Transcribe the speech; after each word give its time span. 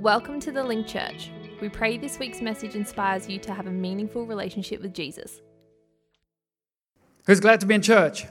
Welcome 0.00 0.38
to 0.40 0.52
the 0.52 0.62
Link 0.62 0.86
Church. 0.86 1.32
We 1.60 1.68
pray 1.68 1.98
this 1.98 2.20
week's 2.20 2.40
message 2.40 2.76
inspires 2.76 3.28
you 3.28 3.40
to 3.40 3.52
have 3.52 3.66
a 3.66 3.70
meaningful 3.72 4.26
relationship 4.26 4.80
with 4.80 4.94
Jesus. 4.94 5.40
Who's 7.26 7.40
glad 7.40 7.58
to 7.60 7.66
be 7.66 7.74
in 7.74 7.82
church? 7.82 8.26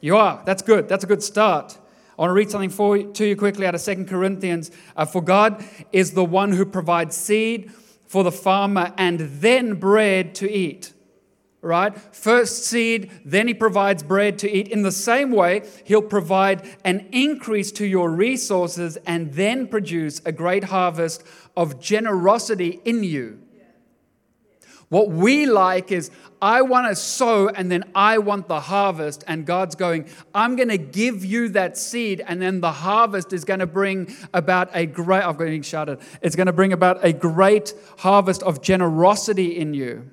You 0.00 0.16
are. 0.16 0.42
That's 0.44 0.60
good. 0.60 0.88
That's 0.88 1.04
a 1.04 1.06
good 1.06 1.22
start. 1.22 1.78
I 2.18 2.22
want 2.22 2.30
to 2.30 2.34
read 2.34 2.50
something 2.50 2.70
for 2.70 2.96
you, 2.96 3.12
to 3.12 3.26
you 3.28 3.36
quickly 3.36 3.64
out 3.64 3.76
of 3.76 3.80
Second 3.80 4.08
Corinthians. 4.08 4.72
Uh, 4.96 5.04
for 5.04 5.22
God 5.22 5.64
is 5.92 6.14
the 6.14 6.24
one 6.24 6.50
who 6.50 6.66
provides 6.66 7.16
seed 7.16 7.70
for 8.08 8.24
the 8.24 8.32
farmer 8.32 8.92
and 8.98 9.20
then 9.20 9.74
bread 9.74 10.34
to 10.34 10.50
eat 10.50 10.92
right? 11.60 11.96
First 12.14 12.64
seed, 12.64 13.10
then 13.24 13.48
he 13.48 13.54
provides 13.54 14.02
bread 14.02 14.38
to 14.40 14.50
eat. 14.50 14.68
In 14.68 14.82
the 14.82 14.92
same 14.92 15.32
way, 15.32 15.68
he'll 15.84 16.02
provide 16.02 16.68
an 16.84 17.08
increase 17.12 17.72
to 17.72 17.86
your 17.86 18.10
resources 18.10 18.96
and 19.06 19.32
then 19.32 19.66
produce 19.66 20.20
a 20.24 20.32
great 20.32 20.64
harvest 20.64 21.24
of 21.56 21.80
generosity 21.80 22.80
in 22.84 23.02
you. 23.02 23.40
What 24.88 25.10
we 25.10 25.44
like 25.44 25.92
is, 25.92 26.10
I 26.40 26.62
want 26.62 26.88
to 26.88 26.96
sow 26.96 27.48
and 27.48 27.70
then 27.70 27.84
I 27.94 28.18
want 28.18 28.48
the 28.48 28.60
harvest. 28.60 29.24
And 29.26 29.44
God's 29.44 29.74
going, 29.74 30.08
I'm 30.34 30.56
going 30.56 30.68
to 30.68 30.78
give 30.78 31.24
you 31.24 31.48
that 31.50 31.76
seed, 31.76 32.24
and 32.26 32.40
then 32.40 32.60
the 32.60 32.72
harvest 32.72 33.32
is 33.32 33.44
going 33.44 33.60
to 33.60 33.66
bring 33.66 34.14
about 34.32 34.70
a 34.72 34.86
great, 34.86 35.24
I'm 35.24 35.36
getting 35.36 35.62
shouted, 35.62 35.98
it's 36.22 36.36
going 36.36 36.46
to 36.46 36.52
bring 36.52 36.72
about 36.72 37.04
a 37.04 37.12
great 37.12 37.74
harvest 37.98 38.42
of 38.44 38.62
generosity 38.62 39.58
in 39.58 39.74
you. 39.74 40.10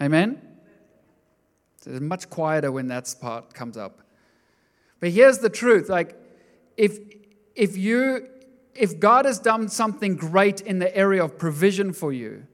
Amen? 0.00 0.40
So 1.80 1.90
it's 1.90 2.00
much 2.00 2.28
quieter 2.30 2.72
when 2.72 2.88
that 2.88 3.14
part 3.20 3.54
comes 3.54 3.76
up. 3.76 4.00
But 5.00 5.10
here's 5.10 5.38
the 5.38 5.50
truth 5.50 5.88
like, 5.88 6.16
if, 6.76 6.98
if 7.54 7.76
you 7.76 8.28
if 8.78 9.00
God 9.00 9.24
has 9.24 9.38
done 9.40 9.68
something 9.68 10.14
great 10.14 10.60
in 10.60 10.78
the 10.78 10.96
area 10.96 11.22
of 11.22 11.36
provision 11.36 11.92
for 11.92 12.12
you, 12.12 12.46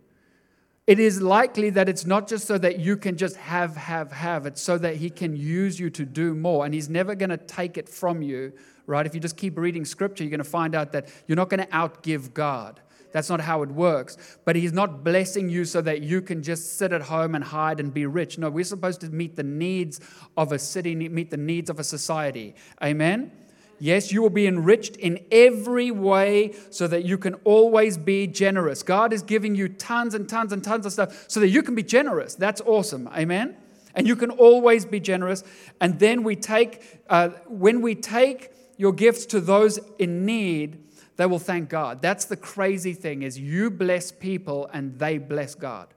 it 0.86 0.98
is 0.98 1.20
likely 1.20 1.70
that 1.70 1.88
it's 1.88 2.04
not 2.04 2.28
just 2.28 2.46
so 2.46 2.58
that 2.58 2.78
you 2.78 2.96
can 2.96 3.16
just 3.16 3.36
have, 3.36 3.76
have, 3.76 4.12
have. 4.12 4.46
It's 4.46 4.60
so 4.60 4.76
that 4.78 4.96
He 4.96 5.10
can 5.10 5.36
use 5.36 5.78
you 5.78 5.90
to 5.90 6.04
do 6.04 6.34
more. 6.34 6.64
And 6.64 6.74
He's 6.74 6.88
never 6.88 7.14
going 7.14 7.30
to 7.30 7.36
take 7.36 7.78
it 7.78 7.88
from 7.88 8.22
you, 8.22 8.52
right? 8.86 9.06
If 9.06 9.14
you 9.14 9.20
just 9.20 9.36
keep 9.36 9.58
reading 9.58 9.84
Scripture, 9.84 10.24
you're 10.24 10.30
going 10.30 10.38
to 10.38 10.44
find 10.44 10.74
out 10.74 10.92
that 10.92 11.08
you're 11.26 11.36
not 11.36 11.48
going 11.50 11.60
to 11.60 11.66
outgive 11.68 12.34
God. 12.34 12.80
That's 13.14 13.30
not 13.30 13.40
how 13.40 13.62
it 13.62 13.70
works. 13.70 14.18
But 14.44 14.56
He's 14.56 14.72
not 14.72 15.04
blessing 15.04 15.48
you 15.48 15.64
so 15.64 15.80
that 15.82 16.02
you 16.02 16.20
can 16.20 16.42
just 16.42 16.76
sit 16.76 16.92
at 16.92 17.02
home 17.02 17.36
and 17.36 17.44
hide 17.44 17.78
and 17.78 17.94
be 17.94 18.06
rich. 18.06 18.38
No, 18.38 18.50
we're 18.50 18.64
supposed 18.64 19.00
to 19.02 19.08
meet 19.08 19.36
the 19.36 19.44
needs 19.44 20.00
of 20.36 20.50
a 20.50 20.58
city, 20.58 20.96
meet 20.96 21.30
the 21.30 21.36
needs 21.36 21.70
of 21.70 21.78
a 21.78 21.84
society. 21.84 22.56
Amen? 22.82 23.30
Yes, 23.78 24.10
you 24.10 24.20
will 24.20 24.30
be 24.30 24.48
enriched 24.48 24.96
in 24.96 25.24
every 25.30 25.92
way 25.92 26.56
so 26.70 26.88
that 26.88 27.04
you 27.04 27.16
can 27.16 27.34
always 27.44 27.96
be 27.96 28.26
generous. 28.26 28.82
God 28.82 29.12
is 29.12 29.22
giving 29.22 29.54
you 29.54 29.68
tons 29.68 30.14
and 30.14 30.28
tons 30.28 30.52
and 30.52 30.64
tons 30.64 30.84
of 30.84 30.92
stuff 30.92 31.26
so 31.28 31.38
that 31.38 31.50
you 31.50 31.62
can 31.62 31.76
be 31.76 31.84
generous. 31.84 32.34
That's 32.34 32.60
awesome. 32.62 33.08
Amen? 33.16 33.56
And 33.94 34.08
you 34.08 34.16
can 34.16 34.30
always 34.30 34.84
be 34.84 34.98
generous. 34.98 35.44
And 35.80 36.00
then 36.00 36.24
we 36.24 36.34
take, 36.34 36.82
uh, 37.08 37.28
when 37.46 37.80
we 37.80 37.94
take 37.94 38.50
your 38.76 38.92
gifts 38.92 39.26
to 39.26 39.40
those 39.40 39.78
in 40.00 40.26
need, 40.26 40.80
they 41.16 41.26
will 41.26 41.38
thank 41.38 41.68
God. 41.68 42.02
That's 42.02 42.24
the 42.24 42.36
crazy 42.36 42.92
thing 42.92 43.22
is 43.22 43.38
you 43.38 43.70
bless 43.70 44.10
people 44.10 44.68
and 44.72 44.98
they 44.98 45.18
bless 45.18 45.54
God. 45.54 45.88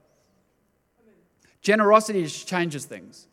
Generosity 1.60 2.26
changes 2.26 2.84
things. 2.84 3.26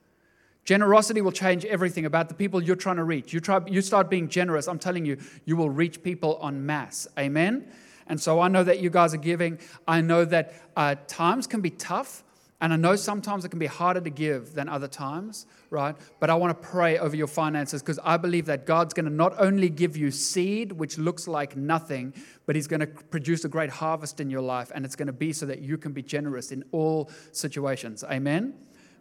Generosity 0.66 1.22
will 1.22 1.32
change 1.32 1.64
everything 1.66 2.06
about 2.06 2.28
the 2.28 2.34
people 2.34 2.62
you're 2.62 2.76
trying 2.76 2.96
to 2.96 3.04
reach. 3.04 3.32
You, 3.32 3.40
try, 3.40 3.60
you 3.68 3.82
start 3.82 4.10
being 4.10 4.28
generous, 4.28 4.68
I'm 4.68 4.80
telling 4.80 5.06
you, 5.06 5.18
you 5.46 5.56
will 5.56 5.70
reach 5.70 6.02
people 6.02 6.40
en 6.44 6.66
masse. 6.66 7.08
Amen? 7.20 7.68
And 8.08 8.20
so 8.20 8.40
I 8.40 8.48
know 8.48 8.64
that 8.64 8.80
you 8.80 8.90
guys 8.90 9.14
are 9.14 9.18
giving. 9.18 9.60
I 9.88 10.02
know 10.02 10.26
that 10.26 10.54
uh, 10.76 10.96
times 11.08 11.46
can 11.46 11.62
be 11.62 11.70
tough. 11.70 12.24
And 12.62 12.72
I 12.72 12.78
know 12.78 12.96
sometimes 12.96 13.44
it 13.44 13.50
can 13.50 13.60
be 13.60 13.66
harder 13.66 14.00
to 14.00 14.10
give 14.10 14.54
than 14.54 14.70
other 14.70 14.88
times, 14.88 15.46
right? 15.70 15.96
But 16.22 16.30
I 16.30 16.36
want 16.36 16.60
to 16.60 16.68
pray 16.68 16.98
over 16.98 17.16
your 17.16 17.28
finances 17.28 17.82
because 17.82 18.00
I 18.02 18.16
believe 18.16 18.46
that 18.46 18.66
God's 18.66 18.94
going 18.94 19.06
to 19.06 19.12
not 19.12 19.34
only 19.38 19.70
give 19.70 19.98
you 19.98 20.10
seed, 20.10 20.72
which 20.72 20.98
looks 20.98 21.28
like 21.28 21.58
nothing, 21.58 22.14
but 22.46 22.56
He's 22.56 22.68
going 22.68 22.80
to 22.80 22.88
produce 22.88 23.44
a 23.44 23.50
great 23.50 23.70
harvest 23.70 24.22
in 24.22 24.30
your 24.30 24.42
life. 24.42 24.72
And 24.74 24.86
it's 24.86 24.96
going 24.96 25.08
to 25.08 25.14
be 25.14 25.34
so 25.34 25.46
that 25.48 25.60
you 25.60 25.78
can 25.78 25.92
be 25.92 26.02
generous 26.02 26.52
in 26.52 26.64
all 26.72 27.12
situations. 27.34 28.06
Amen? 28.06 28.54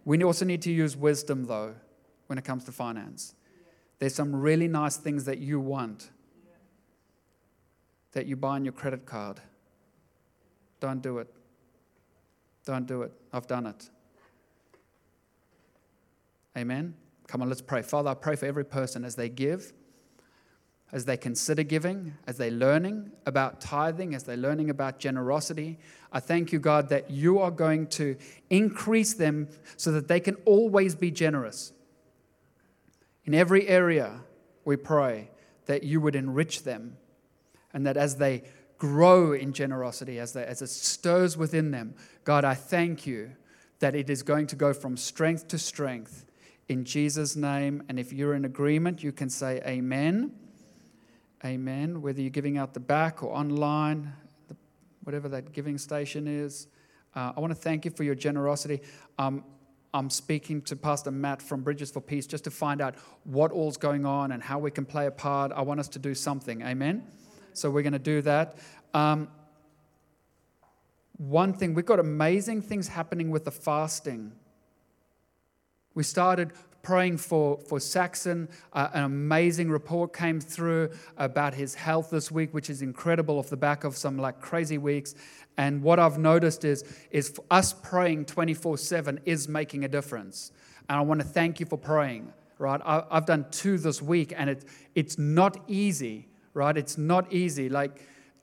We 0.05 0.23
also 0.25 0.45
need 0.45 0.63
to 0.63 0.73
use 0.73 0.97
wisdom, 0.97 1.47
though, 1.47 1.75
when 2.27 2.39
it 2.39 2.45
comes 2.45 2.65
to 2.65 2.73
finance. 2.73 3.35
There's 4.01 4.15
some 4.15 4.35
really 4.35 4.67
nice 4.67 4.97
things 4.97 5.25
that 5.27 5.39
you 5.39 5.61
want 5.61 6.11
that 8.13 8.27
you 8.27 8.37
buy 8.37 8.51
on 8.51 8.65
your 8.65 8.73
credit 8.73 9.07
card. 9.07 9.41
Don't 10.81 11.03
do 11.03 11.19
it. 11.19 11.29
Don't 12.65 12.87
do 12.87 13.03
it. 13.03 13.13
I've 13.33 13.47
done 13.47 13.67
it. 13.67 13.91
Amen. 16.57 16.95
Come 17.27 17.43
on, 17.43 17.49
let's 17.49 17.63
pray. 17.63 17.83
Father, 17.83 18.11
I 18.11 18.15
pray 18.15 18.37
for 18.37 18.47
every 18.47 18.65
person 18.65 19.05
as 19.05 19.17
they 19.17 19.29
give, 19.29 19.73
as 20.93 21.05
they 21.05 21.17
consider 21.17 21.63
giving, 21.63 22.15
as 22.27 22.37
they're 22.37 22.51
learning 22.51 23.11
about 23.27 23.61
tithing, 23.61 24.15
as 24.15 24.23
they're 24.23 24.37
learning 24.37 24.71
about 24.71 24.99
generosity. 24.99 25.79
I 26.13 26.21
thank 26.21 26.53
you, 26.53 26.59
God, 26.59 26.91
that 26.91 27.11
you 27.11 27.41
are 27.41 27.51
going 27.51 27.89
to 27.89 28.17
increase 28.51 29.15
them 29.15 29.49
so 29.77 29.91
that 29.93 30.07
they 30.07 30.21
can 30.21 30.37
always 30.45 30.95
be 30.95 31.11
generous. 31.11 31.73
In 33.25 33.35
every 33.35 33.67
area, 33.67 34.21
we 34.65 34.77
pray 34.77 35.31
that 35.67 35.83
you 35.83 36.01
would 36.01 36.15
enrich 36.15 36.63
them 36.63 36.99
and 37.73 37.87
that 37.87 37.97
as 37.97 38.17
they 38.17 38.45
grow 38.85 39.33
in 39.33 39.55
generosity, 39.55 40.19
as, 40.19 40.35
they, 40.35 40.45
as 40.45 40.61
it 40.61 40.69
stirs 40.69 41.39
within 41.39 41.71
them, 41.71 41.95
God, 42.25 42.45
I 42.45 42.53
thank 42.53 43.07
you 43.07 43.31
that 43.79 43.95
it 43.95 44.11
is 44.11 44.23
going 44.23 44.47
to 44.49 44.57
go 44.57 44.75
from 44.75 44.99
strength 44.99 45.49
to 45.49 45.59
strength 45.59 46.27
in 46.69 46.85
Jesus' 46.85 47.35
name. 47.35 47.83
And 47.89 47.99
if 47.99 48.13
you're 48.13 48.35
in 48.35 48.45
agreement, 48.45 49.03
you 49.03 49.11
can 49.11 49.31
say 49.31 49.63
amen. 49.67 50.33
Amen. 51.47 52.03
Whether 52.03 52.21
you're 52.21 52.29
giving 52.29 52.59
out 52.59 52.75
the 52.75 52.81
back 52.81 53.23
or 53.23 53.35
online, 53.35 54.13
whatever 55.05 55.31
that 55.31 55.53
giving 55.53 55.79
station 55.79 56.29
is. 56.29 56.67
Uh, 57.15 57.33
I 57.35 57.41
want 57.41 57.53
to 57.53 57.59
thank 57.59 57.87
you 57.87 57.91
for 57.91 58.05
your 58.05 58.15
generosity. 58.15 58.83
Um, 59.19 59.45
I'm 59.95 60.11
speaking 60.11 60.61
to 60.63 60.77
Pastor 60.77 61.11
Matt 61.11 61.41
from 61.41 61.63
Bridges 61.63 61.91
for 61.91 62.03
Peace 62.03 62.27
just 62.27 62.45
to 62.45 62.51
find 62.51 62.83
out 62.83 62.97
what 63.25 63.51
all's 63.51 63.79
going 63.79 64.05
on 64.05 64.33
and 64.33 64.43
how 64.43 64.59
we 64.59 64.71
can 64.71 64.85
play 64.85 65.07
a 65.07 65.11
part. 65.11 65.53
I 65.53 65.63
want 65.63 65.81
us 65.81 65.89
to 65.89 65.99
do 65.99 66.15
something. 66.15 66.61
Amen. 66.63 67.07
So 67.55 67.71
we're 67.71 67.83
going 67.83 67.93
to 67.93 67.99
do 68.01 68.21
that. 68.23 68.59
Um, 68.95 69.29
one 71.19 71.53
thing, 71.53 71.75
we've 71.75 71.85
got 71.85 72.01
amazing 72.01 72.63
things 72.63 72.89
happening 72.89 73.31
with 73.31 73.45
the 73.45 73.51
fasting. 73.51 74.33
We 75.95 76.03
started 76.03 76.53
praying 76.83 77.17
for, 77.17 77.59
for 77.59 77.81
Saxon. 77.81 78.49
Uh, 78.73 78.89
an 78.93 79.05
amazing 79.05 79.71
report 79.71 80.13
came 80.13 80.41
through 80.41 80.91
about 81.17 81.55
his 81.55 81.75
health 81.75 82.11
this 82.11 82.31
week, 82.31 82.55
which 82.55 82.71
is 82.71 82.83
incredible 82.83 83.39
off 83.39 83.49
the 83.49 83.57
back 83.57 83.85
of 83.85 83.97
some 83.97 84.19
like 84.19 84.41
crazy 84.41 84.79
weeks. 84.79 85.15
And 85.57 85.83
what 85.83 85.99
I've 85.99 86.19
noticed 86.19 86.65
is, 86.65 86.85
is 87.11 87.39
us 87.51 87.73
praying 87.73 88.27
24 88.27 88.79
7 88.79 89.21
is 89.25 89.49
making 89.49 89.85
a 89.85 89.89
difference. 89.89 90.53
And 90.89 90.99
I 90.99 91.01
want 91.01 91.21
to 91.21 91.27
thank 91.27 91.59
you 91.59 91.67
for 91.67 91.79
praying, 91.79 92.33
right? 92.59 92.81
I, 92.85 93.05
I've 93.11 93.27
done 93.27 93.47
two 93.51 93.79
this 93.79 94.03
week, 94.03 94.35
and 94.37 94.51
it, 94.51 94.65
it's 94.95 95.17
not 95.17 95.57
easy, 95.67 96.29
right? 96.53 96.77
It's 96.77 96.99
not 96.99 97.33
easy. 97.33 97.69
Like, 97.69 98.01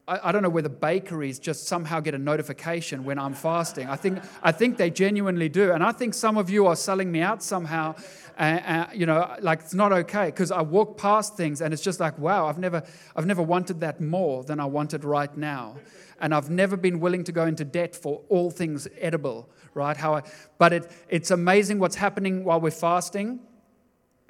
I, 0.08 0.32
don't 0.32 0.42
know 0.42 0.50
whether 0.50 0.70
bakeries 0.70 1.40
just 1.40 1.68
somehow 1.68 2.00
get 2.00 2.14
a 2.14 2.18
notification 2.18 3.06
when 3.06 3.20
I'm 3.20 3.34
fasting. 3.34 3.88
I 3.88 3.96
think, 3.96 4.20
I 4.42 4.52
think 4.52 4.78
they 4.78 4.90
genuinely 4.90 5.48
do. 5.48 5.72
And 5.72 5.84
I 5.84 5.92
think 5.92 6.14
some 6.14 6.38
of 6.38 6.50
you 6.50 6.68
are 6.68 6.76
selling 6.76 7.12
me 7.12 7.22
out 7.22 7.44
somehow. 7.44 7.96
Uh, 8.38 8.42
uh, 8.42 8.88
you 8.94 9.06
know, 9.06 9.36
like 9.42 9.60
it's 9.60 9.74
not 9.74 9.92
okay 9.92 10.26
because 10.26 10.52
I 10.52 10.62
walk 10.62 10.98
past 10.98 11.38
things 11.38 11.62
and 11.62 11.74
it's 11.74 11.84
just 11.84 12.00
like, 12.00 12.18
wow, 12.18 12.48
I've 12.48 12.58
never, 12.58 12.84
I've 13.16 13.26
never 13.26 13.44
wanted 13.44 13.82
that 13.82 14.02
more 14.02 14.44
than 14.44 14.60
I 14.60 14.66
wanted 14.66 15.04
right 15.04 15.36
now. 15.38 15.78
And 16.20 16.34
I've 16.34 16.50
never 16.50 16.78
been 16.78 17.00
willing 17.00 17.24
to 17.26 17.32
go 17.32 17.46
into 17.46 17.64
debt 17.64 17.96
for 17.96 18.22
all 18.30 18.50
things 18.50 18.88
edible, 19.00 19.50
right? 19.74 19.96
How 19.96 20.16
I, 20.16 20.24
but 20.58 20.74
it, 20.74 20.92
it's 21.10 21.32
amazing 21.32 21.80
what's 21.80 21.96
happening 21.96 22.44
while 22.44 22.60
we're 22.60 22.72
fasting. 22.72 23.40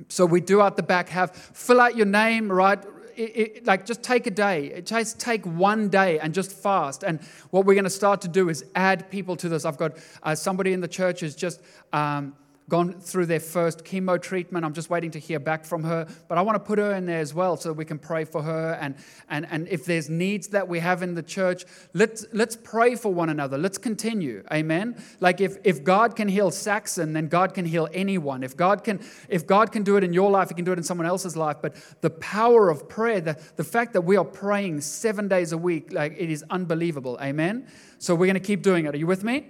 So 0.10 0.26
we 0.26 0.42
do 0.42 0.62
out 0.62 0.78
the 0.78 0.84
back 0.84 1.10
have 1.10 1.36
fill 1.36 1.80
out 1.80 1.96
your 1.96 2.06
name, 2.06 2.52
right? 2.52 2.84
It, 3.16 3.22
it, 3.22 3.66
like 3.66 3.86
just 3.86 4.04
take 4.04 4.28
a 4.28 4.32
day, 4.32 4.82
just 4.82 5.20
take 5.20 5.46
one 5.46 5.90
day 5.90 6.20
and 6.20 6.34
just 6.34 6.52
fast. 6.52 7.04
And 7.04 7.22
what 7.50 7.66
we're 7.66 7.74
going 7.74 7.84
to 7.84 7.90
start 7.90 8.22
to 8.22 8.28
do 8.28 8.50
is 8.50 8.66
add 8.76 9.10
people 9.10 9.36
to 9.38 9.50
this. 9.50 9.66
I've 9.66 9.78
got 9.78 9.98
uh, 10.24 10.36
somebody 10.36 10.74
in 10.74 10.82
the 10.82 10.88
church 10.88 11.22
who's 11.22 11.36
just 11.36 11.62
um, 11.94 12.36
gone 12.70 12.94
through 13.00 13.26
their 13.26 13.40
first 13.40 13.84
chemo 13.84 14.22
treatment. 14.22 14.66
I'm 14.66 14.74
just 14.74 14.90
waiting 14.90 15.12
to 15.12 15.20
hear 15.20 15.40
back 15.40 15.66
from 15.66 15.84
her. 15.84 16.08
But 16.28 16.38
I 16.38 16.42
want 16.42 16.56
to 16.56 16.60
put 16.60 16.80
her 16.80 16.94
in 16.94 17.06
there 17.06 17.20
as 17.20 17.34
well 17.34 17.58
so 17.58 17.74
we 17.74 17.86
can 17.86 18.00
pray 18.00 18.24
for 18.24 18.42
her. 18.42 18.78
And, 18.80 18.96
and, 19.30 19.46
and 19.50 19.68
if 19.68 19.86
there's 19.86 20.10
needs 20.10 20.48
that 20.50 20.68
we 20.68 20.80
have 20.80 21.04
in 21.04 21.16
the 21.16 21.24
church, 21.24 21.66
let's, 21.94 22.26
let's 22.32 22.56
pray 22.56 22.96
for 22.96 23.14
one 23.14 23.30
another. 23.30 23.58
Let's 23.58 23.78
continue. 23.78 24.44
Amen. 24.52 25.02
Like 25.20 25.42
if, 25.42 25.58
if 25.64 25.84
God 25.84 26.16
can 26.16 26.28
heal 26.28 26.50
Saxon, 26.50 27.14
then 27.14 27.28
God 27.28 27.54
can 27.54 27.66
heal 27.66 27.90
anyone. 27.94 28.44
If 28.44 28.56
God 28.56 28.84
can, 28.84 29.02
if 29.28 29.46
God 29.46 29.72
can 29.72 29.84
do 29.84 29.98
it 29.98 30.04
in 30.04 30.14
your 30.14 30.32
life, 30.32 30.50
He 30.50 30.56
can 30.56 30.66
do 30.66 30.72
it 30.72 30.78
in 30.78 30.84
someone 30.84 31.08
else's 31.08 31.36
life. 31.36 31.58
But 31.62 31.76
the 32.02 32.10
power 32.10 32.70
of 32.70 32.88
prayer, 32.88 33.22
the, 33.22 33.42
the 33.58 33.64
fact 33.64 33.94
that 33.94 34.02
we 34.02 34.16
are 34.16 34.26
praying 34.26 34.82
seven 34.82 35.28
days 35.28 35.52
a 35.52 35.58
week, 35.58 35.92
like 35.92 36.16
it 36.18 36.30
is 36.30 36.44
unbelievable. 36.50 37.18
Amen. 37.22 37.68
So 38.00 38.16
we're 38.16 38.28
going 38.28 38.36
to 38.36 38.40
keep 38.40 38.62
doing 38.62 38.86
it. 38.86 38.96
Are 38.96 38.98
you 38.98 39.08
with 39.08 39.24
me? 39.24 39.48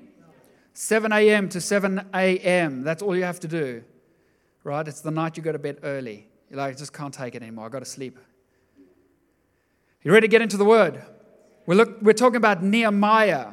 7 0.73 1.12
a.m. 1.12 1.50
to 1.50 1.62
7 1.62 2.09
a.m. 2.13 2.83
That's 2.83 3.01
all 3.01 3.15
you 3.15 3.23
have 3.23 3.39
to 3.41 3.47
do, 3.47 3.83
right? 4.63 4.88
It's 4.88 5.01
the 5.01 5.12
night 5.12 5.38
you 5.38 5.44
go 5.44 5.51
to 5.51 5.59
bed 5.59 5.79
early. 5.83 6.27
You're 6.50 6.57
like, 6.57 6.75
I 6.75 6.77
just 6.77 6.94
can't 6.94 7.13
take 7.13 7.35
it 7.35 7.41
anymore. 7.41 7.65
I've 7.65 7.71
got 7.71 7.79
to 7.79 7.85
sleep. 7.85 8.18
You 10.03 10.12
ready 10.12 10.27
to 10.27 10.31
get 10.31 10.41
into 10.41 10.57
the 10.57 10.65
word? 10.65 11.03
We're, 11.65 11.75
look, 11.75 12.01
we're 12.01 12.13
talking 12.13 12.38
about 12.38 12.63
Nehemiah. 12.63 13.51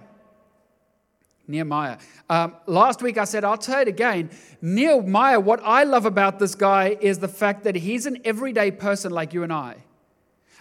Nehemiah. 1.47 1.99
Um, 2.29 2.55
last 2.67 3.03
week 3.03 3.19
I 3.19 3.25
said, 3.25 3.45
I'll 3.45 3.59
tell 3.59 3.81
it 3.81 3.89
again. 3.89 4.31
Nehemiah, 4.61 5.41
what 5.41 5.61
I 5.63 5.85
love 5.85 6.07
about 6.07 6.39
this 6.39 6.55
guy 6.55 6.97
is 7.01 7.19
the 7.19 7.29
fact 7.29 7.65
that 7.65 7.75
he's 7.75 8.07
an 8.07 8.19
everyday 8.25 8.71
person 8.71 9.13
like 9.13 9.33
you 9.33 9.43
and 9.43 9.53
I. 9.53 9.77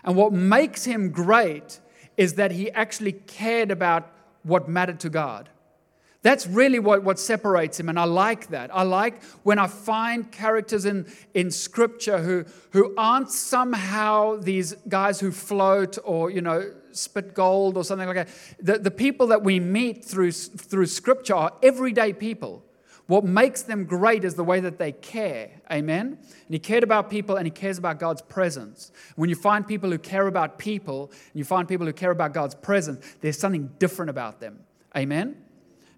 And 0.04 0.16
what 0.16 0.32
makes 0.32 0.86
him 0.86 1.10
great 1.12 1.80
is 2.16 2.36
that 2.36 2.52
he 2.52 2.72
actually 2.72 3.14
cared 3.14 3.72
about 3.72 4.12
what 4.44 4.70
mattered 4.70 5.00
to 5.02 5.10
God. 5.10 5.50
That's 6.28 6.46
really 6.46 6.80
what, 6.80 7.04
what 7.04 7.20
separates 7.20 7.80
him, 7.80 7.88
and 7.88 7.98
I 7.98 8.04
like 8.04 8.48
that. 8.48 8.70
I 8.76 8.84
like 8.84 9.24
when 9.44 9.58
I 9.58 9.68
find 9.68 10.30
characters 10.30 10.84
in, 10.84 11.06
in 11.34 11.52
scripture 11.52 12.18
who, 12.18 12.44
who 12.72 12.94
aren't 12.98 13.32
somehow 13.32 14.36
these 14.36 14.74
guys 14.90 15.22
who 15.22 15.32
float 15.32 15.98
or, 16.04 16.30
you 16.30 16.42
know, 16.42 16.74
spit 16.92 17.34
gold 17.34 17.78
or 17.78 17.86
something 17.86 18.10
like 18.10 18.28
that. 18.28 18.28
The, 18.60 18.78
the 18.78 18.92
people 18.92 19.28
that 19.28 19.42
we 19.42 19.62
meet 19.62 20.04
through, 20.04 20.34
through 20.34 20.88
scripture 20.88 21.34
are 21.34 21.54
everyday 21.64 22.12
people. 22.12 22.62
What 23.06 23.24
makes 23.24 23.62
them 23.62 23.86
great 23.86 24.26
is 24.26 24.36
the 24.36 24.44
way 24.44 24.60
that 24.60 24.78
they 24.78 24.92
care. 24.92 25.52
Amen? 25.72 26.08
And 26.08 26.50
he 26.50 26.60
cared 26.60 26.84
about 26.84 27.10
people 27.10 27.38
and 27.38 27.48
he 27.48 27.52
cares 27.52 27.78
about 27.78 28.00
God's 28.00 28.22
presence. 28.22 28.92
When 29.16 29.30
you 29.30 29.38
find 29.38 29.66
people 29.66 29.90
who 29.92 29.98
care 29.98 30.28
about 30.28 30.58
people 30.58 31.10
and 31.10 31.36
you 31.40 31.46
find 31.46 31.70
people 31.70 31.88
who 31.88 31.94
care 31.94 32.12
about 32.12 32.34
God's 32.34 32.56
presence, 32.56 33.16
there's 33.22 33.40
something 33.40 33.70
different 33.80 34.10
about 34.10 34.42
them. 34.42 34.60
Amen? 34.94 35.38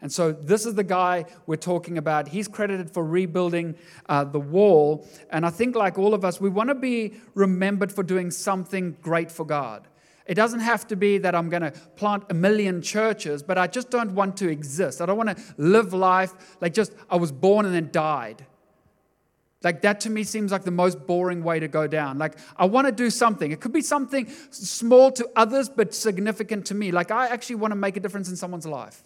And 0.02 0.12
so, 0.12 0.32
this 0.32 0.66
is 0.66 0.76
the 0.76 0.84
guy 0.84 1.26
we're 1.46 1.58
talking 1.58 1.98
about. 1.98 2.30
He's 2.30 2.48
credited 2.48 2.90
for 2.90 3.04
rebuilding 3.04 3.76
uh, 4.08 4.24
the 4.24 4.40
wall. 4.40 5.08
And 5.30 5.46
I 5.46 5.50
think, 5.50 5.76
like 5.76 5.98
all 5.98 6.14
of 6.14 6.24
us, 6.24 6.40
we 6.40 6.50
want 6.50 6.70
to 6.70 6.76
be 6.76 7.16
remembered 7.36 7.92
for 7.92 8.04
doing 8.04 8.32
something 8.32 8.96
great 9.02 9.32
for 9.32 9.46
God. 9.46 9.88
It 10.30 10.36
doesn't 10.36 10.60
have 10.60 10.88
to 10.90 10.96
be 10.96 11.18
that 11.18 11.34
I'm 11.34 11.50
going 11.50 11.64
to 11.64 11.72
plant 11.96 12.24
a 12.30 12.36
million 12.36 12.84
churches, 12.84 13.42
but 13.42 13.58
I 13.58 13.66
just 13.66 13.90
don't 13.90 14.14
want 14.14 14.38
to 14.38 14.48
exist. 14.48 15.02
I 15.02 15.08
don't 15.08 15.18
want 15.18 15.36
to 15.36 15.44
live 15.58 15.92
life 15.92 16.58
like 16.62 16.74
just 16.74 16.94
I 17.10 17.16
was 17.16 17.32
born 17.32 17.66
and 17.66 17.74
then 17.74 17.90
died. 17.92 18.46
Like 19.64 19.82
that 19.82 20.02
to 20.02 20.10
me 20.12 20.24
seems 20.24 20.52
like 20.52 20.64
the 20.64 20.72
most 20.72 21.06
boring 21.08 21.44
way 21.44 21.60
to 21.60 21.68
go 21.68 21.88
down. 21.88 22.20
Like 22.20 22.38
I 22.56 22.66
want 22.66 22.86
to 22.86 22.92
do 22.92 23.10
something. 23.10 23.52
It 23.52 23.60
could 23.60 23.74
be 23.74 23.82
something 23.82 24.30
small 24.52 25.12
to 25.14 25.28
others, 25.36 25.68
but 25.68 25.96
significant 25.96 26.68
to 26.68 26.76
me. 26.76 26.92
Like 26.92 27.10
I 27.10 27.28
actually 27.28 27.56
want 27.56 27.72
to 27.72 27.76
make 27.76 27.98
a 27.98 28.00
difference 28.00 28.30
in 28.30 28.36
someone's 28.36 28.68
life. 28.68 29.04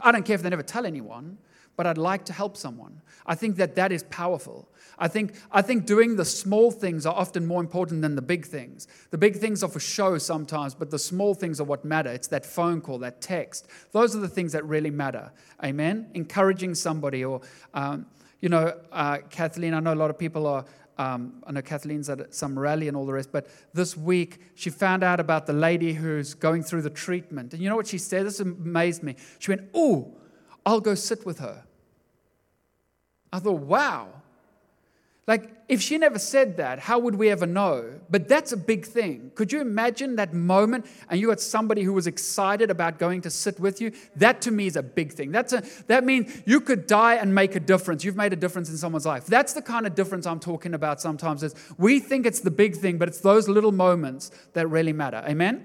I 0.00 0.12
don't 0.12 0.24
care 0.24 0.34
if 0.34 0.42
they 0.42 0.50
never 0.50 0.62
tell 0.62 0.86
anyone, 0.86 1.38
but 1.76 1.86
I'd 1.86 1.98
like 1.98 2.24
to 2.26 2.32
help 2.32 2.56
someone. 2.56 3.00
I 3.26 3.34
think 3.34 3.56
that 3.56 3.74
that 3.76 3.92
is 3.92 4.02
powerful. 4.04 4.68
I 4.98 5.08
think, 5.08 5.34
I 5.50 5.62
think 5.62 5.86
doing 5.86 6.16
the 6.16 6.24
small 6.24 6.70
things 6.70 7.06
are 7.06 7.14
often 7.14 7.46
more 7.46 7.60
important 7.60 8.02
than 8.02 8.16
the 8.16 8.22
big 8.22 8.44
things. 8.44 8.86
The 9.10 9.18
big 9.18 9.36
things 9.36 9.62
are 9.62 9.68
for 9.68 9.80
show 9.80 10.18
sometimes, 10.18 10.74
but 10.74 10.90
the 10.90 10.98
small 10.98 11.34
things 11.34 11.58
are 11.60 11.64
what 11.64 11.84
matter. 11.84 12.10
It's 12.10 12.28
that 12.28 12.44
phone 12.44 12.80
call, 12.80 12.98
that 12.98 13.20
text. 13.20 13.66
Those 13.92 14.14
are 14.14 14.20
the 14.20 14.28
things 14.28 14.52
that 14.52 14.64
really 14.66 14.90
matter. 14.90 15.32
Amen? 15.64 16.10
Encouraging 16.14 16.74
somebody, 16.74 17.24
or, 17.24 17.40
um, 17.72 18.06
you 18.40 18.50
know, 18.50 18.78
uh, 18.92 19.18
Kathleen, 19.30 19.72
I 19.72 19.80
know 19.80 19.94
a 19.94 19.96
lot 19.96 20.10
of 20.10 20.18
people 20.18 20.46
are 20.46 20.64
um, 20.98 21.42
I 21.46 21.52
know 21.52 21.62
Kathleen's 21.62 22.10
at 22.10 22.34
some 22.34 22.58
rally 22.58 22.88
and 22.88 22.96
all 22.96 23.06
the 23.06 23.12
rest, 23.12 23.30
but 23.32 23.48
this 23.72 23.96
week 23.96 24.40
she 24.54 24.70
found 24.70 25.02
out 25.02 25.20
about 25.20 25.46
the 25.46 25.52
lady 25.52 25.94
who's 25.94 26.34
going 26.34 26.62
through 26.62 26.82
the 26.82 26.90
treatment. 26.90 27.52
And 27.54 27.62
you 27.62 27.68
know 27.68 27.76
what 27.76 27.86
she 27.86 27.98
said? 27.98 28.26
This 28.26 28.40
amazed 28.40 29.02
me. 29.02 29.16
She 29.38 29.50
went, 29.50 29.68
Oh, 29.74 30.14
I'll 30.66 30.80
go 30.80 30.94
sit 30.94 31.24
with 31.24 31.38
her. 31.38 31.64
I 33.32 33.38
thought, 33.38 33.60
wow, 33.60 34.08
like, 35.30 35.48
if 35.68 35.80
she 35.80 35.96
never 35.96 36.18
said 36.18 36.56
that, 36.56 36.80
how 36.80 36.98
would 36.98 37.14
we 37.14 37.30
ever 37.30 37.46
know? 37.46 38.00
But 38.10 38.26
that's 38.26 38.50
a 38.50 38.56
big 38.56 38.84
thing. 38.84 39.30
Could 39.36 39.52
you 39.52 39.60
imagine 39.60 40.16
that 40.16 40.34
moment 40.34 40.86
and 41.08 41.20
you 41.20 41.30
had 41.30 41.38
somebody 41.38 41.84
who 41.84 41.92
was 41.92 42.08
excited 42.08 42.68
about 42.68 42.98
going 42.98 43.20
to 43.20 43.30
sit 43.30 43.60
with 43.60 43.80
you? 43.80 43.92
That 44.16 44.42
to 44.42 44.50
me 44.50 44.66
is 44.66 44.74
a 44.74 44.82
big 44.82 45.12
thing. 45.12 45.30
That's 45.30 45.52
a, 45.52 45.62
that 45.86 46.02
means 46.02 46.42
you 46.46 46.60
could 46.60 46.88
die 46.88 47.14
and 47.14 47.32
make 47.32 47.54
a 47.54 47.60
difference. 47.60 48.02
You've 48.02 48.16
made 48.16 48.32
a 48.32 48.36
difference 48.36 48.70
in 48.70 48.76
someone's 48.76 49.06
life. 49.06 49.26
That's 49.26 49.52
the 49.52 49.62
kind 49.62 49.86
of 49.86 49.94
difference 49.94 50.26
I'm 50.26 50.40
talking 50.40 50.74
about 50.74 51.00
sometimes 51.00 51.44
is 51.44 51.54
we 51.78 52.00
think 52.00 52.26
it's 52.26 52.40
the 52.40 52.50
big 52.50 52.74
thing, 52.74 52.98
but 52.98 53.06
it's 53.06 53.20
those 53.20 53.48
little 53.48 53.70
moments 53.70 54.32
that 54.54 54.66
really 54.66 54.92
matter. 54.92 55.22
Amen? 55.28 55.64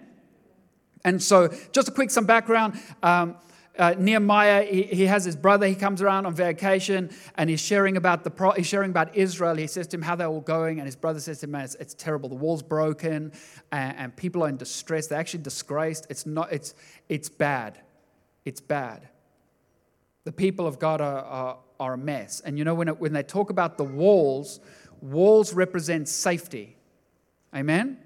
And 1.04 1.24
so, 1.24 1.48
just 1.72 1.88
a 1.88 1.92
quick 1.92 2.12
some 2.12 2.28
background. 2.28 2.80
Um, 3.02 3.38
uh, 3.78 3.94
Nehemiah, 3.98 4.64
he, 4.64 4.84
he, 4.84 5.06
has 5.06 5.26
his 5.26 5.36
brother, 5.36 5.68
he 5.68 5.76
comes 5.76 6.02
around 6.02 6.26
on 6.26 6.34
vacation 6.34 7.10
and 7.36 7.50
he's 7.50 7.60
sharing 7.60 7.98
about 7.98 8.24
the 8.24 8.30
pro, 8.30 8.52
he's 8.52 8.68
sharing 8.68 8.92
about 8.92 9.16
Israel. 9.16 9.56
He 9.56 9.68
says 9.68 9.88
to 9.88 9.98
him 9.98 10.02
how 10.02 10.16
they're 10.16 10.28
all 10.28 10.42
going, 10.42 10.80
and 10.80 10.86
his 10.86 10.96
brother 10.96 11.20
says 11.20 11.40
to 11.40 11.46
him, 11.46 11.52
Man, 11.52 11.66
it's, 11.66 11.76
it's 11.76 11.94
terrible. 11.94 12.30
The 12.30 12.36
wall's 12.36 12.64
broken 12.64 13.32
and, 13.72 13.98
and, 13.98 14.16
people 14.16 14.44
are 14.44 14.50
in 14.50 14.58
distress. 14.58 15.08
They're 15.08 15.20
actually 15.20 15.44
disgraced. 15.44 16.08
It's 16.10 16.26
not, 16.26 16.52
it's, 16.52 16.74
it's 17.10 17.28
bad. 17.30 17.80
It's 18.46 18.62
bad. 18.62 19.10
The 20.24 20.32
people 20.32 20.68
of 20.68 20.80
God 20.80 21.02
are, 21.02 21.24
are, 21.24 21.58
are 21.80 21.94
a 21.94 21.98
mess. 21.98 22.40
And 22.40 22.58
you 22.58 22.64
know, 22.64 22.76
when, 22.76 22.88
it, 22.88 23.00
when 23.00 23.14
they 23.14 23.24
talk 23.24 23.50
about 23.50 23.78
the 23.78 23.84
walls, 23.84 24.60
walls 25.02 25.54
represent 25.54 26.08
safety. 26.08 26.78
Amen? 27.54 27.98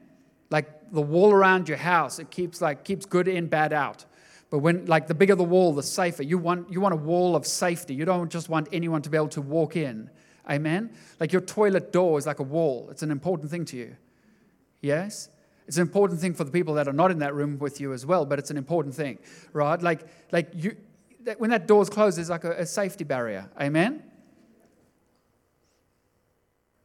Like 0.49 0.91
the 0.91 1.01
wall 1.01 1.31
around 1.31 1.69
your 1.69 1.77
house, 1.77 2.19
it 2.19 2.31
keeps 2.31 2.61
like 2.61 2.83
keeps 2.83 3.05
good 3.05 3.27
in, 3.27 3.47
bad 3.47 3.71
out. 3.71 4.05
But 4.49 4.59
when, 4.59 4.85
like, 4.85 5.07
the 5.07 5.13
bigger 5.13 5.35
the 5.35 5.43
wall, 5.43 5.73
the 5.73 5.83
safer. 5.83 6.23
You 6.23 6.37
want, 6.37 6.71
you 6.71 6.81
want 6.81 6.93
a 6.93 6.97
wall 6.97 7.35
of 7.35 7.45
safety. 7.45 7.93
You 7.93 8.05
don't 8.05 8.31
just 8.31 8.49
want 8.49 8.67
anyone 8.71 9.01
to 9.03 9.09
be 9.09 9.17
able 9.17 9.29
to 9.29 9.41
walk 9.41 9.75
in. 9.75 10.09
Amen? 10.49 10.89
Like, 11.19 11.31
your 11.31 11.41
toilet 11.41 11.91
door 11.91 12.17
is 12.17 12.25
like 12.25 12.39
a 12.39 12.43
wall, 12.43 12.87
it's 12.89 13.03
an 13.03 13.11
important 13.11 13.51
thing 13.51 13.65
to 13.65 13.77
you. 13.77 13.95
Yes? 14.81 15.29
It's 15.67 15.77
an 15.77 15.83
important 15.83 16.19
thing 16.19 16.33
for 16.33 16.43
the 16.43 16.51
people 16.51 16.73
that 16.75 16.87
are 16.87 16.93
not 16.93 17.11
in 17.11 17.19
that 17.19 17.35
room 17.35 17.59
with 17.59 17.79
you 17.79 17.93
as 17.93 18.03
well, 18.03 18.25
but 18.25 18.39
it's 18.39 18.49
an 18.49 18.57
important 18.57 18.95
thing, 18.95 19.19
right? 19.53 19.79
Like, 19.79 20.01
like 20.31 20.49
you, 20.55 20.75
when 21.37 21.51
that 21.51 21.67
door's 21.67 21.89
closed, 21.89 22.17
there's 22.17 22.31
like 22.31 22.43
a, 22.43 22.53
a 22.53 22.65
safety 22.65 23.03
barrier. 23.03 23.47
Amen? 23.61 24.01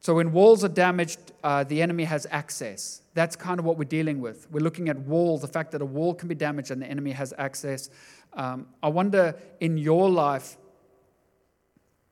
So 0.05 0.13
when 0.13 0.31
walls 0.33 0.63
are 0.63 0.69
damaged, 0.69 1.17
uh, 1.43 1.63
the 1.63 1.81
enemy 1.81 2.03
has 2.03 2.27
access. 2.29 3.01
That's 3.15 3.35
kind 3.35 3.59
of 3.59 3.65
what 3.65 3.79
we're 3.79 3.85
dealing 3.85 4.21
with. 4.21 4.47
We're 4.51 4.59
looking 4.59 4.87
at 4.87 4.99
walls, 4.99 5.41
the 5.41 5.47
fact 5.47 5.71
that 5.71 5.81
a 5.81 5.85
wall 5.85 6.13
can 6.13 6.27
be 6.27 6.35
damaged 6.35 6.69
and 6.69 6.79
the 6.79 6.85
enemy 6.85 7.09
has 7.09 7.33
access. 7.39 7.89
Um, 8.33 8.67
I 8.83 8.89
wonder 8.89 9.33
in 9.59 9.79
your 9.79 10.07
life, 10.07 10.57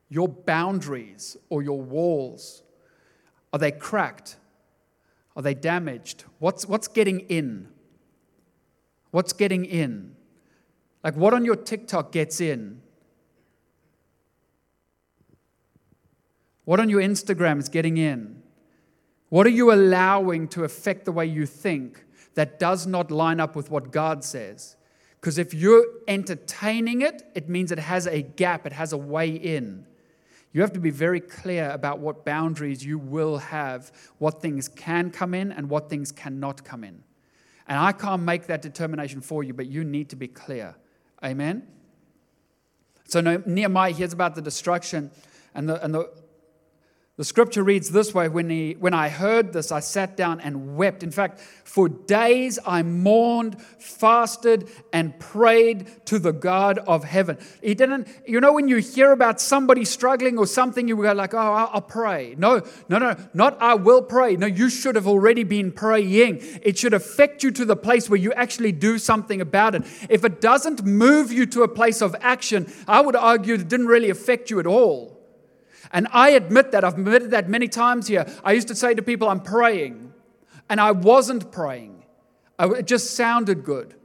your 0.10 0.28
boundaries 0.28 1.38
or 1.50 1.62
your 1.62 1.80
walls, 1.80 2.64
are 3.54 3.60
they 3.60 3.72
cracked? 3.72 4.38
Are 5.36 5.44
they 5.44 5.54
damaged? 5.54 6.24
What's, 6.40 6.66
what's 6.66 6.88
getting 6.88 7.20
in? 7.20 7.68
What's 9.12 9.34
getting 9.34 9.66
in? 9.66 10.16
Like 11.04 11.16
what 11.16 11.36
on 11.36 11.46
your 11.46 11.58
TikTok 11.58 12.12
gets 12.12 12.42
in? 12.42 12.82
What 16.65 16.79
on 16.79 16.89
your 16.89 17.01
Instagram 17.01 17.60
is 17.60 17.70
getting 17.70 17.98
in? 17.98 18.41
What 19.29 19.48
are 19.48 19.51
you 19.51 19.72
allowing 19.72 20.48
to 20.50 20.63
affect 20.63 21.05
the 21.05 21.12
way 21.12 21.25
you 21.25 21.46
think 21.46 22.05
that 22.36 22.60
does 22.60 22.86
not 22.86 23.12
line 23.12 23.39
up 23.39 23.55
with 23.55 23.72
what 23.72 23.91
God 23.91 24.24
says? 24.24 24.75
Because 25.20 25.38
if 25.38 25.53
you're 25.53 25.86
entertaining 26.08 27.01
it, 27.01 27.24
it 27.34 27.50
means 27.50 27.72
it 27.72 27.79
has 27.79 28.08
a 28.08 28.22
gap, 28.22 28.65
it 28.65 28.74
has 28.74 28.93
a 28.93 28.98
way 28.98 29.29
in. 29.29 29.86
You 30.51 30.62
have 30.62 30.74
to 30.74 30.79
be 30.79 30.91
very 30.91 31.20
clear 31.20 31.70
about 31.72 32.00
what 32.00 32.25
boundaries 32.25 32.86
you 32.86 33.00
will 33.00 33.39
have, 33.39 33.91
what 34.20 34.41
things 34.41 34.67
can 34.67 35.10
come 35.10 35.34
in 35.34 35.51
and 35.51 35.70
what 35.70 35.89
things 35.89 36.12
cannot 36.12 36.63
come 36.63 36.84
in. 36.84 37.03
And 37.67 37.79
I 37.79 37.91
can't 37.91 38.22
make 38.22 38.46
that 38.48 38.62
determination 38.62 39.22
for 39.22 39.43
you, 39.43 39.53
but 39.53 39.65
you 39.65 39.84
need 39.84 40.10
to 40.10 40.15
be 40.15 40.27
clear. 40.27 40.75
Amen? 41.24 41.67
So 43.05 43.22
Nehemiah 43.22 43.93
hears 43.93 44.13
about 44.13 44.36
the 44.36 44.41
destruction, 44.41 45.10
and 45.55 45.70
the, 45.70 45.84
and 45.84 45.93
the, 45.93 46.12
The 47.15 47.24
scripture 47.24 47.63
reads 47.63 47.91
this 47.91 48.12
way 48.12 48.27
when, 48.27 48.50
he, 48.50 48.75
when 48.79 48.96
I 48.96 49.08
heard 49.08 49.53
this, 49.53 49.72
I 49.72 49.82
sat 49.82 50.17
down 50.17 50.39
and 50.39 50.75
wept. 50.75 51.03
In 51.03 51.12
fact, 51.12 51.39
for 51.63 51.88
days 51.88 52.58
I 52.65 52.82
mourned, 52.82 53.62
fasted, 53.62 54.67
and 54.91 55.20
prayed 55.20 56.08
to 56.08 56.17
the 56.17 56.34
God 56.34 56.79
of 56.79 57.03
heaven. 57.03 57.38
He 57.62 57.75
didn't, 57.75 58.08
you 58.25 58.41
know, 58.41 58.53
when 58.53 58.67
you 58.67 58.77
hear 58.77 59.12
about 59.12 59.39
somebody 59.39 59.86
struggling 59.86 60.39
or 60.39 60.48
something, 60.48 60.88
you 60.88 60.96
go 60.96 61.13
like, 61.13 61.36
oh, 61.36 61.70
I'll, 61.72 61.82
pray. 61.82 62.34
No, 62.36 62.63
no, 62.89 62.98
no, 62.98 63.15
not 63.36 63.62
I 63.62 63.75
will 63.75 64.01
pray. 64.01 64.36
No, 64.36 64.48
you 64.48 64.67
should 64.67 64.96
have 64.96 65.08
already 65.08 65.43
been 65.43 65.72
praying. 65.72 66.39
It 66.63 66.79
should 66.79 66.96
affect 66.96 67.43
you 67.43 67.51
to 67.51 67.63
the 67.63 67.75
place 67.75 68.10
where 68.10 68.20
you 68.20 68.34
actually 68.34 68.72
do 68.72 68.98
something 68.98 69.39
about 69.39 69.75
it. 69.75 69.84
If 70.10 70.25
it 70.25 70.41
doesn't 70.41 70.84
move 70.84 71.32
you 71.32 71.46
to 71.46 71.62
a 71.62 71.67
place 71.67 72.01
of 72.01 72.15
action, 72.22 72.74
I 72.88 73.01
would 73.01 73.15
argue 73.15 73.53
it 73.53 73.67
didn't 73.67 73.86
really 73.86 74.10
affect 74.10 74.50
you 74.50 74.60
at 74.60 74.65
all. 74.65 75.12
And 75.94 76.08
I 76.12 76.32
admit 76.32 76.72
that. 76.72 76.84
I've 76.84 76.96
admitted 76.96 77.32
that 77.32 77.48
many 77.48 77.68
times 77.68 78.08
here. 78.08 78.26
I 78.44 78.52
used 78.52 78.68
to 78.68 78.76
say 78.76 78.94
to 78.96 79.02
people, 79.02 79.30
I'm 79.30 79.40
praying. 79.40 80.10
And 80.70 80.80
I 80.82 80.92
wasn't 80.92 81.52
praying, 81.52 82.04
it 82.58 82.88
just 82.88 83.16
sounded 83.16 83.64
good. 83.66 83.96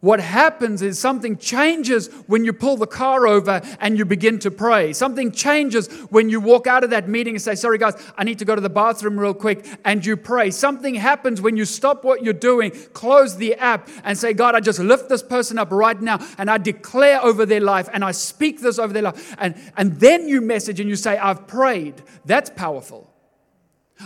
What 0.00 0.18
happens 0.18 0.80
is 0.80 0.98
something 0.98 1.36
changes 1.36 2.08
when 2.26 2.42
you 2.42 2.54
pull 2.54 2.78
the 2.78 2.86
car 2.86 3.26
over 3.26 3.60
and 3.80 3.98
you 3.98 4.06
begin 4.06 4.38
to 4.38 4.50
pray. 4.50 4.94
Something 4.94 5.30
changes 5.30 5.88
when 6.08 6.30
you 6.30 6.40
walk 6.40 6.66
out 6.66 6.84
of 6.84 6.90
that 6.90 7.06
meeting 7.06 7.34
and 7.34 7.42
say, 7.42 7.54
Sorry, 7.54 7.76
guys, 7.76 7.94
I 8.16 8.24
need 8.24 8.38
to 8.38 8.46
go 8.46 8.54
to 8.54 8.62
the 8.62 8.70
bathroom 8.70 9.20
real 9.20 9.34
quick, 9.34 9.66
and 9.84 10.04
you 10.04 10.16
pray. 10.16 10.50
Something 10.52 10.94
happens 10.94 11.42
when 11.42 11.58
you 11.58 11.66
stop 11.66 12.02
what 12.02 12.24
you're 12.24 12.32
doing, 12.32 12.70
close 12.94 13.36
the 13.36 13.54
app, 13.56 13.90
and 14.02 14.16
say, 14.16 14.32
God, 14.32 14.54
I 14.54 14.60
just 14.60 14.78
lift 14.78 15.10
this 15.10 15.22
person 15.22 15.58
up 15.58 15.70
right 15.70 16.00
now, 16.00 16.18
and 16.38 16.50
I 16.50 16.56
declare 16.56 17.22
over 17.22 17.44
their 17.44 17.60
life, 17.60 17.90
and 17.92 18.02
I 18.02 18.12
speak 18.12 18.62
this 18.62 18.78
over 18.78 18.94
their 18.94 19.02
life. 19.02 19.36
And, 19.38 19.54
and 19.76 20.00
then 20.00 20.28
you 20.28 20.40
message 20.40 20.80
and 20.80 20.88
you 20.88 20.96
say, 20.96 21.18
I've 21.18 21.46
prayed. 21.46 22.02
That's 22.24 22.48
powerful. 22.48 23.12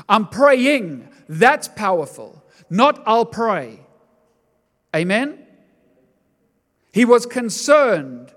I'm 0.09 0.27
praying. 0.27 1.09
That's 1.29 1.69
powerful. 1.69 2.43
Not 2.69 3.01
I'll 3.07 3.27
pray. 3.27 3.79
Amen? 4.95 5.44
He 6.95 7.05
was 7.05 7.27
concerned. 7.27 8.33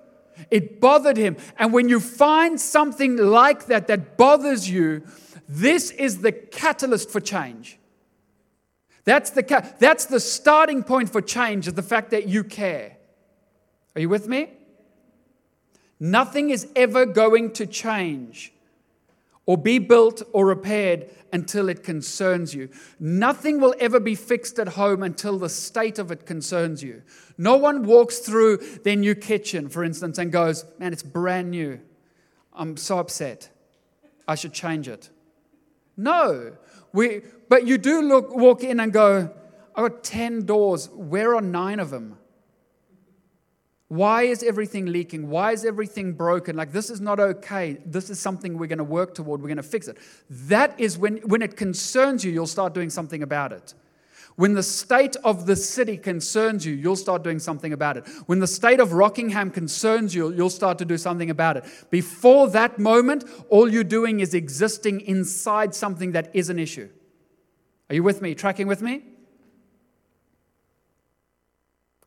It 0.50 0.82
bothered 0.82 1.16
him. 1.16 1.38
And 1.60 1.72
when 1.72 1.90
you 1.90 2.00
find 2.00 2.60
something 2.60 3.16
like 3.16 3.68
that 3.68 3.86
that 3.86 4.18
bothers 4.18 4.68
you, 4.68 5.04
this 5.48 5.92
is 5.92 6.22
the 6.22 6.32
catalyst 6.32 7.12
for 7.12 7.20
change. 7.20 7.78
That's 9.04 9.30
the, 9.30 9.44
that's 9.78 10.06
the 10.06 10.20
starting 10.20 10.84
point 10.84 11.12
for 11.12 11.22
change, 11.22 11.68
is 11.68 11.76
the 11.76 11.84
fact 11.84 12.10
that 12.10 12.28
you 12.28 12.44
care. 12.44 12.98
Are 13.96 14.02
you 14.02 14.10
with 14.10 14.28
me? 14.28 14.50
Nothing 16.00 16.50
is 16.50 16.68
ever 16.76 17.06
going 17.06 17.52
to 17.54 17.68
change 17.68 18.52
or 19.48 19.58
be 19.58 19.80
built 19.80 20.22
or 20.34 20.46
repaired 20.46 21.10
until 21.34 21.70
it 21.70 21.84
concerns 21.84 22.54
you. 22.54 22.70
Nothing 23.00 23.60
will 23.60 23.74
ever 23.80 24.00
be 24.00 24.14
fixed 24.14 24.60
at 24.60 24.68
home 24.68 25.02
until 25.02 25.40
the 25.40 25.50
state 25.50 25.98
of 25.98 26.12
it 26.12 26.26
concerns 26.26 26.84
you. 26.84 27.02
No 27.38 27.58
one 27.58 27.84
walks 27.84 28.20
through 28.20 28.58
their 28.84 28.96
new 28.96 29.16
kitchen, 29.16 29.70
for 29.70 29.84
instance, 29.84 30.18
and 30.18 30.32
goes, 30.32 30.66
Man, 30.78 30.94
it's 30.94 31.02
brand 31.02 31.50
new. 31.50 31.80
I'm 32.54 32.78
so 32.78 33.00
upset. 33.00 33.50
I 34.28 34.36
should 34.36 34.54
change 34.54 34.88
it. 34.88 35.10
No. 35.96 36.58
We, 36.92 37.22
but 37.50 37.66
you 37.66 37.78
do 37.78 38.02
look, 38.02 38.36
walk 38.36 38.64
in 38.64 38.80
and 38.80 38.92
go, 38.92 39.34
I've 39.76 39.92
got 39.92 40.04
10 40.04 40.46
doors. 40.46 40.90
Where 40.90 41.36
are 41.36 41.42
nine 41.42 41.80
of 41.80 41.90
them? 41.90 42.18
Why 43.90 44.24
is 44.24 44.44
everything 44.44 44.88
leaking? 44.88 45.30
Why 45.30 45.54
is 45.54 45.64
everything 45.64 46.12
broken? 46.12 46.58
Like, 46.58 46.74
this 46.74 46.90
is 46.90 47.00
not 47.00 47.20
okay. 47.20 47.78
This 47.86 48.10
is 48.10 48.20
something 48.20 48.58
we're 48.58 48.68
going 48.68 48.80
to 48.80 48.84
work 48.84 49.14
toward. 49.16 49.42
We're 49.42 49.48
going 49.48 49.58
to 49.58 49.64
fix 49.64 49.88
it. 49.88 49.98
That 50.30 50.78
is 50.78 50.98
when, 50.98 51.18
when 51.20 51.42
it 51.42 51.56
concerns 51.56 52.26
you, 52.26 52.32
you'll 52.32 52.48
start 52.48 52.74
doing 52.74 52.90
something 52.90 53.24
about 53.24 53.54
it. 53.54 53.74
When 54.36 54.54
the 54.54 54.62
state 54.62 55.16
of 55.24 55.46
the 55.48 55.56
city 55.56 55.98
concerns 55.98 56.66
you, 56.66 56.74
you'll 56.74 56.98
start 56.98 57.24
doing 57.24 57.40
something 57.40 57.74
about 57.74 57.98
it. 57.98 58.08
When 58.28 58.40
the 58.40 58.46
state 58.46 58.80
of 58.80 58.92
Rockingham 58.94 59.50
concerns 59.50 60.14
you, 60.14 60.32
you'll 60.32 60.52
start 60.52 60.78
to 60.80 60.86
do 60.86 60.98
something 60.98 61.32
about 61.32 61.58
it. 61.58 61.64
Before 61.90 62.48
that 62.50 62.78
moment, 62.78 63.24
all 63.50 63.72
you're 63.72 63.84
doing 63.84 64.20
is 64.20 64.36
existing 64.36 65.02
inside 65.02 65.74
something 65.74 66.12
that 66.12 66.30
is 66.36 66.50
an 66.52 66.60
issue. 66.60 66.90
Are 67.90 67.96
you 67.96 68.04
with 68.04 68.22
me? 68.22 68.36
Tracking 68.36 68.68
with 68.68 68.82
me? 68.82 69.02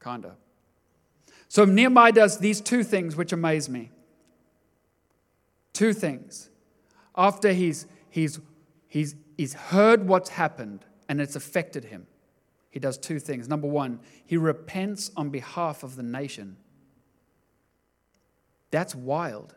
Kinda. 0.05 0.37
So 1.51 1.65
Nehemiah 1.65 2.13
does 2.13 2.39
these 2.39 2.61
two 2.61 2.85
things 2.85 3.17
which 3.17 3.33
amaze 3.33 3.69
me. 3.69 3.91
Two 5.73 5.93
things. 5.93 6.49
After 7.17 7.53
he's, 7.53 7.89
he's, 8.09 8.39
he's, 8.87 9.17
he's 9.37 9.55
heard 9.55 10.07
what's 10.07 10.31
happened 10.31 10.85
and 11.09 11.21
it's 11.21 11.35
affected 11.35 11.87
him, 11.87 12.07
he 12.71 12.79
does 12.79 12.97
two 12.97 13.19
things. 13.19 13.49
Number 13.49 13.67
one, 13.67 13.99
he 14.25 14.37
repents 14.37 15.11
on 15.17 15.31
behalf 15.31 15.83
of 15.83 15.97
the 15.97 16.05
nation. 16.05 16.57
That's 18.71 18.95
wild. 18.95 19.57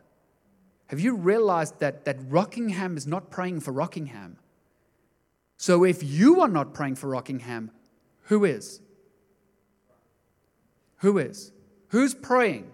Have 0.88 0.98
you 0.98 1.14
realized 1.14 1.78
that, 1.78 2.06
that 2.06 2.16
Rockingham 2.28 2.96
is 2.96 3.06
not 3.06 3.30
praying 3.30 3.60
for 3.60 3.70
Rockingham? 3.70 4.38
So 5.58 5.84
if 5.84 6.02
you 6.02 6.40
are 6.40 6.48
not 6.48 6.74
praying 6.74 6.96
for 6.96 7.06
Rockingham, 7.06 7.70
who 8.22 8.44
is? 8.44 8.80
Who 10.96 11.18
is? 11.18 11.52
Who's 11.94 12.12
praying? 12.12 12.72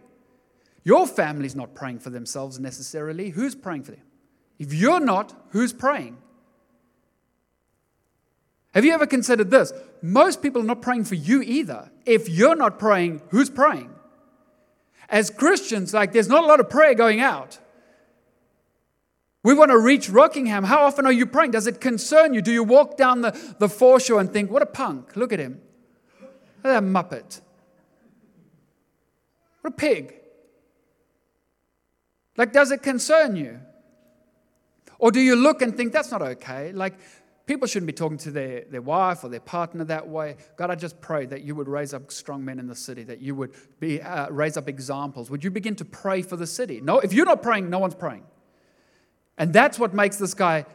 Your 0.82 1.06
family's 1.06 1.54
not 1.54 1.74
praying 1.74 1.98
for 1.98 2.08
themselves 2.08 2.58
necessarily. 2.58 3.28
Who's 3.28 3.54
praying 3.54 3.82
for 3.82 3.90
them? 3.90 4.00
If 4.58 4.72
you're 4.72 4.98
not, 4.98 5.34
who's 5.50 5.74
praying? 5.74 6.16
Have 8.72 8.86
you 8.86 8.94
ever 8.94 9.06
considered 9.06 9.50
this? 9.50 9.74
Most 10.00 10.40
people 10.40 10.62
are 10.62 10.64
not 10.64 10.80
praying 10.80 11.04
for 11.04 11.16
you 11.16 11.42
either. 11.42 11.90
If 12.06 12.30
you're 12.30 12.56
not 12.56 12.78
praying, 12.78 13.20
who's 13.28 13.50
praying? 13.50 13.90
As 15.10 15.28
Christians, 15.28 15.92
like 15.92 16.12
there's 16.12 16.28
not 16.28 16.42
a 16.42 16.46
lot 16.46 16.58
of 16.58 16.70
prayer 16.70 16.94
going 16.94 17.20
out. 17.20 17.58
We 19.42 19.52
want 19.52 19.70
to 19.70 19.78
reach 19.78 20.08
Rockingham. 20.08 20.64
How 20.64 20.84
often 20.86 21.04
are 21.04 21.12
you 21.12 21.26
praying? 21.26 21.50
Does 21.50 21.66
it 21.66 21.78
concern 21.78 22.32
you? 22.32 22.40
Do 22.40 22.52
you 22.52 22.64
walk 22.64 22.96
down 22.96 23.20
the, 23.20 23.38
the 23.58 23.68
foreshore 23.68 24.18
and 24.18 24.32
think, 24.32 24.50
what 24.50 24.62
a 24.62 24.66
punk? 24.66 25.14
Look 25.14 25.30
at 25.30 25.38
him. 25.38 25.60
Look 26.22 26.74
at 26.74 26.80
that 26.80 26.82
muppet. 26.82 27.42
What 29.60 29.72
a 29.72 29.76
pig. 29.76 30.14
Like, 32.36 32.52
does 32.52 32.70
it 32.70 32.82
concern 32.82 33.36
you? 33.36 33.60
Or 34.98 35.10
do 35.10 35.20
you 35.20 35.36
look 35.36 35.62
and 35.62 35.76
think 35.76 35.92
that's 35.92 36.10
not 36.10 36.22
okay? 36.22 36.72
Like, 36.72 36.94
people 37.46 37.66
shouldn't 37.66 37.86
be 37.86 37.92
talking 37.92 38.18
to 38.18 38.30
their, 38.30 38.64
their 38.70 38.82
wife 38.82 39.24
or 39.24 39.28
their 39.28 39.40
partner 39.40 39.84
that 39.84 40.06
way. 40.06 40.36
God, 40.56 40.70
I 40.70 40.74
just 40.74 41.00
pray 41.00 41.26
that 41.26 41.42
you 41.42 41.54
would 41.54 41.68
raise 41.68 41.92
up 41.92 42.12
strong 42.12 42.44
men 42.44 42.58
in 42.58 42.66
the 42.66 42.76
city, 42.76 43.02
that 43.04 43.20
you 43.20 43.34
would 43.34 43.54
be, 43.80 44.00
uh, 44.00 44.30
raise 44.30 44.56
up 44.56 44.68
examples. 44.68 45.30
Would 45.30 45.42
you 45.42 45.50
begin 45.50 45.74
to 45.76 45.84
pray 45.84 46.22
for 46.22 46.36
the 46.36 46.46
city? 46.46 46.80
No, 46.80 47.00
if 47.00 47.12
you're 47.12 47.26
not 47.26 47.42
praying, 47.42 47.68
no 47.68 47.78
one's 47.78 47.94
praying. 47.94 48.24
And 49.36 49.52
that's 49.52 49.78
what 49.78 49.94
makes 49.94 50.16
this 50.16 50.34
guy 50.34 50.66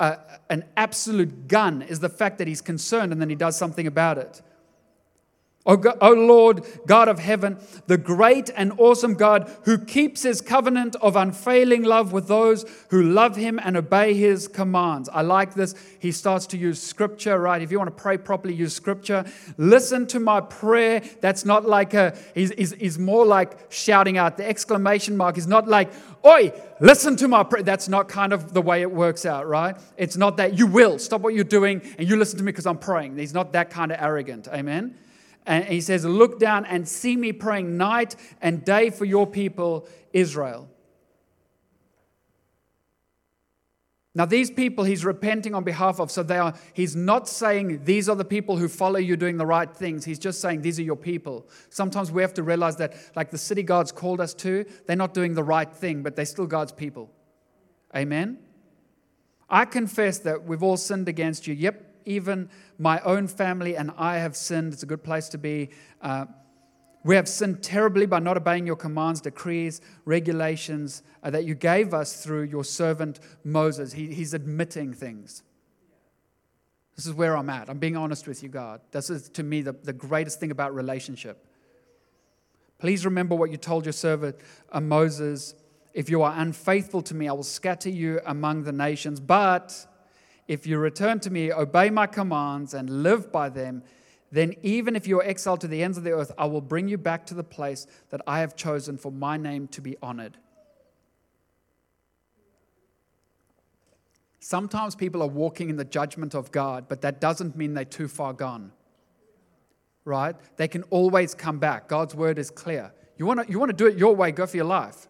uh, 0.00 0.16
an 0.48 0.64
absolute 0.76 1.46
gun, 1.46 1.82
is 1.82 2.00
the 2.00 2.08
fact 2.08 2.38
that 2.38 2.48
he's 2.48 2.60
concerned 2.60 3.12
and 3.12 3.20
then 3.20 3.28
he 3.28 3.36
does 3.36 3.56
something 3.56 3.86
about 3.86 4.18
it. 4.18 4.40
O, 5.66 6.12
Lord, 6.12 6.62
God 6.86 7.08
of 7.08 7.18
heaven, 7.18 7.56
the 7.86 7.96
great 7.96 8.50
and 8.54 8.70
awesome 8.76 9.14
God 9.14 9.50
who 9.64 9.78
keeps 9.78 10.22
his 10.22 10.42
covenant 10.42 10.94
of 10.96 11.16
unfailing 11.16 11.84
love 11.84 12.12
with 12.12 12.28
those 12.28 12.66
who 12.90 13.02
love 13.02 13.36
him 13.36 13.58
and 13.62 13.74
obey 13.74 14.12
his 14.12 14.46
commands. 14.46 15.08
I 15.08 15.22
like 15.22 15.54
this. 15.54 15.74
He 16.00 16.12
starts 16.12 16.46
to 16.48 16.58
use 16.58 16.82
scripture, 16.82 17.38
right? 17.38 17.62
If 17.62 17.70
you 17.70 17.78
want 17.78 17.96
to 17.96 18.02
pray 18.02 18.18
properly, 18.18 18.52
use 18.52 18.74
scripture. 18.74 19.24
Listen 19.56 20.06
to 20.08 20.20
my 20.20 20.42
prayer. 20.42 21.02
That's 21.22 21.46
not 21.46 21.64
like 21.64 21.94
a, 21.94 22.14
he's, 22.34 22.52
he's, 22.52 22.72
he's 22.74 22.98
more 22.98 23.24
like 23.24 23.72
shouting 23.72 24.18
out. 24.18 24.36
The 24.36 24.46
exclamation 24.46 25.16
mark 25.16 25.38
is 25.38 25.46
not 25.46 25.66
like, 25.66 25.90
oi, 26.26 26.52
listen 26.80 27.16
to 27.16 27.26
my 27.26 27.42
prayer. 27.42 27.62
That's 27.62 27.88
not 27.88 28.06
kind 28.06 28.34
of 28.34 28.52
the 28.52 28.60
way 28.60 28.82
it 28.82 28.92
works 28.92 29.24
out, 29.24 29.48
right? 29.48 29.78
It's 29.96 30.18
not 30.18 30.36
that 30.36 30.58
you 30.58 30.66
will 30.66 30.98
stop 30.98 31.22
what 31.22 31.32
you're 31.32 31.42
doing 31.42 31.80
and 31.96 32.06
you 32.06 32.16
listen 32.16 32.36
to 32.36 32.44
me 32.44 32.52
because 32.52 32.66
I'm 32.66 32.76
praying. 32.76 33.16
He's 33.16 33.32
not 33.32 33.52
that 33.54 33.70
kind 33.70 33.90
of 33.92 33.98
arrogant. 33.98 34.46
Amen. 34.48 34.98
And 35.46 35.64
he 35.64 35.80
says, 35.80 36.04
Look 36.04 36.38
down 36.38 36.64
and 36.64 36.88
see 36.88 37.16
me 37.16 37.32
praying 37.32 37.76
night 37.76 38.16
and 38.40 38.64
day 38.64 38.90
for 38.90 39.04
your 39.04 39.26
people, 39.26 39.86
Israel. 40.12 40.68
Now, 44.16 44.26
these 44.26 44.48
people 44.48 44.84
he's 44.84 45.04
repenting 45.04 45.54
on 45.56 45.64
behalf 45.64 45.98
of, 45.98 46.08
so 46.08 46.22
they 46.22 46.38
are, 46.38 46.54
he's 46.72 46.94
not 46.94 47.28
saying 47.28 47.82
these 47.84 48.08
are 48.08 48.14
the 48.14 48.24
people 48.24 48.56
who 48.56 48.68
follow 48.68 48.98
you 48.98 49.16
doing 49.16 49.38
the 49.38 49.46
right 49.46 49.68
things. 49.74 50.04
He's 50.04 50.20
just 50.20 50.40
saying 50.40 50.62
these 50.62 50.78
are 50.78 50.84
your 50.84 50.96
people. 50.96 51.48
Sometimes 51.68 52.12
we 52.12 52.22
have 52.22 52.34
to 52.34 52.44
realize 52.44 52.76
that, 52.76 52.94
like 53.16 53.30
the 53.30 53.38
city 53.38 53.64
God's 53.64 53.90
called 53.90 54.20
us 54.20 54.32
to, 54.34 54.64
they're 54.86 54.94
not 54.94 55.14
doing 55.14 55.34
the 55.34 55.42
right 55.42 55.70
thing, 55.70 56.04
but 56.04 56.14
they're 56.14 56.26
still 56.26 56.46
God's 56.46 56.70
people. 56.70 57.10
Amen? 57.94 58.38
I 59.50 59.64
confess 59.64 60.20
that 60.20 60.44
we've 60.44 60.62
all 60.62 60.76
sinned 60.76 61.08
against 61.08 61.48
you. 61.48 61.54
Yep, 61.54 61.84
even 62.04 62.48
my 62.78 63.00
own 63.00 63.28
family 63.28 63.76
and 63.76 63.90
I 63.96 64.18
have 64.18 64.36
sinned. 64.36 64.72
It's 64.72 64.82
a 64.82 64.86
good 64.86 65.02
place 65.02 65.28
to 65.30 65.38
be. 65.38 65.70
Uh, 66.00 66.26
We 67.06 67.16
have 67.16 67.28
sinned 67.28 67.62
terribly 67.62 68.06
by 68.06 68.18
not 68.18 68.36
obeying 68.36 68.66
your 68.66 68.78
commands, 68.78 69.20
decrees, 69.20 69.82
regulations 70.06 71.02
uh, 71.22 71.30
that 71.30 71.44
you 71.44 71.54
gave 71.54 71.92
us 71.92 72.24
through 72.24 72.44
your 72.44 72.64
servant 72.64 73.20
Moses. 73.44 73.92
He, 73.92 74.06
he's 74.14 74.32
admitting 74.34 74.94
things. 74.94 75.42
This 76.96 77.06
is 77.06 77.12
where 77.12 77.36
I'm 77.36 77.50
at. 77.50 77.68
I'm 77.68 77.78
being 77.78 77.96
honest 77.96 78.26
with 78.26 78.42
you, 78.42 78.48
God. 78.48 78.80
This 78.90 79.10
is, 79.10 79.28
to 79.30 79.42
me, 79.42 79.62
the, 79.62 79.72
the 79.72 79.92
greatest 79.92 80.40
thing 80.40 80.50
about 80.50 80.74
relationship. 80.74 81.36
Please 82.78 83.04
remember 83.04 83.34
what 83.34 83.50
you 83.50 83.58
told 83.58 83.84
your 83.84 83.92
servant 83.92 84.36
uh, 84.72 84.80
Moses. 84.80 85.54
If 85.92 86.08
you 86.08 86.22
are 86.22 86.34
unfaithful 86.38 87.02
to 87.02 87.14
me, 87.14 87.28
I 87.28 87.32
will 87.32 87.42
scatter 87.42 87.90
you 87.90 88.20
among 88.24 88.64
the 88.64 88.72
nations. 88.72 89.20
But 89.20 89.86
if 90.46 90.66
you 90.66 90.78
return 90.78 91.20
to 91.20 91.30
me, 91.30 91.52
obey 91.52 91.90
my 91.90 92.06
commands, 92.06 92.74
and 92.74 93.02
live 93.02 93.32
by 93.32 93.48
them, 93.48 93.82
then, 94.30 94.54
even 94.62 94.96
if 94.96 95.06
you 95.06 95.20
are 95.20 95.24
exiled 95.24 95.60
to 95.60 95.68
the 95.68 95.82
ends 95.82 95.96
of 95.96 96.02
the 96.02 96.10
earth, 96.10 96.32
I 96.36 96.46
will 96.46 96.60
bring 96.60 96.88
you 96.88 96.98
back 96.98 97.24
to 97.26 97.34
the 97.34 97.44
place 97.44 97.86
that 98.10 98.20
I 98.26 98.40
have 98.40 98.56
chosen 98.56 98.98
for 98.98 99.12
my 99.12 99.36
name 99.36 99.68
to 99.68 99.80
be 99.80 99.96
honored. 100.02 100.38
Sometimes 104.40 104.96
people 104.96 105.22
are 105.22 105.28
walking 105.28 105.70
in 105.70 105.76
the 105.76 105.84
judgment 105.84 106.34
of 106.34 106.50
God, 106.50 106.86
but 106.88 107.00
that 107.02 107.20
doesn't 107.20 107.56
mean 107.56 107.74
they're 107.74 107.84
too 107.84 108.08
far 108.08 108.32
gone. 108.32 108.72
Right? 110.04 110.34
They 110.56 110.68
can 110.68 110.82
always 110.90 111.34
come 111.34 111.60
back. 111.60 111.88
God's 111.88 112.14
word 112.14 112.38
is 112.38 112.50
clear. 112.50 112.92
You 113.16 113.26
want 113.26 113.46
to 113.46 113.50
you 113.50 113.58
want 113.58 113.70
to 113.70 113.76
do 113.76 113.86
it 113.86 113.96
your 113.96 114.16
way, 114.16 114.32
go 114.32 114.46
for 114.46 114.56
your 114.56 114.66
life. 114.66 115.06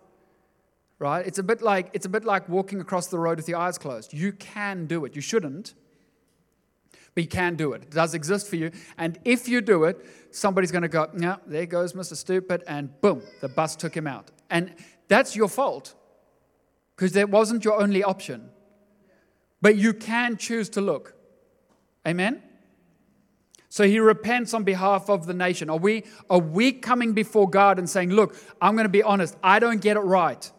Right? 1.04 1.26
It's 1.26 1.38
a 1.38 1.42
bit 1.42 1.60
like 1.60 1.90
it's 1.92 2.06
a 2.06 2.08
bit 2.08 2.24
like 2.24 2.48
walking 2.48 2.80
across 2.80 3.08
the 3.08 3.18
road 3.18 3.36
with 3.36 3.46
your 3.46 3.58
eyes 3.58 3.76
closed. 3.76 4.14
You 4.14 4.32
can 4.32 4.86
do 4.86 5.04
it. 5.04 5.14
You 5.14 5.20
shouldn't, 5.20 5.74
but 7.14 7.24
you 7.24 7.28
can 7.28 7.56
do 7.56 7.74
it. 7.74 7.82
It 7.82 7.90
does 7.90 8.14
exist 8.14 8.48
for 8.48 8.56
you. 8.56 8.70
And 8.96 9.18
if 9.22 9.46
you 9.46 9.60
do 9.60 9.84
it, 9.84 9.98
somebody's 10.30 10.72
going 10.72 10.80
to 10.80 10.88
go, 10.88 11.10
yeah, 11.14 11.36
there 11.46 11.66
goes 11.66 11.92
Mr. 11.92 12.16
Stupid, 12.16 12.62
and 12.66 12.98
boom, 13.02 13.20
the 13.42 13.50
bus 13.50 13.76
took 13.76 13.94
him 13.94 14.06
out. 14.06 14.30
And 14.48 14.72
that's 15.06 15.36
your 15.36 15.46
fault 15.48 15.94
because 16.96 17.12
that 17.12 17.28
wasn't 17.28 17.66
your 17.66 17.82
only 17.82 18.02
option. 18.02 18.48
But 19.60 19.76
you 19.76 19.92
can 19.92 20.38
choose 20.38 20.70
to 20.70 20.80
look. 20.80 21.14
Amen? 22.08 22.42
So 23.68 23.86
he 23.86 23.98
repents 23.98 24.54
on 24.54 24.64
behalf 24.64 25.10
of 25.10 25.26
the 25.26 25.34
nation. 25.34 25.68
Are 25.68 25.76
we, 25.76 26.04
are 26.30 26.38
we 26.38 26.72
coming 26.72 27.12
before 27.12 27.50
God 27.50 27.78
and 27.78 27.90
saying, 27.90 28.08
Look, 28.08 28.36
I'm 28.58 28.74
going 28.74 28.86
to 28.86 28.88
be 29.00 29.02
honest, 29.02 29.36
I 29.42 29.58
don't 29.58 29.82
get 29.82 29.98
it 29.98 30.00
right? 30.00 30.50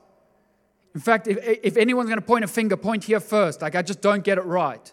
In 0.96 1.02
fact, 1.02 1.28
if, 1.28 1.38
if 1.62 1.78
anyone's 1.78 2.10
going 2.10 2.20
to 2.20 2.26
point 2.26 2.44
a 2.44 2.48
finger, 2.48 2.76
point 2.76 3.04
here 3.04 3.20
first. 3.20 3.62
Like, 3.62 3.76
I 3.76 3.84
just 3.84 4.02
don't 4.02 4.24
get 4.24 4.40
it 4.40 4.46
right 4.46 4.92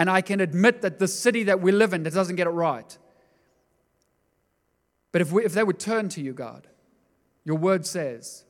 and 0.00 0.08
I 0.08 0.22
can 0.22 0.40
admit 0.40 0.80
that 0.80 0.98
the 0.98 1.06
city 1.06 1.42
that 1.44 1.60
we 1.60 1.72
live 1.72 1.92
in 1.92 2.04
that 2.04 2.14
doesn't 2.14 2.36
get 2.36 2.46
it 2.46 2.50
right. 2.50 2.96
But 5.12 5.20
if, 5.20 5.30
we, 5.30 5.44
if 5.44 5.52
they 5.52 5.62
would 5.62 5.78
turn 5.78 6.08
to 6.10 6.22
you, 6.22 6.32
God, 6.32 6.68
your 7.44 7.56
word 7.56 7.84
says, 7.84 8.44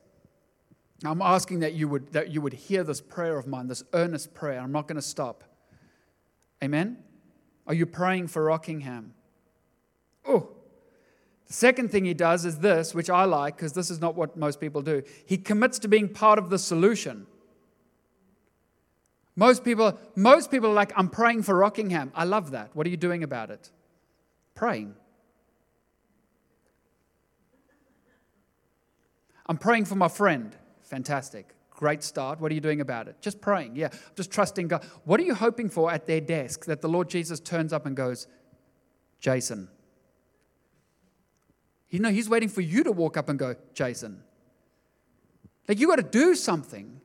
I'm 1.03 1.21
asking 1.21 1.59
that 1.59 1.73
you 1.73 1.89
would, 1.89 2.13
that 2.13 2.31
you 2.31 2.39
would 2.39 2.53
hear 2.53 2.85
this 2.85 3.01
prayer 3.01 3.37
of 3.37 3.47
mine, 3.47 3.67
this 3.67 3.83
earnest 3.91 4.33
prayer. 4.33 4.61
I'm 4.61 4.71
not 4.71 4.87
going 4.87 4.95
to 4.95 5.01
stop. 5.01 5.43
Amen? 6.63 6.99
Are 7.67 7.73
you 7.73 7.85
praying 7.85 8.27
for 8.27 8.45
Rockingham? 8.45 9.13
Oh, 10.25 10.51
second 11.51 11.91
thing 11.91 12.05
he 12.05 12.13
does 12.13 12.45
is 12.45 12.59
this, 12.59 12.93
which 12.93 13.09
I 13.09 13.25
like 13.25 13.57
because 13.57 13.73
this 13.73 13.89
is 13.89 13.99
not 13.99 14.15
what 14.15 14.37
most 14.37 14.59
people 14.59 14.81
do. 14.81 15.03
He 15.25 15.37
commits 15.37 15.79
to 15.79 15.87
being 15.87 16.09
part 16.09 16.39
of 16.39 16.49
the 16.49 16.59
solution. 16.59 17.27
Most 19.35 19.63
people, 19.63 19.97
most 20.15 20.51
people 20.51 20.69
are 20.69 20.73
like, 20.73 20.91
I'm 20.95 21.09
praying 21.09 21.43
for 21.43 21.55
Rockingham. 21.55 22.11
I 22.13 22.25
love 22.25 22.51
that. 22.51 22.75
What 22.75 22.85
are 22.85 22.89
you 22.89 22.97
doing 22.97 23.23
about 23.23 23.49
it? 23.49 23.69
Praying. 24.55 24.93
I'm 29.47 29.57
praying 29.57 29.85
for 29.85 29.95
my 29.95 30.07
friend. 30.07 30.55
Fantastic. 30.83 31.55
Great 31.71 32.03
start. 32.03 32.39
What 32.39 32.51
are 32.51 32.55
you 32.55 32.61
doing 32.61 32.81
about 32.81 33.07
it? 33.07 33.15
Just 33.21 33.41
praying. 33.41 33.75
Yeah. 33.75 33.89
Just 34.15 34.31
trusting 34.31 34.67
God. 34.67 34.85
What 35.05 35.19
are 35.19 35.23
you 35.23 35.33
hoping 35.33 35.69
for 35.69 35.91
at 35.91 36.05
their 36.05 36.21
desk 36.21 36.65
that 36.65 36.81
the 36.81 36.89
Lord 36.89 37.09
Jesus 37.09 37.39
turns 37.39 37.73
up 37.73 37.85
and 37.85 37.95
goes, 37.95 38.27
Jason? 39.19 39.67
You 41.91 41.99
know, 41.99 42.09
he's 42.09 42.27
waiting 42.27 42.49
for 42.49 42.61
you 42.61 42.83
to 42.83 42.91
walk 42.91 43.17
up 43.17 43.29
and 43.29 43.37
go, 43.37 43.55
Jason. 43.73 44.23
Like, 45.67 45.79
you 45.79 45.87
got 45.87 45.97
to 45.97 46.03
do 46.03 46.33
something. 46.33 47.01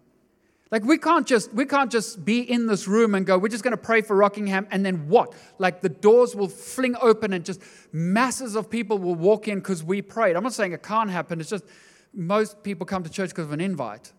Like 0.70 0.84
we 0.84 0.98
can't 0.98 1.26
just 1.26 1.52
we 1.54 1.64
can't 1.64 1.92
just 1.92 2.24
be 2.24 2.40
in 2.40 2.66
this 2.66 2.88
room 2.88 3.14
and 3.14 3.24
go, 3.24 3.38
we're 3.38 3.48
just 3.48 3.62
going 3.62 3.70
to 3.70 3.76
pray 3.76 4.02
for 4.02 4.16
Rockingham 4.16 4.66
and 4.72 4.84
then 4.84 5.08
what? 5.08 5.32
Like 5.58 5.80
the 5.80 5.88
doors 5.88 6.34
will 6.34 6.48
fling 6.48 6.96
open 7.00 7.32
and 7.32 7.44
just 7.44 7.60
masses 7.92 8.56
of 8.56 8.68
people 8.68 8.98
will 8.98 9.14
walk 9.14 9.46
in 9.46 9.60
because 9.60 9.84
we 9.84 10.02
prayed. 10.02 10.34
I'm 10.34 10.42
not 10.42 10.54
saying 10.54 10.72
it 10.72 10.82
can't 10.82 11.08
happen. 11.08 11.40
It's 11.40 11.50
just 11.50 11.64
most 12.12 12.64
people 12.64 12.84
come 12.84 13.04
to 13.04 13.10
church 13.10 13.30
because 13.30 13.46
of 13.46 13.52
an 13.52 13.60
invite. 13.60 14.12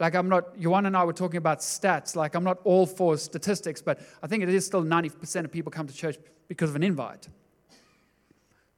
Like 0.00 0.14
I'm 0.14 0.28
not, 0.28 0.58
Yuan 0.58 0.86
and 0.86 0.96
I 0.96 1.04
were 1.04 1.12
talking 1.12 1.38
about 1.38 1.60
stats. 1.60 2.16
Like 2.16 2.34
I'm 2.34 2.44
not 2.44 2.58
all 2.64 2.84
for 2.84 3.16
statistics, 3.16 3.80
but 3.80 4.00
I 4.22 4.26
think 4.26 4.42
it 4.42 4.48
is 4.48 4.66
still 4.66 4.82
90% 4.82 5.44
of 5.44 5.52
people 5.52 5.70
come 5.70 5.86
to 5.86 5.94
church 5.94 6.16
because 6.48 6.70
of 6.70 6.76
an 6.76 6.82
invite. 6.82 7.28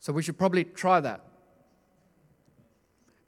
So 0.00 0.12
we 0.12 0.22
should 0.22 0.38
probably 0.38 0.64
try 0.64 1.00
that. 1.00 1.24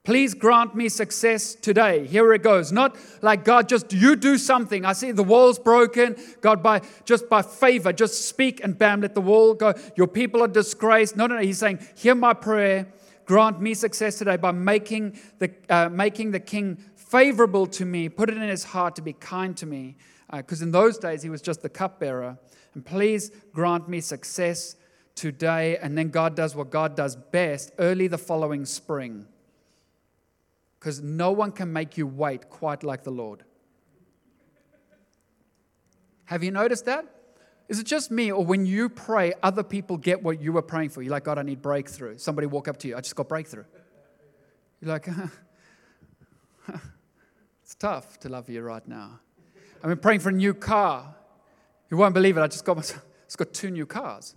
Please 0.02 0.32
grant 0.32 0.74
me 0.74 0.88
success 0.88 1.54
today. 1.54 2.06
Here 2.06 2.32
it 2.32 2.42
goes. 2.42 2.72
Not 2.72 2.96
like 3.20 3.44
God, 3.44 3.68
just 3.68 3.92
you 3.92 4.16
do 4.16 4.38
something. 4.38 4.84
I 4.86 4.94
see 4.94 5.12
the 5.12 5.22
wall's 5.22 5.58
broken. 5.58 6.16
God, 6.40 6.62
by 6.62 6.80
just 7.04 7.28
by 7.28 7.42
favor, 7.42 7.92
just 7.92 8.26
speak 8.26 8.64
and 8.64 8.78
bam, 8.78 9.02
let 9.02 9.14
the 9.14 9.20
wall 9.20 9.52
go. 9.52 9.74
Your 9.96 10.06
people 10.06 10.42
are 10.42 10.48
disgraced. 10.48 11.16
No, 11.16 11.26
no, 11.26 11.36
no. 11.36 11.42
He's 11.42 11.58
saying, 11.58 11.86
hear 11.96 12.14
my 12.14 12.32
prayer. 12.32 12.86
Grant 13.26 13.60
me 13.60 13.74
success 13.74 14.16
today 14.16 14.36
by 14.36 14.52
making 14.52 15.18
the, 15.38 15.52
uh, 15.68 15.90
making 15.90 16.30
the 16.30 16.40
king 16.40 16.78
favorable 16.96 17.66
to 17.66 17.84
me. 17.84 18.08
Put 18.08 18.30
it 18.30 18.36
in 18.36 18.48
his 18.48 18.64
heart 18.64 18.96
to 18.96 19.02
be 19.02 19.12
kind 19.12 19.54
to 19.58 19.66
me. 19.66 19.96
Because 20.34 20.62
uh, 20.62 20.64
in 20.64 20.70
those 20.72 20.96
days, 20.96 21.22
he 21.22 21.28
was 21.28 21.42
just 21.42 21.60
the 21.60 21.68
cupbearer. 21.68 22.38
And 22.74 22.86
please 22.86 23.30
grant 23.52 23.88
me 23.88 24.00
success 24.00 24.76
today. 25.20 25.76
And 25.76 25.98
then 25.98 26.08
God 26.08 26.34
does 26.34 26.56
what 26.56 26.70
God 26.70 26.96
does 26.96 27.14
best 27.14 27.72
early 27.78 28.08
the 28.08 28.16
following 28.16 28.64
spring 28.64 29.26
because 30.78 31.02
no 31.02 31.30
one 31.30 31.52
can 31.52 31.70
make 31.70 31.98
you 31.98 32.06
wait 32.06 32.48
quite 32.48 32.82
like 32.82 33.04
the 33.04 33.10
Lord. 33.10 33.44
Have 36.24 36.42
you 36.42 36.50
noticed 36.50 36.86
that? 36.86 37.04
Is 37.68 37.78
it 37.78 37.84
just 37.86 38.10
me, 38.10 38.32
or 38.32 38.44
when 38.44 38.64
you 38.64 38.88
pray, 38.88 39.34
other 39.42 39.62
people 39.62 39.98
get 39.98 40.22
what 40.22 40.40
you 40.40 40.52
were 40.52 40.62
praying 40.62 40.88
for? 40.88 41.02
You're 41.02 41.10
like, 41.10 41.24
God, 41.24 41.38
I 41.38 41.42
need 41.42 41.60
breakthrough. 41.60 42.16
Somebody 42.16 42.46
walk 42.46 42.66
up 42.66 42.78
to 42.78 42.88
you, 42.88 42.96
I 42.96 43.00
just 43.00 43.14
got 43.14 43.28
breakthrough. 43.28 43.64
You're 44.80 44.92
like, 44.92 45.06
it's 47.62 47.74
tough 47.74 48.18
to 48.20 48.30
love 48.30 48.48
you 48.48 48.62
right 48.62 48.86
now. 48.88 49.20
I've 49.82 49.90
been 49.90 49.98
praying 49.98 50.20
for 50.20 50.30
a 50.30 50.32
new 50.32 50.54
car. 50.54 51.14
You 51.90 51.98
won't 51.98 52.14
believe 52.14 52.38
it. 52.38 52.40
I 52.40 52.46
just 52.46 52.64
got, 52.64 52.76
myself, 52.76 53.04
just 53.26 53.36
got 53.36 53.52
two 53.52 53.70
new 53.70 53.84
cars. 53.84 54.34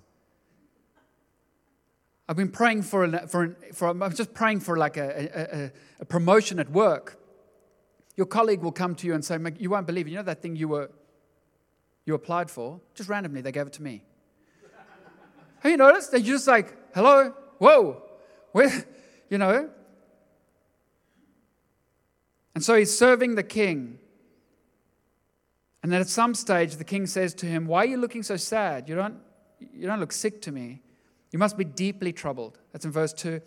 I've 2.27 2.38
been 2.38 2.51
praying 2.51 2.83
for, 2.83 3.09
for, 3.27 3.57
for 3.73 3.89
I'm 3.89 4.15
just 4.15 4.33
praying 4.33 4.62
for 4.62 4.77
like 4.77 4.95
a, 4.95 5.71
a, 5.99 6.01
a, 6.01 6.05
promotion 6.05 6.57
at 6.59 6.69
work. 6.69 7.19
Your 8.15 8.25
colleague 8.25 8.62
will 8.62 8.71
come 8.71 8.95
to 8.95 9.07
you 9.07 9.13
and 9.13 9.25
say, 9.25 9.38
You 9.59 9.69
won't 9.69 9.88
believe 9.88 10.07
it. 10.07 10.12
You 10.12 10.17
know 10.17 10.23
that 10.23 10.41
thing 10.41 10.55
you, 10.55 10.69
were, 10.69 10.89
you 12.05 12.13
applied 12.13 12.49
for? 12.49 12.79
Just 12.95 13.09
randomly, 13.09 13.41
they 13.41 13.51
gave 13.51 13.67
it 13.67 13.73
to 13.73 13.83
me. 13.83 14.03
Have 15.59 15.71
you 15.71 15.77
noticed? 15.77 16.12
They're 16.12 16.21
just 16.21 16.47
like, 16.47 16.73
Hello? 16.93 17.33
Whoa. 17.57 18.03
Where? 18.51 18.86
You 19.29 19.39
know? 19.39 19.67
And 22.53 22.63
so 22.63 22.75
he's 22.75 22.95
serving 22.95 23.33
the 23.33 23.41
king. 23.41 23.97
And 25.81 25.91
then 25.91 26.01
at 26.01 26.07
some 26.07 26.36
stage, 26.36 26.75
the 26.75 26.83
king 26.83 27.07
says 27.07 27.33
to 27.36 27.47
him, 27.47 27.65
Why 27.65 27.79
are 27.79 27.88
you 27.88 27.97
looking 27.97 28.21
so 28.21 28.38
sad? 28.38 28.88
You 28.88 28.93
don't, 28.93 29.17
you 29.59 29.88
don't 29.88 29.99
look 29.99 30.12
sick 30.12 30.39
to 30.43 30.51
me. 30.51 30.81
You 31.33 31.39
must 31.39 31.57
be 31.57 31.65
deeply 31.65 32.13
troubled. 32.13 32.59
That's 32.71 32.85
in 32.85 32.91
verse 32.91 33.11
2. 33.11 33.41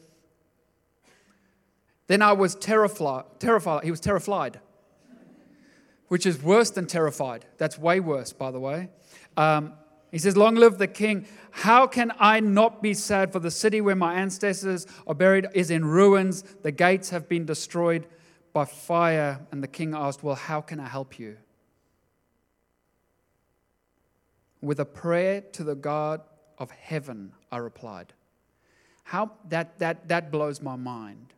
Then 2.09 2.21
I 2.21 2.33
was 2.33 2.57
terrified. 2.57 3.25
terrified. 3.39 3.85
He 3.85 3.93
was 3.93 4.01
terrified, 4.01 4.61
which 6.09 6.27
is 6.27 6.43
worse 6.43 6.71
than 6.71 6.87
terrified. 6.89 7.47
That's 7.59 7.79
way 7.79 8.01
worse, 8.01 8.33
by 8.33 8.51
the 8.51 8.59
way. 8.59 8.91
Um, 9.37 9.73
he 10.11 10.19
says, 10.19 10.37
Long 10.37 10.57
live 10.57 10.79
the 10.79 10.89
king. 10.89 11.27
How 11.53 11.87
can 11.87 12.13
I 12.19 12.41
not 12.41 12.83
be 12.83 12.93
sad? 12.93 13.33
For 13.33 13.39
the 13.39 13.53
city 13.53 13.81
where 13.81 13.97
my 13.97 14.15
ancestors 14.15 14.87
are 15.07 15.15
buried 15.15 15.47
is 15.55 15.71
in 15.71 15.85
ruins. 15.85 16.43
The 16.63 16.73
gates 16.73 17.11
have 17.11 17.29
been 17.29 17.47
destroyed 17.47 18.07
by 18.53 18.65
fire. 18.65 19.47
And 19.53 19.63
the 19.63 19.69
king 19.69 19.95
asked, 19.95 20.25
Well, 20.25 20.35
how 20.35 20.61
can 20.61 20.81
I 20.81 20.89
help 20.89 21.21
you? 21.21 21.37
With 24.61 24.81
a 24.81 24.85
prayer 24.85 25.41
to 25.53 25.63
the 25.63 25.77
God 25.77 26.23
of 26.59 26.71
heaven, 26.71 27.33
I 27.51 27.59
replied. 27.59 28.13
How, 29.05 29.33
that, 29.49 29.79
that, 29.79 30.09
that 30.09 30.31
blows 30.33 30.61
my 30.61 30.77
mind. 30.77 31.33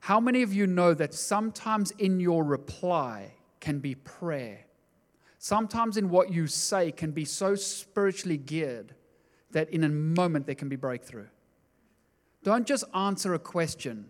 How 0.00 0.20
many 0.20 0.42
of 0.42 0.54
you 0.54 0.66
know 0.66 0.94
that 0.94 1.12
sometimes 1.12 1.90
in 1.92 2.20
your 2.20 2.44
reply 2.44 3.34
can 3.60 3.80
be 3.80 3.94
prayer? 3.94 4.66
Sometimes 5.38 5.96
in 5.96 6.10
what 6.10 6.32
you 6.32 6.46
say 6.46 6.92
can 6.92 7.10
be 7.10 7.24
so 7.24 7.54
spiritually 7.54 8.36
geared 8.36 8.94
that 9.50 9.70
in 9.70 9.84
a 9.84 9.88
moment 9.88 10.46
there 10.46 10.54
can 10.54 10.68
be 10.68 10.76
breakthrough. 10.76 11.26
Don't 12.42 12.66
just 12.66 12.84
answer 12.94 13.34
a 13.34 13.38
question. 13.38 14.08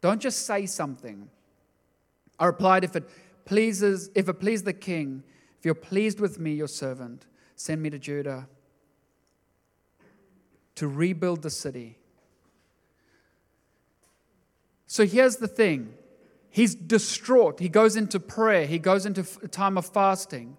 Don't 0.00 0.20
just 0.20 0.44
say 0.44 0.66
something. 0.66 1.28
I 2.38 2.46
replied, 2.46 2.84
if 2.84 2.96
it 2.96 3.08
pleases, 3.44 4.10
if 4.14 4.28
it 4.28 4.40
pleases 4.40 4.64
the 4.64 4.72
king, 4.72 5.22
if 5.58 5.64
you're 5.64 5.74
pleased 5.74 6.20
with 6.20 6.38
me, 6.38 6.52
your 6.52 6.68
servant, 6.68 7.26
send 7.56 7.80
me 7.80 7.90
to 7.90 7.98
Judah 7.98 8.48
to 10.76 10.88
rebuild 10.88 11.42
the 11.42 11.50
city. 11.50 11.98
So 14.86 15.06
here's 15.06 15.36
the 15.36 15.48
thing 15.48 15.94
he's 16.50 16.74
distraught. 16.74 17.60
He 17.60 17.68
goes 17.68 17.96
into 17.96 18.20
prayer, 18.20 18.66
he 18.66 18.78
goes 18.78 19.06
into 19.06 19.26
a 19.42 19.48
time 19.48 19.76
of 19.76 19.86
fasting. 19.86 20.56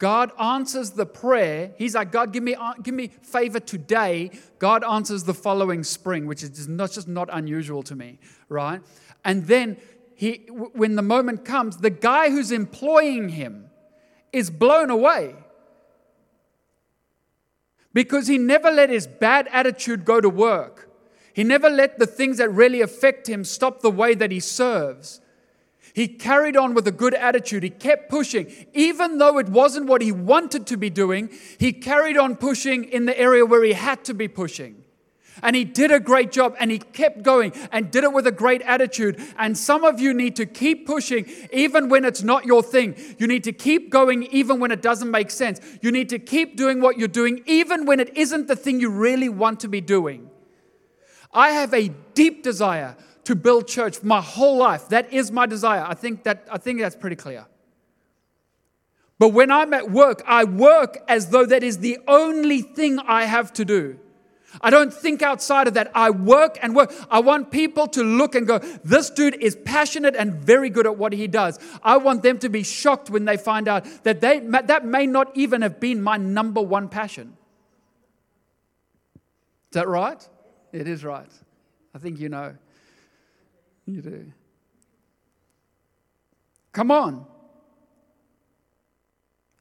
God 0.00 0.32
answers 0.40 0.92
the 0.92 1.04
prayer. 1.04 1.72
He's 1.76 1.94
like, 1.94 2.10
God, 2.10 2.32
give 2.32 2.42
me, 2.42 2.54
uh, 2.54 2.72
give 2.82 2.94
me 2.94 3.08
favor 3.08 3.60
today. 3.60 4.30
God 4.58 4.82
answers 4.82 5.24
the 5.24 5.34
following 5.34 5.84
spring, 5.84 6.26
which 6.26 6.42
is 6.42 6.66
not, 6.66 6.90
just 6.90 7.06
not 7.06 7.28
unusual 7.30 7.82
to 7.82 7.94
me, 7.94 8.18
right? 8.48 8.80
And 9.26 9.46
then 9.46 9.76
he, 10.14 10.46
when 10.48 10.96
the 10.96 11.02
moment 11.02 11.44
comes, 11.44 11.76
the 11.76 11.90
guy 11.90 12.30
who's 12.30 12.50
employing 12.50 13.28
him 13.28 13.66
is 14.32 14.48
blown 14.48 14.88
away 14.88 15.34
because 17.92 18.26
he 18.26 18.38
never 18.38 18.70
let 18.70 18.90
his 18.90 19.06
bad 19.06 19.48
attitude 19.52 20.04
go 20.04 20.20
to 20.20 20.28
work. 20.28 20.88
He 21.32 21.44
never 21.44 21.70
let 21.70 21.98
the 21.98 22.06
things 22.06 22.38
that 22.38 22.50
really 22.50 22.80
affect 22.80 23.28
him 23.28 23.44
stop 23.44 23.80
the 23.80 23.90
way 23.90 24.14
that 24.14 24.30
he 24.30 24.40
serves. 24.40 25.20
He 25.94 26.06
carried 26.08 26.56
on 26.56 26.74
with 26.74 26.86
a 26.86 26.92
good 26.92 27.14
attitude. 27.14 27.62
He 27.62 27.70
kept 27.70 28.10
pushing. 28.10 28.52
Even 28.74 29.18
though 29.18 29.38
it 29.38 29.48
wasn't 29.48 29.86
what 29.86 30.02
he 30.02 30.12
wanted 30.12 30.66
to 30.68 30.76
be 30.76 30.90
doing, 30.90 31.30
he 31.58 31.72
carried 31.72 32.16
on 32.16 32.36
pushing 32.36 32.84
in 32.84 33.06
the 33.06 33.18
area 33.18 33.44
where 33.44 33.64
he 33.64 33.72
had 33.72 34.04
to 34.04 34.14
be 34.14 34.28
pushing. 34.28 34.84
And 35.42 35.56
he 35.56 35.64
did 35.64 35.90
a 35.90 36.00
great 36.00 36.32
job 36.32 36.56
and 36.60 36.70
he 36.70 36.78
kept 36.78 37.22
going 37.22 37.52
and 37.72 37.90
did 37.90 38.04
it 38.04 38.12
with 38.12 38.26
a 38.26 38.32
great 38.32 38.62
attitude. 38.62 39.20
And 39.38 39.56
some 39.56 39.84
of 39.84 40.00
you 40.00 40.12
need 40.12 40.36
to 40.36 40.46
keep 40.46 40.86
pushing 40.86 41.26
even 41.52 41.88
when 41.88 42.04
it's 42.04 42.22
not 42.22 42.44
your 42.44 42.62
thing. 42.62 42.94
You 43.18 43.26
need 43.26 43.44
to 43.44 43.52
keep 43.52 43.90
going 43.90 44.24
even 44.24 44.60
when 44.60 44.70
it 44.70 44.82
doesn't 44.82 45.10
make 45.10 45.30
sense. 45.30 45.60
You 45.80 45.92
need 45.92 46.08
to 46.10 46.18
keep 46.18 46.56
doing 46.56 46.80
what 46.80 46.98
you're 46.98 47.08
doing 47.08 47.42
even 47.46 47.86
when 47.86 48.00
it 48.00 48.16
isn't 48.16 48.48
the 48.48 48.56
thing 48.56 48.80
you 48.80 48.90
really 48.90 49.28
want 49.28 49.60
to 49.60 49.68
be 49.68 49.80
doing. 49.80 50.30
I 51.32 51.50
have 51.50 51.72
a 51.72 51.88
deep 52.14 52.42
desire 52.42 52.96
to 53.24 53.34
build 53.34 53.68
church 53.68 54.02
my 54.02 54.20
whole 54.20 54.58
life. 54.58 54.88
That 54.88 55.12
is 55.12 55.30
my 55.30 55.46
desire. 55.46 55.84
I 55.86 55.94
think, 55.94 56.24
that, 56.24 56.46
I 56.50 56.58
think 56.58 56.80
that's 56.80 56.96
pretty 56.96 57.16
clear. 57.16 57.46
But 59.18 59.28
when 59.28 59.50
I'm 59.50 59.74
at 59.74 59.90
work, 59.90 60.22
I 60.26 60.44
work 60.44 60.98
as 61.06 61.28
though 61.28 61.44
that 61.46 61.62
is 61.62 61.78
the 61.78 61.98
only 62.08 62.62
thing 62.62 62.98
I 63.00 63.26
have 63.26 63.52
to 63.54 63.64
do. 63.64 63.98
I 64.60 64.70
don't 64.70 64.92
think 64.92 65.22
outside 65.22 65.68
of 65.68 65.74
that. 65.74 65.90
I 65.94 66.10
work 66.10 66.58
and 66.62 66.74
work. 66.74 66.92
I 67.10 67.20
want 67.20 67.50
people 67.50 67.86
to 67.88 68.02
look 68.02 68.34
and 68.34 68.46
go, 68.46 68.58
this 68.84 69.10
dude 69.10 69.34
is 69.40 69.56
passionate 69.64 70.16
and 70.16 70.34
very 70.34 70.70
good 70.70 70.86
at 70.86 70.96
what 70.96 71.12
he 71.12 71.26
does. 71.26 71.58
I 71.82 71.96
want 71.98 72.22
them 72.22 72.38
to 72.38 72.48
be 72.48 72.62
shocked 72.62 73.10
when 73.10 73.24
they 73.24 73.36
find 73.36 73.68
out 73.68 73.84
that 74.04 74.20
they, 74.20 74.40
that 74.40 74.84
may 74.84 75.06
not 75.06 75.36
even 75.36 75.62
have 75.62 75.78
been 75.78 76.02
my 76.02 76.16
number 76.16 76.60
one 76.60 76.88
passion. 76.88 77.36
Is 79.14 79.74
that 79.74 79.88
right? 79.88 80.26
It 80.72 80.88
is 80.88 81.04
right. 81.04 81.30
I 81.94 81.98
think 81.98 82.18
you 82.18 82.28
know. 82.28 82.56
You 83.86 84.02
do. 84.02 84.32
Come 86.72 86.90
on. 86.90 87.26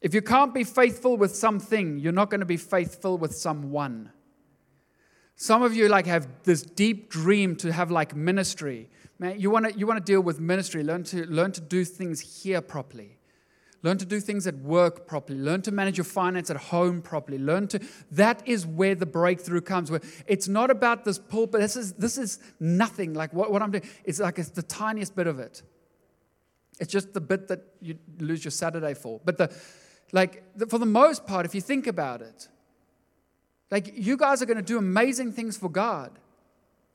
If 0.01 0.13
you 0.13 0.21
can't 0.21 0.53
be 0.53 0.63
faithful 0.63 1.17
with 1.17 1.35
something, 1.35 1.99
you're 1.99 2.13
not 2.13 2.29
going 2.29 2.39
to 2.39 2.45
be 2.45 2.57
faithful 2.57 3.17
with 3.17 3.35
someone. 3.35 4.11
Some 5.41 5.63
of 5.63 5.73
you 5.73 5.87
like 5.87 6.05
have 6.05 6.27
this 6.43 6.61
deep 6.61 7.09
dream 7.09 7.55
to 7.57 7.71
have 7.71 7.89
like 7.91 8.13
ministry. 8.13 8.89
Man, 9.19 9.39
you 9.39 9.49
want 9.49 9.69
to 9.69 9.79
you 9.79 9.87
want 9.87 9.97
to 9.97 10.03
deal 10.03 10.19
with 10.19 10.37
ministry. 10.37 10.83
Learn 10.83 11.03
to 11.05 11.25
learn 11.27 11.53
to 11.53 11.61
do 11.61 11.85
things 11.85 12.43
here 12.43 12.59
properly. 12.59 13.17
Learn 13.81 13.97
to 13.99 14.05
do 14.05 14.19
things 14.19 14.47
at 14.47 14.55
work 14.55 15.07
properly. 15.07 15.39
Learn 15.39 15.61
to 15.61 15.71
manage 15.71 15.97
your 15.97 16.03
finance 16.03 16.49
at 16.49 16.57
home 16.57 17.01
properly. 17.01 17.37
Learn 17.37 17.69
to 17.69 17.79
that 18.11 18.45
is 18.45 18.67
where 18.67 18.95
the 18.95 19.05
breakthrough 19.05 19.61
comes. 19.61 19.89
Where 19.89 20.01
it's 20.27 20.49
not 20.49 20.69
about 20.69 21.05
this 21.05 21.17
pulpit. 21.17 21.61
This 21.61 21.77
is 21.77 21.93
this 21.93 22.17
is 22.17 22.39
nothing. 22.59 23.13
Like 23.13 23.31
what, 23.31 23.49
what 23.49 23.61
I'm 23.61 23.71
doing. 23.71 23.87
It's 24.03 24.19
like 24.19 24.39
it's 24.39 24.49
the 24.49 24.63
tiniest 24.63 25.15
bit 25.15 25.27
of 25.27 25.39
it. 25.39 25.63
It's 26.81 26.91
just 26.91 27.13
the 27.13 27.21
bit 27.21 27.47
that 27.47 27.61
you 27.79 27.97
lose 28.19 28.43
your 28.43 28.51
Saturday 28.51 28.93
for. 28.93 29.21
But 29.23 29.37
the 29.37 29.55
like 30.11 30.43
the, 30.57 30.67
for 30.67 30.79
the 30.79 30.85
most 30.85 31.25
part, 31.25 31.45
if 31.45 31.55
you 31.55 31.61
think 31.61 31.87
about 31.87 32.21
it, 32.21 32.49
like, 33.71 33.93
you 33.95 34.17
guys 34.17 34.41
are 34.41 34.45
going 34.45 34.57
to 34.57 34.63
do 34.63 34.77
amazing 34.77 35.31
things 35.31 35.57
for 35.57 35.69
God. 35.69 36.11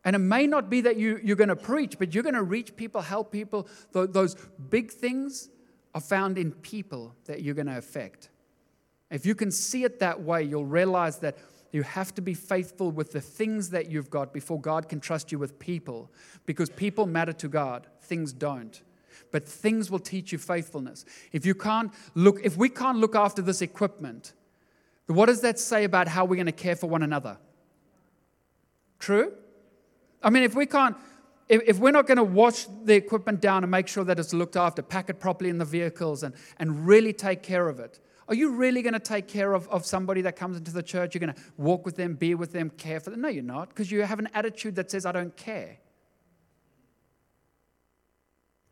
And 0.04 0.14
it 0.14 0.20
may 0.20 0.46
not 0.46 0.68
be 0.68 0.82
that 0.82 0.96
you, 0.96 1.18
you're 1.22 1.36
going 1.36 1.48
to 1.48 1.56
preach, 1.56 1.98
but 1.98 2.14
you're 2.14 2.22
going 2.22 2.34
to 2.34 2.42
reach 2.42 2.76
people, 2.76 3.00
help 3.00 3.32
people. 3.32 3.68
Those 3.92 4.34
big 4.68 4.90
things 4.90 5.48
are 5.94 6.00
found 6.00 6.36
in 6.36 6.52
people 6.52 7.14
that 7.24 7.42
you're 7.42 7.54
going 7.54 7.68
to 7.68 7.78
affect. 7.78 8.28
If 9.10 9.24
you 9.24 9.34
can 9.34 9.50
see 9.50 9.84
it 9.84 10.00
that 10.00 10.20
way, 10.20 10.42
you'll 10.42 10.66
realize 10.66 11.18
that 11.18 11.38
you 11.72 11.82
have 11.82 12.14
to 12.16 12.22
be 12.22 12.34
faithful 12.34 12.90
with 12.90 13.12
the 13.12 13.20
things 13.20 13.70
that 13.70 13.90
you've 13.90 14.10
got 14.10 14.32
before 14.32 14.60
God 14.60 14.88
can 14.88 15.00
trust 15.00 15.32
you 15.32 15.38
with 15.38 15.58
people. 15.58 16.10
Because 16.44 16.68
people 16.68 17.06
matter 17.06 17.32
to 17.32 17.48
God, 17.48 17.86
things 18.02 18.32
don't. 18.32 18.82
But 19.30 19.48
things 19.48 19.90
will 19.90 19.98
teach 19.98 20.32
you 20.32 20.38
faithfulness. 20.38 21.04
If 21.32 21.46
you 21.46 21.54
can't 21.54 21.92
look, 22.14 22.40
if 22.44 22.56
we 22.56 22.68
can't 22.68 22.98
look 22.98 23.16
after 23.16 23.42
this 23.42 23.62
equipment, 23.62 24.32
what 25.06 25.26
does 25.26 25.42
that 25.42 25.58
say 25.58 25.84
about 25.84 26.08
how 26.08 26.24
we're 26.24 26.36
going 26.36 26.46
to 26.46 26.52
care 26.52 26.76
for 26.76 26.88
one 26.88 27.02
another? 27.02 27.38
True? 28.98 29.32
I 30.22 30.30
mean, 30.30 30.42
if 30.42 30.54
we 30.54 30.64
can't, 30.64 30.96
if, 31.48 31.62
if 31.66 31.78
we're 31.78 31.90
not 31.90 32.06
going 32.06 32.16
to 32.16 32.24
wash 32.24 32.66
the 32.84 32.94
equipment 32.94 33.40
down 33.40 33.62
and 33.64 33.70
make 33.70 33.86
sure 33.86 34.04
that 34.04 34.18
it's 34.18 34.32
looked 34.32 34.56
after, 34.56 34.80
pack 34.80 35.10
it 35.10 35.20
properly 35.20 35.50
in 35.50 35.58
the 35.58 35.64
vehicles, 35.66 36.22
and, 36.22 36.34
and 36.58 36.86
really 36.86 37.12
take 37.12 37.42
care 37.42 37.68
of 37.68 37.80
it, 37.80 38.00
are 38.26 38.34
you 38.34 38.52
really 38.52 38.80
going 38.80 38.94
to 38.94 39.00
take 39.00 39.28
care 39.28 39.52
of, 39.52 39.68
of 39.68 39.84
somebody 39.84 40.22
that 40.22 40.36
comes 40.36 40.56
into 40.56 40.72
the 40.72 40.82
church? 40.82 41.14
You're 41.14 41.20
going 41.20 41.34
to 41.34 41.40
walk 41.58 41.84
with 41.84 41.96
them, 41.96 42.14
be 42.14 42.34
with 42.34 42.52
them, 42.52 42.70
care 42.70 42.98
for 42.98 43.10
them? 43.10 43.20
No, 43.20 43.28
you're 43.28 43.42
not, 43.42 43.68
because 43.68 43.90
you 43.90 44.00
have 44.02 44.18
an 44.18 44.30
attitude 44.32 44.76
that 44.76 44.90
says, 44.90 45.04
I 45.04 45.12
don't 45.12 45.36
care. 45.36 45.76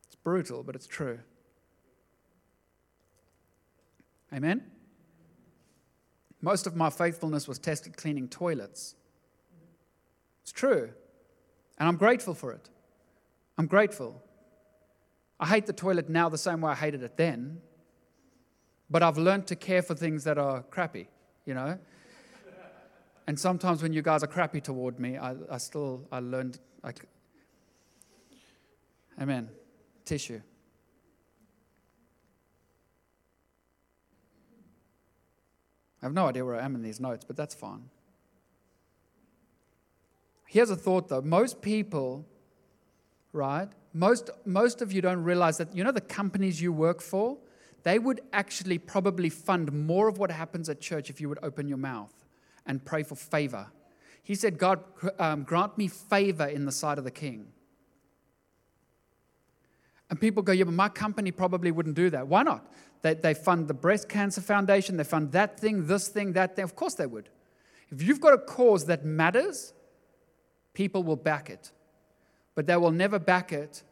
It's 0.07 0.17
brutal, 0.17 0.63
but 0.63 0.75
it's 0.75 0.87
true. 0.87 1.19
Amen? 4.33 4.72
Most 6.43 6.67
of 6.67 6.75
my 6.75 6.91
faithfulness 6.91 7.47
was 7.47 7.59
tested 7.59 7.97
cleaning 7.97 8.29
toilets. 8.29 8.97
It's 10.43 10.53
true. 10.53 10.91
And 11.79 11.89
I'm 11.89 11.97
grateful 11.97 12.35
for 12.35 12.53
it. 12.53 12.69
I'm 13.57 13.67
grateful. 13.67 14.21
I 15.39 15.47
hate 15.47 15.67
the 15.67 15.73
toilet 15.73 16.09
now 16.09 16.29
the 16.29 16.39
same 16.39 16.61
way 16.61 16.73
I 16.73 16.75
hated 16.75 17.03
it 17.03 17.17
then. 17.17 17.61
But 18.91 19.03
I've 19.03 19.19
learned 19.19 19.47
to 19.47 19.57
care 19.57 19.83
for 19.83 19.95
things 19.95 20.25
that 20.25 20.37
are 20.37 20.63
crappy, 20.65 21.09
you 21.47 21.55
know? 21.55 21.79
And 23.27 23.39
sometimes 23.39 23.83
when 23.83 23.93
you 23.93 24.03
guys 24.03 24.25
are 24.25 24.27
crappy 24.27 24.61
toward 24.61 24.99
me, 24.99 25.17
I, 25.17 25.37
I 25.49 25.59
still, 25.59 26.07
I 26.11 26.19
learned, 26.19 26.59
like, 26.83 27.07
amen. 29.21 29.49
Tissue. 30.05 30.41
I 36.03 36.07
have 36.07 36.13
no 36.13 36.27
idea 36.27 36.45
where 36.45 36.57
I 36.57 36.65
am 36.65 36.75
in 36.75 36.83
these 36.83 36.99
notes, 36.99 37.25
but 37.25 37.37
that's 37.37 37.55
fine. 37.55 37.89
Here's 40.47 40.71
a 40.71 40.77
thought 40.77 41.09
though. 41.09 41.23
Most 41.23 41.63
people, 41.63 42.27
right? 43.33 43.69
Most, 43.95 44.31
most 44.45 44.83
of 44.83 44.93
you 44.93 45.01
don't 45.01 45.23
realize 45.23 45.59
that, 45.59 45.75
you 45.77 45.85
know, 45.85 45.93
the 45.93 46.01
companies 46.01 46.61
you 46.61 46.73
work 46.73 47.01
for, 47.01 47.39
they 47.85 47.99
would 47.99 48.21
actually 48.33 48.79
probably 48.79 49.29
fund 49.29 49.73
more 49.73 50.09
of 50.09 50.19
what 50.19 50.31
happens 50.31 50.69
at 50.69 50.81
church 50.81 51.11
if 51.11 51.21
you 51.21 51.29
would 51.29 51.39
open 51.43 51.69
your 51.69 51.79
mouth 51.79 52.13
and 52.67 52.85
pray 52.85 53.03
for 53.03 53.15
favor. 53.15 53.67
He 54.23 54.35
said, 54.35 54.59
God, 54.59 54.81
um, 55.19 55.43
grant 55.43 55.77
me 55.79 55.89
favor 55.89 56.47
in 56.47 56.65
the 56.65 56.73
sight 56.73 56.99
of 56.99 57.05
the 57.05 57.11
king. 57.11 57.49
And 60.11 60.21
people 60.21 60.43
go, 60.43 60.53
yeah, 60.53 60.65
but 60.65 60.75
my 60.75 60.89
company 60.89 61.33
probably 61.33 61.71
wouldn't 61.71 61.97
do 61.97 62.11
that. 62.11 62.29
Why 62.29 62.43
not? 62.43 62.71
They, 63.03 63.15
they 63.15 63.35
fund 63.35 63.69
the 63.69 63.75
Breast 63.75 64.09
Cancer 64.09 64.41
Foundation, 64.41 64.97
they 64.97 65.05
fund 65.05 65.33
that 65.33 65.59
thing, 65.59 65.87
this 65.87 66.09
thing, 66.09 66.33
that 66.33 66.57
thing. 66.57 66.63
Of 66.63 66.77
course 66.77 66.95
they 66.95 67.07
would. 67.07 67.29
If 67.91 68.01
you've 68.01 68.21
got 68.21 68.33
a 68.33 68.39
cause 68.39 68.87
that 68.87 69.05
matters, 69.05 69.75
people 70.73 71.03
will 71.03 71.17
back 71.17 71.51
it. 71.51 71.73
But 72.55 72.67
they 72.67 72.77
will 72.77 72.93
never 72.93 73.19
back 73.19 73.53
it 73.53 73.83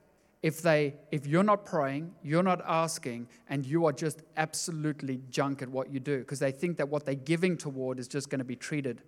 if, 0.42 0.62
they, 0.62 0.94
if 1.10 1.26
you're 1.26 1.42
not 1.42 1.66
praying, 1.66 2.14
you're 2.22 2.42
not 2.42 2.62
asking, 2.66 3.28
and 3.48 3.66
you 3.66 3.84
are 3.84 3.92
just 3.92 4.22
absolutely 4.36 5.20
junk 5.28 5.60
at 5.60 5.68
what 5.68 5.90
you 5.90 6.00
do, 6.00 6.20
because 6.20 6.38
they 6.38 6.52
think 6.52 6.78
that 6.78 6.88
what 6.88 7.04
they're 7.04 7.14
giving 7.14 7.58
toward 7.58 7.98
is 7.98 8.08
just 8.08 8.30
going 8.30 8.38
to 8.38 8.44
be 8.44 8.56
treated 8.56 9.02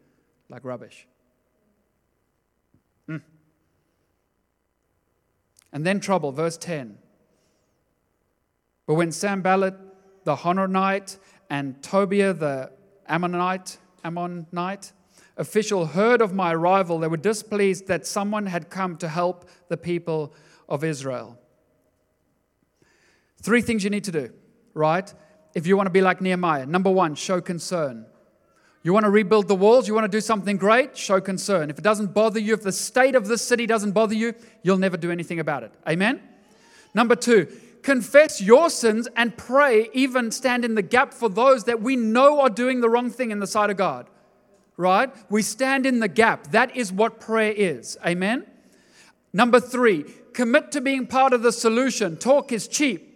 like 0.51 0.65
rubbish. 0.65 1.07
Mm. 3.09 3.23
And 5.73 5.87
then 5.87 6.01
trouble, 6.01 6.33
verse 6.33 6.59
10. 6.59 6.99
But 8.87 8.95
when 8.95 9.11
Sanballat 9.11 9.75
the 10.25 10.37
Horonite 10.37 11.19
and 11.51 11.83
Tobiah 11.83 12.33
the 12.33 12.71
Ammonite, 13.09 13.79
Ammonite 14.05 14.93
official 15.37 15.87
heard 15.87 16.21
of 16.21 16.33
my 16.33 16.53
arrival, 16.53 16.99
they 16.99 17.09
were 17.09 17.17
displeased 17.17 17.87
that 17.89 18.07
someone 18.07 18.47
had 18.47 18.71
come 18.71 18.97
to 18.99 19.09
help 19.09 19.49
the 19.69 19.77
people 19.77 20.35
of 20.69 20.85
Israel. 20.85 21.39
Three 23.41 23.63
things 23.63 23.83
you 23.83 23.91
need 23.91 24.05
to 24.05 24.13
do, 24.13 24.33
right? 24.75 25.13
If 25.55 25.67
you 25.67 25.77
want 25.77 25.87
to 25.87 25.91
be 25.93 26.01
like 26.01 26.21
Nehemiah. 26.21 26.67
Number 26.67 26.91
one, 26.91 27.15
show 27.15 27.41
concern. 27.41 28.07
You 28.85 28.93
want 28.93 29.05
to 29.05 29.11
rebuild 29.11 29.49
the 29.49 29.55
walls? 29.55 29.87
You 29.87 29.95
want 29.95 30.11
to 30.11 30.17
do 30.17 30.21
something 30.21 30.57
great? 30.57 30.97
Show 30.97 31.21
concern. 31.21 31.71
If 31.71 31.79
it 31.79 31.85
doesn't 31.85 32.15
bother 32.15 32.41
you, 32.41 32.55
if 32.55 32.63
the 32.63 32.73
state 32.73 33.15
of 33.15 33.27
this 33.27 33.43
city 33.43 33.67
doesn't 33.67 33.93
bother 33.93 34.15
you, 34.15 34.35
you'll 34.63 34.79
never 34.79 34.97
do 34.97 35.11
anything 35.11 35.41
about 35.41 35.63
it. 35.63 35.73
Amen? 35.89 36.21
Number 36.95 37.15
two, 37.15 37.49
confess 37.83 38.41
your 38.41 38.71
sins 38.71 39.09
and 39.17 39.37
pray, 39.37 39.89
even 39.93 40.31
stand 40.31 40.65
in 40.65 40.75
the 40.75 40.83
gap 40.83 41.13
for 41.13 41.29
those 41.29 41.65
that 41.65 41.83
we 41.83 41.97
know 41.97 42.41
are 42.41 42.51
doing 42.51 42.81
the 42.81 42.89
wrong 42.89 43.11
thing 43.11 43.31
in 43.31 43.41
the 43.41 43.47
sight 43.47 43.71
of 43.71 43.77
God. 43.77 44.09
Right? 44.77 45.13
We 45.31 45.43
stand 45.43 45.85
in 45.87 46.01
the 46.01 46.09
gap. 46.09 46.53
That 46.53 46.77
is 46.77 46.93
what 46.93 47.21
prayer 47.21 47.53
is. 47.53 47.99
Amen? 48.05 48.47
Number 49.33 49.61
three, 49.61 50.05
commit 50.33 50.73
to 50.73 50.81
being 50.81 51.07
part 51.07 51.33
of 51.33 51.43
the 51.43 51.53
solution. 51.53 52.17
Talk 52.17 52.53
is 52.53 52.69
cheap. 52.69 53.12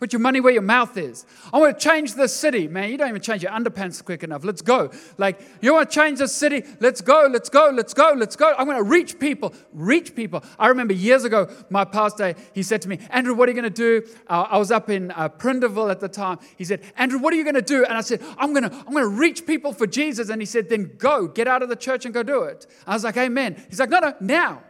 Put 0.00 0.12
your 0.12 0.20
money 0.20 0.40
where 0.40 0.52
your 0.52 0.62
mouth 0.62 0.96
is. 0.98 1.24
I 1.52 1.58
want 1.58 1.78
to 1.78 1.88
change 1.88 2.14
the 2.14 2.26
city. 2.26 2.66
Man, 2.66 2.90
you 2.90 2.98
don't 2.98 3.08
even 3.08 3.22
change 3.22 3.44
your 3.44 3.52
underpants 3.52 4.04
quick 4.04 4.24
enough. 4.24 4.44
Let's 4.44 4.60
go. 4.60 4.90
Like, 5.18 5.40
you 5.62 5.72
want 5.72 5.88
to 5.88 5.94
change 5.94 6.18
the 6.18 6.26
city? 6.26 6.64
Let's 6.80 7.00
go, 7.00 7.28
let's 7.30 7.48
go, 7.48 7.70
let's 7.72 7.94
go, 7.94 8.12
let's 8.16 8.34
go. 8.34 8.54
I'm 8.58 8.66
going 8.66 8.76
to 8.76 8.82
reach 8.82 9.20
people. 9.20 9.54
Reach 9.72 10.16
people. 10.16 10.42
I 10.58 10.66
remember 10.66 10.94
years 10.94 11.22
ago, 11.22 11.48
my 11.70 11.84
pastor, 11.84 12.34
he 12.52 12.64
said 12.64 12.82
to 12.82 12.88
me, 12.88 12.98
Andrew, 13.10 13.34
what 13.34 13.48
are 13.48 13.52
you 13.52 13.60
going 13.60 13.72
to 13.72 14.00
do? 14.02 14.06
Uh, 14.26 14.46
I 14.50 14.58
was 14.58 14.72
up 14.72 14.90
in 14.90 15.12
uh, 15.12 15.28
at 15.28 16.00
the 16.00 16.10
time. 16.12 16.38
He 16.56 16.64
said, 16.64 16.82
Andrew, 16.96 17.20
what 17.20 17.32
are 17.32 17.36
you 17.36 17.44
going 17.44 17.54
to 17.54 17.62
do? 17.62 17.84
And 17.84 17.96
I 17.96 18.00
said, 18.00 18.20
I'm 18.36 18.52
going 18.52 18.68
to 18.68 18.74
I'm 18.74 18.92
going 18.92 19.04
to 19.04 19.16
reach 19.16 19.46
people 19.46 19.72
for 19.72 19.86
Jesus. 19.86 20.28
And 20.28 20.42
he 20.42 20.46
said, 20.46 20.68
then 20.68 20.96
go, 20.98 21.28
get 21.28 21.46
out 21.46 21.62
of 21.62 21.68
the 21.68 21.76
church 21.76 22.04
and 22.04 22.12
go 22.12 22.24
do 22.24 22.42
it. 22.42 22.66
I 22.84 22.94
was 22.94 23.04
like, 23.04 23.16
amen. 23.16 23.64
He's 23.70 23.78
like, 23.78 23.90
no, 23.90 24.00
no, 24.00 24.14
now. 24.20 24.62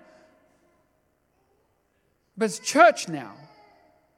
But 2.36 2.46
it's 2.46 2.58
church 2.58 3.08
now. 3.08 3.32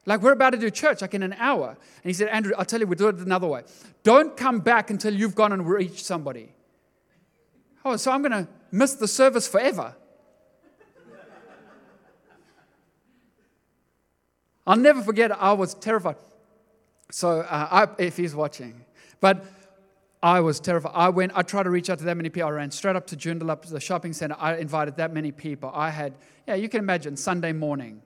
Like 0.07 0.23
we're 0.23 0.33
about 0.33 0.51
to 0.51 0.59
do 0.59 0.71
church, 0.71 1.03
like 1.03 1.15
in 1.15 1.25
an 1.25 1.35
hour. 1.35 1.71
And 1.71 2.05
he 2.05 2.13
said, 2.13 2.29
Andrew, 2.29 2.53
I'll 2.57 2.65
tell 2.65 2.81
you, 2.81 2.87
we'll 2.87 2.97
do 2.97 3.09
it 3.09 3.17
another 3.17 3.49
way. 3.49 3.65
Don't 4.05 4.37
come 4.37 4.61
back 4.61 4.91
until 4.91 5.13
you've 5.13 5.35
gone 5.35 5.53
and 5.53 5.69
reached 5.69 6.07
somebody. 6.07 6.53
Oh, 7.85 7.97
so 7.97 8.13
I'm 8.13 8.23
going 8.23 8.33
to 8.33 8.49
miss 8.71 8.95
the 8.95 9.09
service 9.09 9.49
forever. 9.49 9.95
I'll 14.67 14.77
never 14.77 15.03
forget, 15.03 15.31
I 15.31 15.53
was 15.53 15.75
terrified. 15.75 16.17
So, 17.11 17.41
uh, 17.41 17.87
I, 17.99 18.03
if 18.03 18.17
he's 18.17 18.35
watching, 18.35 18.85
but 19.21 19.45
I 20.21 20.41
was 20.41 20.59
terrified. 20.59 20.91
I 20.93 21.09
went, 21.09 21.33
I 21.37 21.43
tried 21.43 21.65
to 21.65 21.71
reach 21.71 21.89
out 21.89 21.99
to 21.99 22.05
that 22.05 22.17
many 22.17 22.31
people. 22.31 22.49
I 22.49 22.53
ran 22.53 22.73
straight 22.73 22.97
up 22.97 23.07
to 23.09 23.17
Joondalup, 23.17 23.67
the 23.67 23.79
shopping 23.79 24.13
center. 24.13 24.35
I 24.41 24.57
invited 24.57 24.97
that 24.97 25.13
many 25.13 25.31
people. 25.31 25.71
I 25.73 25.91
had, 25.91 26.15
yeah, 26.49 26.57
you 26.57 26.69
can 26.69 26.81
imagine, 26.81 27.17
Sunday 27.17 27.53
morning 27.53 28.03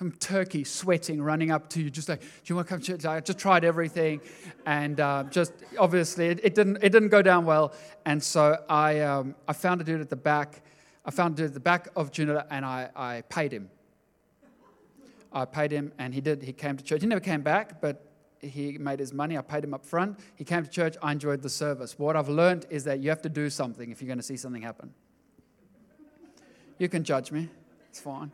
from 0.00 0.12
Turkey, 0.12 0.64
sweating, 0.64 1.20
running 1.20 1.50
up 1.50 1.68
to 1.68 1.82
you, 1.82 1.90
just 1.90 2.08
like, 2.08 2.22
do 2.22 2.26
you 2.46 2.56
want 2.56 2.66
to 2.66 2.72
come 2.72 2.80
to 2.80 2.86
church? 2.86 3.04
I 3.04 3.20
just 3.20 3.38
tried 3.38 3.66
everything, 3.66 4.22
and 4.64 4.98
uh, 4.98 5.24
just 5.30 5.52
obviously 5.78 6.28
it, 6.28 6.40
it, 6.42 6.54
didn't 6.54 6.78
it 6.78 6.88
didn't 6.88 7.10
go 7.10 7.20
down 7.20 7.44
well. 7.44 7.74
And 8.06 8.22
so 8.22 8.64
I 8.66 9.00
um, 9.00 9.34
I 9.46 9.52
found 9.52 9.82
a 9.82 9.84
dude 9.84 10.00
at 10.00 10.08
the 10.08 10.16
back. 10.16 10.62
I 11.04 11.10
found 11.10 11.34
a 11.34 11.36
dude 11.36 11.46
at 11.48 11.52
the 11.52 11.60
back 11.60 11.88
of 11.96 12.12
Juno, 12.12 12.42
and 12.50 12.64
I, 12.64 12.88
I 12.96 13.24
paid 13.28 13.52
him. 13.52 13.68
I 15.34 15.44
paid 15.44 15.70
him, 15.70 15.92
and 15.98 16.14
he 16.14 16.22
did. 16.22 16.44
He 16.44 16.54
came 16.54 16.78
to 16.78 16.82
church. 16.82 17.02
He 17.02 17.06
never 17.06 17.20
came 17.20 17.42
back, 17.42 17.82
but 17.82 18.10
he 18.40 18.78
made 18.78 19.00
his 19.00 19.12
money. 19.12 19.36
I 19.36 19.42
paid 19.42 19.64
him 19.64 19.74
up 19.74 19.84
front. 19.84 20.18
He 20.34 20.44
came 20.44 20.64
to 20.64 20.70
church. 20.70 20.96
I 21.02 21.12
enjoyed 21.12 21.42
the 21.42 21.50
service. 21.50 21.98
What 21.98 22.16
I've 22.16 22.30
learned 22.30 22.64
is 22.70 22.84
that 22.84 23.00
you 23.00 23.10
have 23.10 23.20
to 23.20 23.28
do 23.28 23.50
something 23.50 23.90
if 23.90 24.00
you're 24.00 24.06
going 24.06 24.16
to 24.16 24.24
see 24.24 24.38
something 24.38 24.62
happen. 24.62 24.94
You 26.78 26.88
can 26.88 27.04
judge 27.04 27.30
me. 27.30 27.50
It's 27.90 28.00
fine. 28.00 28.32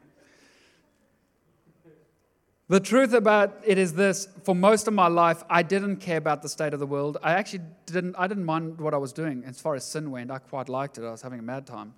The 2.68 2.80
truth 2.80 3.12
about 3.12 3.62
it 3.64 3.78
is 3.78 3.94
this 3.94 4.26
for 4.42 4.54
most 4.54 4.88
of 4.88 4.94
my 4.94 5.06
life, 5.06 5.44
I 5.48 5.62
didn't 5.62 5.98
care 5.98 6.16
about 6.16 6.42
the 6.42 6.48
state 6.48 6.74
of 6.74 6.80
the 6.80 6.86
world. 6.86 7.16
I 7.22 7.34
actually 7.34 7.62
didn't, 7.86 8.16
I 8.18 8.26
didn't 8.26 8.44
mind 8.44 8.80
what 8.80 8.92
I 8.92 8.96
was 8.96 9.12
doing 9.12 9.44
as 9.46 9.60
far 9.60 9.76
as 9.76 9.84
sin 9.84 10.10
went. 10.10 10.32
I 10.32 10.38
quite 10.38 10.68
liked 10.68 10.98
it. 10.98 11.04
I 11.04 11.12
was 11.12 11.22
having 11.22 11.38
a 11.38 11.44
mad 11.44 11.66
time. 11.66 11.94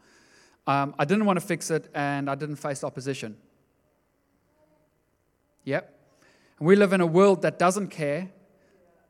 Um, 0.66 0.94
I 0.98 1.06
didn't 1.06 1.24
want 1.24 1.40
to 1.40 1.46
fix 1.46 1.70
it, 1.70 1.88
and 1.94 2.28
I 2.28 2.34
didn't 2.34 2.56
face 2.56 2.84
opposition. 2.84 3.38
Yep. 5.64 5.94
And 6.58 6.68
we 6.68 6.76
live 6.76 6.92
in 6.92 7.00
a 7.00 7.06
world 7.06 7.40
that 7.42 7.58
doesn't 7.58 7.88
care. 7.88 8.30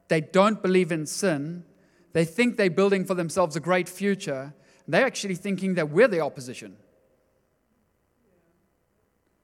They 0.07 0.21
don't 0.21 0.63
believe 0.63 0.93
in 0.93 1.07
sin. 1.07 1.65
They 2.13 2.25
think 2.25 2.57
they're 2.57 2.71
building 2.71 3.05
for 3.05 3.15
themselves 3.15 3.57
a 3.57 3.61
great 3.61 3.89
future. 3.89 4.55
They're 4.87 5.05
actually 5.05 5.35
thinking 5.35 5.75
that 5.75 5.91
we're 5.91 6.09
the 6.09 6.21
opposition. 6.21 6.77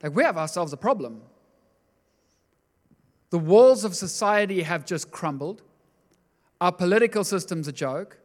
Like 0.00 0.14
we 0.14 0.22
have 0.22 0.38
ourselves 0.38 0.72
a 0.72 0.76
problem. 0.76 1.22
The 3.34 3.40
walls 3.40 3.84
of 3.84 3.96
society 3.96 4.62
have 4.62 4.86
just 4.86 5.10
crumbled. 5.10 5.60
Our 6.60 6.70
political 6.70 7.24
system's 7.24 7.66
a 7.66 7.72
joke, 7.72 8.16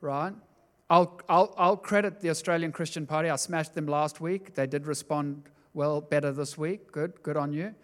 right? 0.00 0.32
I'll, 0.88 1.20
I'll, 1.28 1.52
I'll 1.58 1.76
credit 1.76 2.20
the 2.20 2.30
Australian 2.30 2.70
Christian 2.70 3.04
Party. 3.04 3.28
I 3.28 3.34
smashed 3.34 3.74
them 3.74 3.86
last 3.88 4.20
week. 4.20 4.54
They 4.54 4.68
did 4.68 4.86
respond 4.86 5.42
well, 5.74 6.00
better 6.00 6.30
this 6.30 6.56
week. 6.56 6.92
Good, 6.92 7.20
good 7.24 7.36
on 7.36 7.52
you. 7.52 7.74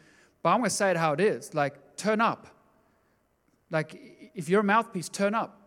But 0.45 0.51
I'm 0.51 0.59
going 0.59 0.71
to 0.71 0.77
say 0.77 0.92
it 0.92 0.97
how 0.97 1.12
it 1.12 1.19
is. 1.19 1.55
Like, 1.55 1.97
turn 1.97 2.21
up. 2.21 2.47
Like, 3.73 4.31
if 4.33 4.49
you're 4.49 4.61
a 4.61 4.62
mouthpiece, 4.62 5.09
turn 5.09 5.35
up. 5.35 5.65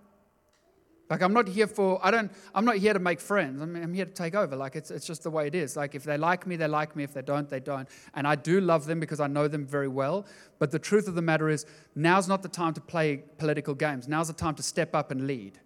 Like 1.10 1.24
I'm 1.24 1.34
not 1.34 1.48
here 1.48 1.66
for 1.66 2.00
I 2.04 2.12
don't 2.12 2.32
I'm 2.54 2.66
not 2.66 2.78
here 2.78 2.94
to 2.94 3.00
make 3.00 3.20
friends. 3.20 3.62
I 3.62 3.66
mean, 3.66 3.82
I'm 3.82 3.94
here 3.94 4.06
to 4.06 4.12
take 4.12 4.36
over. 4.36 4.56
Like 4.56 4.76
it's 4.76 4.92
it's 4.92 5.08
just 5.08 5.24
the 5.24 5.32
way 5.32 5.48
it 5.48 5.56
is. 5.56 5.76
Like 5.76 5.96
if 5.96 6.04
they 6.04 6.18
like 6.18 6.46
me, 6.46 6.56
they 6.56 6.68
like 6.68 6.96
me. 6.96 7.04
If 7.04 7.14
they 7.14 7.24
don't, 7.24 7.50
they 7.50 7.60
don't. 7.60 7.90
And 8.14 8.28
I 8.28 8.36
do 8.36 8.62
love 8.62 8.86
them 8.86 9.00
because 9.00 9.20
I 9.20 9.28
know 9.28 9.48
them 9.48 9.66
very 9.66 9.88
well. 9.88 10.26
But 10.60 10.70
the 10.72 10.80
truth 10.80 11.08
of 11.08 11.16
the 11.16 11.22
matter 11.22 11.50
is, 11.50 11.66
now's 11.96 12.28
not 12.28 12.44
the 12.44 12.50
time 12.50 12.74
to 12.74 12.82
play 12.82 13.24
political 13.38 13.74
games. 13.74 14.08
Now's 14.08 14.28
the 14.28 14.34
time 14.34 14.54
to 14.56 14.64
step 14.64 14.94
up 14.94 15.10
and 15.10 15.26
lead. 15.26 15.60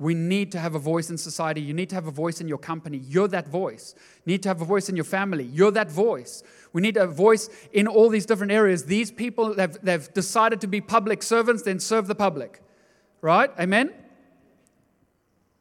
We 0.00 0.14
need 0.14 0.52
to 0.52 0.60
have 0.60 0.76
a 0.76 0.78
voice 0.78 1.10
in 1.10 1.18
society. 1.18 1.60
You 1.60 1.74
need 1.74 1.88
to 1.88 1.96
have 1.96 2.06
a 2.06 2.12
voice 2.12 2.40
in 2.40 2.46
your 2.46 2.58
company. 2.58 2.98
You're 2.98 3.26
that 3.28 3.48
voice. 3.48 3.96
You 4.24 4.32
need 4.32 4.42
to 4.44 4.48
have 4.48 4.60
a 4.60 4.64
voice 4.64 4.88
in 4.88 4.94
your 4.94 5.04
family. 5.04 5.44
You're 5.44 5.72
that 5.72 5.90
voice. 5.90 6.44
We 6.72 6.82
need 6.82 6.96
a 6.96 7.06
voice 7.06 7.48
in 7.72 7.88
all 7.88 8.08
these 8.08 8.26
different 8.26 8.52
areas. 8.52 8.84
These 8.84 9.10
people 9.10 9.58
have 9.58 9.78
they've 9.82 10.12
decided 10.12 10.60
to 10.60 10.66
be 10.66 10.80
public 10.82 11.22
servants, 11.22 11.62
then 11.62 11.80
serve 11.80 12.06
the 12.06 12.14
public. 12.14 12.60
Right? 13.22 13.50
Amen? 13.58 13.92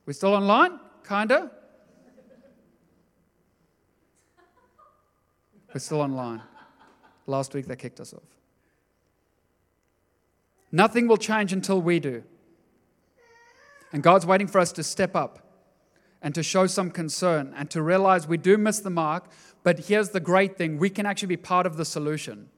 We 0.07 0.13
still 0.13 0.33
online? 0.33 0.79
Kinda? 1.07 1.51
We're 5.73 5.79
still 5.79 6.01
online. 6.01 6.41
Last 7.27 7.53
week 7.53 7.67
they 7.67 7.75
kicked 7.75 7.99
us 7.99 8.13
off. 8.13 8.23
Nothing 10.71 11.07
will 11.07 11.17
change 11.17 11.51
until 11.51 11.81
we 11.81 11.99
do. 11.99 12.23
And 13.91 14.01
God's 14.01 14.25
waiting 14.25 14.47
for 14.47 14.59
us 14.59 14.71
to 14.73 14.83
step 14.83 15.13
up 15.15 15.39
and 16.21 16.33
to 16.35 16.41
show 16.41 16.67
some 16.67 16.89
concern 16.89 17.53
and 17.55 17.69
to 17.69 17.81
realize 17.81 18.27
we 18.27 18.37
do 18.37 18.57
miss 18.57 18.79
the 18.79 18.89
mark, 18.89 19.25
but 19.63 19.87
here's 19.87 20.09
the 20.09 20.19
great 20.21 20.57
thing 20.57 20.77
we 20.77 20.89
can 20.89 21.05
actually 21.05 21.27
be 21.27 21.37
part 21.37 21.65
of 21.65 21.75
the 21.75 21.85
solution. 21.85 22.49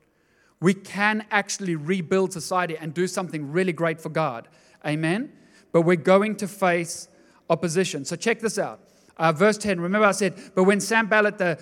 We 0.60 0.76
can 0.76 1.26
actually 1.32 1.76
rebuild 1.76 2.32
society 2.32 2.78
and 2.78 2.94
do 2.94 3.08
something 3.08 3.52
really 3.52 3.74
great 3.74 4.00
for 4.00 4.10
God. 4.10 4.48
Amen? 4.86 5.34
But 5.72 5.82
we're 5.82 5.96
going 5.96 6.36
to 6.38 6.48
face 6.48 7.08
opposition. 7.50 8.06
So 8.06 8.16
check 8.16 8.40
this 8.40 8.58
out. 8.58 8.80
Uh, 9.18 9.32
verse 9.32 9.58
10, 9.58 9.82
remember 9.82 10.08
I 10.08 10.12
said, 10.12 10.34
but 10.56 10.64
when 10.64 10.80
Sanballat 10.80 11.38
the, 11.38 11.62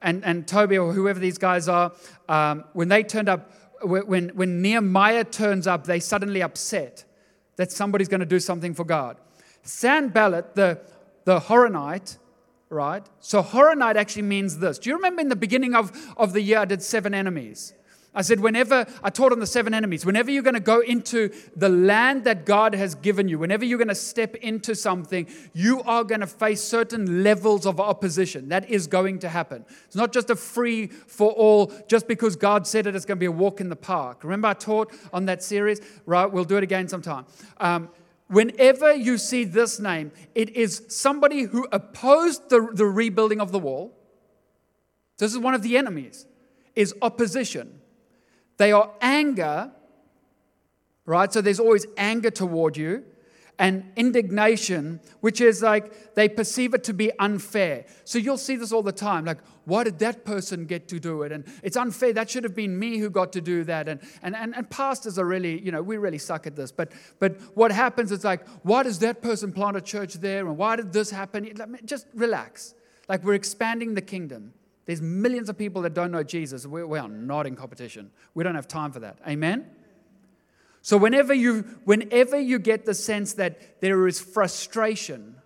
and, 0.00 0.24
and 0.24 0.46
Toby 0.46 0.78
or 0.78 0.92
whoever 0.92 1.18
these 1.18 1.38
guys 1.38 1.68
are, 1.68 1.92
um, 2.28 2.64
when 2.74 2.88
they 2.88 3.02
turned 3.02 3.28
up, 3.28 3.50
when, 3.82 4.28
when 4.30 4.62
Nehemiah 4.62 5.24
turns 5.24 5.66
up, 5.66 5.84
they 5.84 5.98
suddenly 5.98 6.42
upset 6.42 7.04
that 7.56 7.72
somebody's 7.72 8.08
going 8.08 8.20
to 8.20 8.26
do 8.26 8.38
something 8.38 8.74
for 8.74 8.84
God. 8.84 9.16
Sam 9.62 10.04
Sanballat, 10.04 10.54
the, 10.54 10.80
the 11.24 11.40
Horonite, 11.40 12.18
right? 12.68 13.04
So 13.20 13.42
Horonite 13.42 13.96
actually 13.96 14.22
means 14.22 14.58
this. 14.58 14.78
Do 14.78 14.90
you 14.90 14.96
remember 14.96 15.20
in 15.20 15.28
the 15.28 15.36
beginning 15.36 15.74
of, 15.74 15.92
of 16.16 16.32
the 16.32 16.40
year 16.40 16.58
I 16.58 16.64
did 16.64 16.82
seven 16.82 17.14
enemies? 17.14 17.74
I 18.14 18.20
said, 18.20 18.40
whenever 18.40 18.86
I 19.02 19.08
taught 19.08 19.32
on 19.32 19.40
the 19.40 19.46
seven 19.46 19.72
enemies, 19.72 20.04
whenever 20.04 20.30
you're 20.30 20.42
going 20.42 20.52
to 20.52 20.60
go 20.60 20.80
into 20.80 21.30
the 21.56 21.70
land 21.70 22.24
that 22.24 22.44
God 22.44 22.74
has 22.74 22.94
given 22.94 23.26
you, 23.26 23.38
whenever 23.38 23.64
you're 23.64 23.78
going 23.78 23.88
to 23.88 23.94
step 23.94 24.36
into 24.36 24.74
something, 24.74 25.26
you 25.54 25.82
are 25.84 26.04
going 26.04 26.20
to 26.20 26.26
face 26.26 26.62
certain 26.62 27.24
levels 27.24 27.64
of 27.64 27.80
opposition. 27.80 28.50
That 28.50 28.68
is 28.68 28.86
going 28.86 29.20
to 29.20 29.30
happen. 29.30 29.64
It's 29.86 29.96
not 29.96 30.12
just 30.12 30.28
a 30.28 30.36
free 30.36 30.88
for 30.88 31.30
all, 31.32 31.72
just 31.88 32.06
because 32.06 32.36
God 32.36 32.66
said 32.66 32.86
it, 32.86 32.94
it's 32.94 33.06
going 33.06 33.16
to 33.16 33.20
be 33.20 33.26
a 33.26 33.32
walk 33.32 33.62
in 33.62 33.70
the 33.70 33.76
park. 33.76 34.24
Remember, 34.24 34.48
I 34.48 34.54
taught 34.54 34.92
on 35.10 35.24
that 35.26 35.42
series? 35.42 35.80
Right, 36.04 36.30
we'll 36.30 36.44
do 36.44 36.58
it 36.58 36.62
again 36.62 36.88
sometime. 36.88 37.24
Um, 37.56 37.88
whenever 38.28 38.94
you 38.94 39.16
see 39.16 39.44
this 39.44 39.80
name, 39.80 40.12
it 40.34 40.50
is 40.50 40.82
somebody 40.88 41.44
who 41.44 41.66
opposed 41.72 42.50
the, 42.50 42.68
the 42.74 42.84
rebuilding 42.84 43.40
of 43.40 43.52
the 43.52 43.58
wall. 43.58 43.96
This 45.16 45.32
is 45.32 45.38
one 45.38 45.54
of 45.54 45.62
the 45.62 45.78
enemies, 45.78 46.26
is 46.76 46.94
opposition. 47.00 47.78
They 48.62 48.70
are 48.70 48.92
anger, 49.00 49.72
right? 51.04 51.32
So 51.32 51.40
there's 51.40 51.58
always 51.58 51.84
anger 51.96 52.30
toward 52.30 52.76
you. 52.76 53.02
and 53.58 53.84
indignation, 53.96 54.98
which 55.20 55.40
is 55.40 55.62
like 55.62 56.14
they 56.14 56.28
perceive 56.28 56.74
it 56.74 56.82
to 56.84 56.92
be 56.92 57.12
unfair. 57.18 57.84
So 58.04 58.18
you'll 58.18 58.36
see 58.38 58.56
this 58.56 58.72
all 58.72 58.82
the 58.82 58.92
time 58.92 59.24
like, 59.24 59.38
why 59.64 59.84
did 59.84 60.00
that 60.00 60.24
person 60.24 60.64
get 60.64 60.88
to 60.88 60.98
do 60.98 61.22
it? 61.22 61.30
And 61.30 61.44
it's 61.62 61.76
unfair. 61.76 62.12
That 62.12 62.28
should 62.28 62.42
have 62.42 62.56
been 62.56 62.76
me 62.76 62.98
who 62.98 63.08
got 63.08 63.32
to 63.34 63.40
do 63.40 63.62
that. 63.64 63.88
And, 63.88 64.00
and, 64.22 64.34
and, 64.34 64.56
and 64.56 64.68
pastors 64.68 65.18
are 65.18 65.24
really, 65.24 65.60
you 65.60 65.70
know, 65.70 65.80
we 65.80 65.96
really 65.96 66.18
suck 66.18 66.48
at 66.48 66.56
this. 66.56 66.72
But, 66.72 66.90
but 67.20 67.40
what 67.54 67.70
happens 67.70 68.10
is 68.10 68.24
like, 68.24 68.44
why 68.62 68.82
does 68.82 68.98
that 68.98 69.22
person 69.22 69.52
plant 69.52 69.76
a 69.76 69.80
church 69.80 70.14
there? 70.14 70.48
And 70.48 70.56
why 70.56 70.74
did 70.74 70.92
this 70.92 71.10
happen? 71.12 71.52
Just 71.84 72.06
relax. 72.14 72.74
Like 73.08 73.22
we're 73.22 73.34
expanding 73.34 73.94
the 73.94 74.02
kingdom. 74.02 74.54
There's 74.84 75.00
millions 75.00 75.48
of 75.48 75.56
people 75.56 75.82
that 75.82 75.94
don't 75.94 76.10
know 76.10 76.22
Jesus. 76.22 76.66
We, 76.66 76.82
we 76.82 76.98
are 76.98 77.08
not 77.08 77.46
in 77.46 77.54
competition. 77.56 78.10
We 78.34 78.42
don't 78.42 78.56
have 78.56 78.68
time 78.68 78.92
for 78.92 79.00
that. 79.00 79.18
Amen? 79.26 79.66
So 80.80 80.96
whenever 80.96 81.32
you, 81.32 81.62
whenever 81.84 82.38
you 82.38 82.58
get 82.58 82.84
the 82.84 82.94
sense 82.94 83.34
that 83.34 83.80
there 83.80 84.08
is 84.08 84.20
frustration 84.20 85.36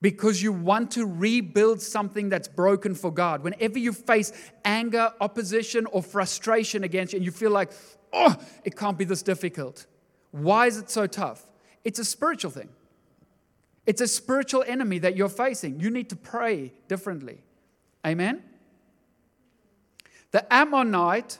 because 0.00 0.42
you 0.42 0.52
want 0.52 0.92
to 0.92 1.04
rebuild 1.04 1.82
something 1.82 2.30
that's 2.30 2.48
broken 2.48 2.94
for 2.94 3.12
God, 3.12 3.42
whenever 3.42 3.78
you 3.78 3.92
face 3.92 4.32
anger, 4.64 5.12
opposition, 5.20 5.86
or 5.86 6.02
frustration 6.02 6.84
against 6.84 7.12
you, 7.12 7.18
and 7.18 7.26
you 7.26 7.32
feel 7.32 7.50
like, 7.50 7.72
oh, 8.12 8.34
it 8.64 8.76
can't 8.76 8.96
be 8.96 9.04
this 9.04 9.22
difficult. 9.22 9.86
Why 10.30 10.66
is 10.66 10.78
it 10.78 10.88
so 10.88 11.06
tough? 11.06 11.44
It's 11.84 11.98
a 11.98 12.04
spiritual 12.04 12.50
thing. 12.50 12.70
It's 13.84 14.00
a 14.00 14.06
spiritual 14.06 14.64
enemy 14.66 14.98
that 15.00 15.16
you're 15.16 15.28
facing. 15.28 15.80
You 15.80 15.90
need 15.90 16.10
to 16.10 16.16
pray 16.16 16.72
differently. 16.86 17.42
Amen? 18.08 18.42
The 20.30 20.52
Ammonite 20.52 21.38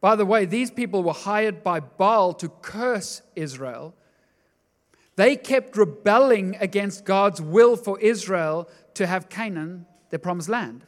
by 0.00 0.14
the 0.14 0.24
way, 0.26 0.44
these 0.44 0.70
people 0.70 1.02
were 1.02 1.12
hired 1.12 1.64
by 1.64 1.80
Baal 1.80 2.32
to 2.34 2.48
curse 2.48 3.22
Israel. 3.34 3.94
They 5.16 5.36
kept 5.36 5.76
rebelling 5.76 6.56
against 6.60 7.04
God's 7.04 7.40
will 7.40 7.76
for 7.76 7.98
Israel 7.98 8.68
to 8.94 9.06
have 9.06 9.28
Canaan, 9.28 9.86
their 10.10 10.18
promised 10.18 10.48
land. 10.48 10.84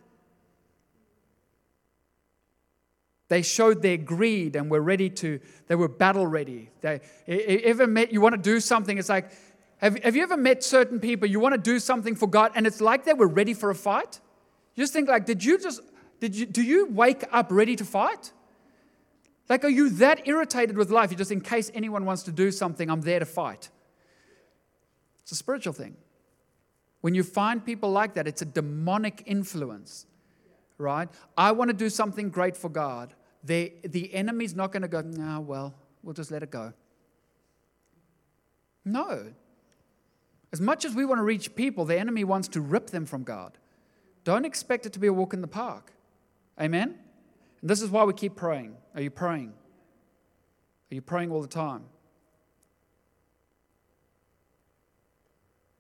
They 3.29 3.43
showed 3.43 3.83
their 3.83 3.97
greed 3.97 4.57
and 4.57 4.71
were 4.71 4.81
ready 4.81 5.11
to, 5.11 5.41
they 5.67 5.75
were 5.75 5.89
battle 5.89 6.27
ready. 6.27 6.71
They 6.81 7.01
ever 7.27 7.87
met, 7.87 8.13
you 8.13 8.21
want 8.21 8.35
to 8.35 8.41
do 8.41 8.61
something, 8.61 8.99
it's 8.99 9.09
like, 9.09 9.31
have, 9.79 9.99
have 10.03 10.17
you 10.17 10.23
ever 10.23 10.37
met 10.37 10.63
certain 10.63 11.01
people, 11.01 11.29
you 11.29 11.41
want 11.41 11.55
to 11.55 11.61
do 11.61 11.79
something 11.79 12.15
for 12.15 12.27
God, 12.27 12.53
and 12.55 12.67
it's 12.67 12.81
like 12.81 13.05
they 13.05 13.15
were 13.15 13.27
ready 13.29 13.53
for 13.53 13.71
a 13.71 13.75
fight? 13.75 14.21
Just 14.79 14.93
think 14.93 15.09
like, 15.09 15.27
did 15.27 15.43
you 15.43 15.59
just, 15.59 15.81
did 16.21 16.37
you, 16.37 16.47
do 16.47 16.63
you 16.63 16.87
wake 16.87 17.25
up 17.33 17.51
ready 17.51 17.75
to 17.75 17.85
fight? 17.85 18.33
Like, 19.49 19.65
are 19.65 19.69
you 19.69 19.91
that 19.91 20.29
irritated 20.29 20.77
with 20.77 20.91
life? 20.91 21.11
You 21.11 21.17
just, 21.17 21.33
in 21.33 21.41
case 21.41 21.69
anyone 21.75 22.05
wants 22.05 22.23
to 22.25 22.33
do 22.33 22.53
something, 22.53 22.89
I'm 22.89 23.01
there 23.01 23.19
to 23.19 23.25
fight. 23.25 23.71
It's 25.23 25.33
a 25.33 25.35
spiritual 25.35 25.73
thing. 25.73 25.97
When 27.01 27.15
you 27.15 27.25
find 27.25 27.65
people 27.65 27.91
like 27.91 28.15
that, 28.15 28.29
it's 28.29 28.43
a 28.43 28.45
demonic 28.45 29.25
influence, 29.27 30.07
right? 30.79 31.09
I 31.37 31.51
want 31.53 31.71
to 31.71 31.77
do 31.77 31.91
something 31.91 32.31
great 32.31 32.57
for 32.57 32.69
God. 32.69 33.15
The, 33.43 33.73
the 33.83 34.15
enemy's 34.15 34.55
not 34.55 34.71
going 34.71 34.83
to 34.83 34.89
go, 34.89 35.01
no, 35.01 35.41
well, 35.41 35.75
we'll 36.05 36.15
just 36.15 36.31
let 36.31 36.45
it 36.45 36.53
go. 36.53 36.73
No. 38.85 39.33
As 40.53 40.61
much 40.61 40.85
as 40.85 40.95
we 40.95 41.05
want 41.05 41.19
to 41.19 41.25
reach 41.25 41.57
people, 41.57 41.85
the 41.85 41.99
enemy 41.99 42.23
wants 42.23 42.47
to 42.49 42.61
rip 42.61 42.91
them 42.91 43.07
from 43.07 43.25
God. 43.25 43.58
Don't 44.29 44.45
expect 44.45 44.85
it 44.85 44.93
to 44.93 44.99
be 44.99 45.07
a 45.07 45.13
walk 45.13 45.33
in 45.33 45.41
the 45.41 45.49
park. 45.49 45.91
Amen? 46.61 46.99
And 47.63 47.71
this 47.71 47.81
is 47.81 47.89
why 47.89 48.05
we 48.05 48.13
keep 48.13 48.37
praying. 48.37 48.77
Are 48.95 49.01
you 49.01 49.09
praying? 49.09 49.55
Are 50.91 50.95
you 50.95 51.01
praying 51.01 51.31
all 51.31 51.41
the 51.41 51.49
time? 51.49 51.85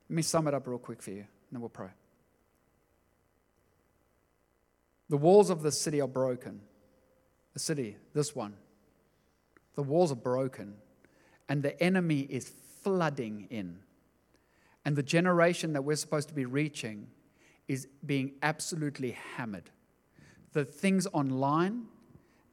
Let 0.08 0.16
me 0.16 0.22
sum 0.22 0.48
it 0.48 0.54
up 0.54 0.66
real 0.66 0.78
quick 0.78 1.02
for 1.02 1.10
you, 1.10 1.18
and 1.18 1.26
then 1.52 1.60
we'll 1.60 1.68
pray. 1.68 1.90
The 5.10 5.18
walls 5.18 5.50
of 5.50 5.60
the 5.60 5.70
city 5.70 6.00
are 6.00 6.08
broken. 6.08 6.62
The 7.52 7.60
city, 7.60 7.98
this 8.14 8.34
one, 8.34 8.54
the 9.74 9.82
walls 9.82 10.10
are 10.10 10.16
broken, 10.16 10.76
and 11.50 11.62
the 11.62 11.78
enemy 11.82 12.20
is 12.20 12.50
flooding 12.82 13.46
in. 13.50 13.80
And 14.86 14.96
the 14.96 15.02
generation 15.02 15.74
that 15.74 15.82
we're 15.82 15.96
supposed 15.96 16.28
to 16.28 16.34
be 16.34 16.46
reaching 16.46 17.08
is 17.68 17.86
being 18.04 18.32
absolutely 18.42 19.16
hammered 19.36 19.70
the 20.52 20.64
things 20.64 21.06
online. 21.12 21.84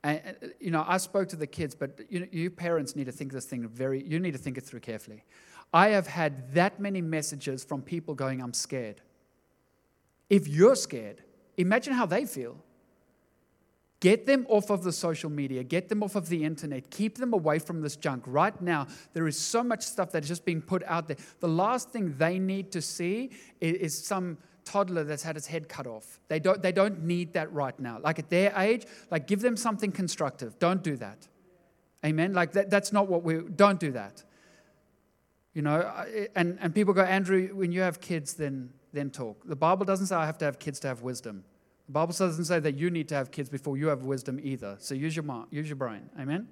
And, 0.04 0.36
you 0.60 0.72
know, 0.72 0.86
I 0.88 0.98
spoke 0.98 1.30
to 1.30 1.36
the 1.36 1.48
kids, 1.48 1.74
but 1.74 2.00
you, 2.10 2.28
you 2.32 2.52
parents 2.52 2.96
need 2.96 3.06
to 3.06 3.12
think 3.12 3.32
this 3.32 3.46
thing 3.46 3.68
very, 3.68 4.04
you 4.04 4.20
need 4.20 4.34
to 4.34 4.38
think 4.38 4.58
it 4.58 4.62
through 4.62 4.82
carefully. 4.82 5.24
I 5.74 5.90
have 5.90 6.08
had 6.08 6.54
that 6.54 6.80
many 6.80 7.02
messages 7.02 7.64
from 7.64 7.82
people 7.82 8.14
going, 8.14 8.42
I'm 8.42 8.54
scared. 8.54 9.02
If 10.30 10.48
you're 10.48 10.76
scared, 10.76 11.24
imagine 11.58 11.94
how 11.94 12.06
they 12.06 12.26
feel. 12.26 12.58
Get 14.00 14.28
them 14.28 14.46
off 14.50 14.70
of 14.70 14.84
the 14.84 14.92
social 14.92 15.32
media, 15.32 15.64
get 15.64 15.90
them 15.90 16.04
off 16.04 16.16
of 16.16 16.30
the 16.30 16.44
internet, 16.44 16.92
keep 16.92 17.18
them 17.18 17.34
away 17.34 17.58
from 17.58 17.82
this 17.82 17.96
junk. 17.96 18.24
Right 18.28 18.60
now, 18.62 18.86
there 19.14 19.28
is 19.28 19.40
so 19.40 19.64
much 19.64 19.82
stuff 19.82 20.12
that 20.12 20.24
is 20.24 20.28
just 20.30 20.46
being 20.46 20.62
put 20.62 20.84
out 20.84 21.08
there. 21.08 21.18
The 21.40 21.48
last 21.48 21.90
thing 21.90 22.16
they 22.18 22.38
need 22.38 22.72
to 22.74 22.82
see 22.82 23.32
is, 23.60 23.78
is 23.78 24.06
some 24.06 24.38
toddler 24.66 25.04
that's 25.04 25.24
had 25.24 25.38
its 25.38 25.48
head 25.48 25.70
cut 25.70 25.88
off. 25.88 26.20
They 26.28 26.40
don't, 26.40 26.62
they 26.62 26.72
don't 26.72 27.04
need 27.04 27.34
that 27.34 27.52
right 27.54 27.80
now. 27.80 28.00
Like 28.02 28.20
at 28.20 28.30
their 28.30 28.54
age, 28.58 28.86
like 29.12 29.28
give 29.28 29.42
them 29.42 29.56
something 29.56 29.92
constructive. 29.92 30.60
Don't 30.60 30.84
do 30.84 30.98
that. 30.98 31.28
Amen. 32.04 32.34
Like 32.34 32.52
that, 32.54 32.70
that's 32.70 32.92
not 32.92 33.08
what 33.08 33.24
we 33.24 33.40
don't 33.56 33.80
do 33.80 33.92
that. 33.92 34.24
You 35.54 35.62
know, 35.62 35.90
and, 36.36 36.58
and 36.60 36.76
people 36.76 36.94
go, 36.94 37.04
Andrew, 37.04 37.50
when 37.54 37.72
you 37.72 37.82
have 37.82 38.02
kids, 38.02 38.34
then 38.34 38.72
then 38.96 39.12
talk. 39.12 39.44
The 39.46 39.56
Bible 39.56 39.86
doesn't 39.86 40.08
say 40.08 40.16
I 40.16 40.26
have 40.26 40.38
to 40.40 40.46
have 40.46 40.58
kids 40.58 40.80
to 40.80 40.88
have 40.88 41.02
wisdom. 41.02 41.44
The 41.86 41.92
Bible 41.92 42.14
doesn't 42.18 42.46
say 42.46 42.60
that 42.60 42.76
you 42.76 42.90
need 42.90 43.08
to 43.10 43.16
have 43.16 43.30
kids 43.30 43.50
before 43.50 43.78
you 43.78 43.88
have 43.88 44.04
wisdom 44.04 44.40
either. 44.42 44.78
So 44.80 44.96
use 44.96 45.16
your 45.16 45.24
mind, 45.24 45.48
use 45.52 45.68
your 45.68 45.76
brain. 45.76 46.10
Amen. 46.20 46.48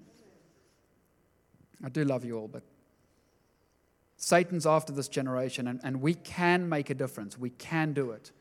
I 1.84 1.89
do 1.89 2.04
love 2.04 2.23
you 2.23 2.38
all, 2.38 2.47
but 2.47 2.62
Satan's 4.23 4.65
after 4.65 4.93
this 4.93 5.09
generation, 5.09 5.67
and, 5.67 5.81
and 5.83 6.01
we 6.01 6.13
can 6.13 6.69
make 6.69 6.89
a 6.89 6.93
difference. 6.93 7.38
We 7.38 7.49
can 7.49 7.91
do 7.91 8.12
it. 8.12 8.31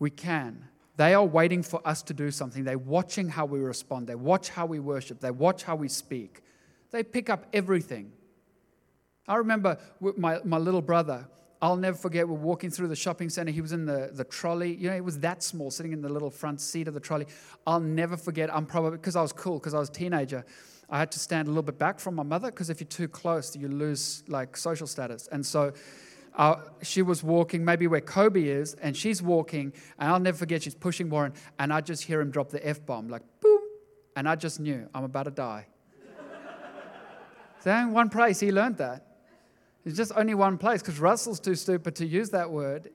We 0.00 0.10
can. 0.10 0.64
They 0.96 1.14
are 1.14 1.24
waiting 1.24 1.62
for 1.62 1.80
us 1.84 2.02
to 2.02 2.12
do 2.12 2.32
something. 2.32 2.64
They're 2.64 2.76
watching 2.76 3.28
how 3.28 3.44
we 3.46 3.60
respond. 3.60 4.08
They 4.08 4.16
watch 4.16 4.48
how 4.48 4.66
we 4.66 4.80
worship. 4.80 5.20
They 5.20 5.30
watch 5.30 5.62
how 5.62 5.76
we 5.76 5.86
speak. 5.86 6.42
They 6.90 7.04
pick 7.04 7.30
up 7.30 7.46
everything. 7.52 8.10
I 9.28 9.36
remember 9.36 9.78
my, 10.16 10.40
my 10.42 10.58
little 10.58 10.82
brother, 10.82 11.28
I'll 11.62 11.76
never 11.76 11.96
forget, 11.96 12.28
we're 12.28 12.34
walking 12.34 12.70
through 12.70 12.88
the 12.88 12.96
shopping 12.96 13.28
center. 13.28 13.52
He 13.52 13.60
was 13.60 13.70
in 13.70 13.86
the, 13.86 14.10
the 14.12 14.24
trolley. 14.24 14.74
You 14.74 14.90
know, 14.90 14.96
it 14.96 15.04
was 15.04 15.20
that 15.20 15.44
small, 15.44 15.70
sitting 15.70 15.92
in 15.92 16.02
the 16.02 16.08
little 16.08 16.30
front 16.30 16.60
seat 16.60 16.88
of 16.88 16.94
the 16.94 17.00
trolley. 17.00 17.26
I'll 17.64 17.78
never 17.78 18.16
forget. 18.16 18.52
I'm 18.52 18.66
probably, 18.66 18.98
because 18.98 19.14
I 19.14 19.22
was 19.22 19.32
cool, 19.32 19.60
because 19.60 19.72
I 19.72 19.78
was 19.78 19.88
a 19.88 19.92
teenager. 19.92 20.44
I 20.88 20.98
had 20.98 21.10
to 21.12 21.18
stand 21.18 21.48
a 21.48 21.50
little 21.50 21.62
bit 21.64 21.78
back 21.78 21.98
from 21.98 22.14
my 22.14 22.22
mother 22.22 22.50
because 22.50 22.70
if 22.70 22.80
you're 22.80 22.86
too 22.86 23.08
close, 23.08 23.56
you 23.56 23.68
lose 23.68 24.22
like 24.28 24.56
social 24.56 24.86
status. 24.86 25.28
And 25.32 25.44
so 25.44 25.72
uh, 26.36 26.56
she 26.82 27.02
was 27.02 27.22
walking, 27.22 27.64
maybe 27.64 27.86
where 27.86 28.00
Kobe 28.00 28.44
is, 28.44 28.74
and 28.74 28.96
she's 28.96 29.22
walking, 29.22 29.72
and 29.98 30.10
I'll 30.10 30.20
never 30.20 30.36
forget, 30.36 30.62
she's 30.62 30.74
pushing 30.74 31.08
Warren, 31.08 31.32
and 31.58 31.72
I 31.72 31.80
just 31.80 32.04
hear 32.04 32.20
him 32.20 32.30
drop 32.30 32.50
the 32.50 32.64
F 32.66 32.84
bomb, 32.84 33.08
like 33.08 33.22
boom, 33.40 33.60
and 34.14 34.28
I 34.28 34.36
just 34.36 34.60
knew 34.60 34.88
I'm 34.94 35.04
about 35.04 35.24
to 35.24 35.30
die. 35.30 35.66
so 37.60 37.72
in 37.72 37.92
one 37.92 38.10
place, 38.10 38.38
he 38.38 38.52
learned 38.52 38.76
that. 38.76 39.06
It's 39.84 39.96
just 39.96 40.12
only 40.14 40.34
one 40.34 40.58
place 40.58 40.82
because 40.82 41.00
Russell's 41.00 41.40
too 41.40 41.54
stupid 41.54 41.96
to 41.96 42.06
use 42.06 42.30
that 42.30 42.50
word. 42.50 42.90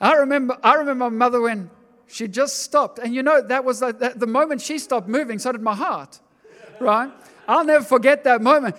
I 0.00 0.14
remember, 0.14 0.58
I 0.62 0.74
remember 0.74 1.08
my 1.08 1.16
mother 1.16 1.40
when 1.40 1.70
she 2.08 2.26
just 2.26 2.60
stopped, 2.60 2.98
and 2.98 3.14
you 3.14 3.22
know 3.22 3.40
that 3.40 3.64
was 3.64 3.80
the, 3.80 4.12
the 4.16 4.26
moment 4.26 4.60
she 4.60 4.78
stopped 4.78 5.08
moving. 5.08 5.38
So 5.38 5.52
did 5.52 5.62
my 5.62 5.74
heart 5.74 6.20
right? 6.82 7.10
I'll 7.48 7.64
never 7.64 7.84
forget 7.84 8.24
that 8.24 8.42
moment. 8.42 8.76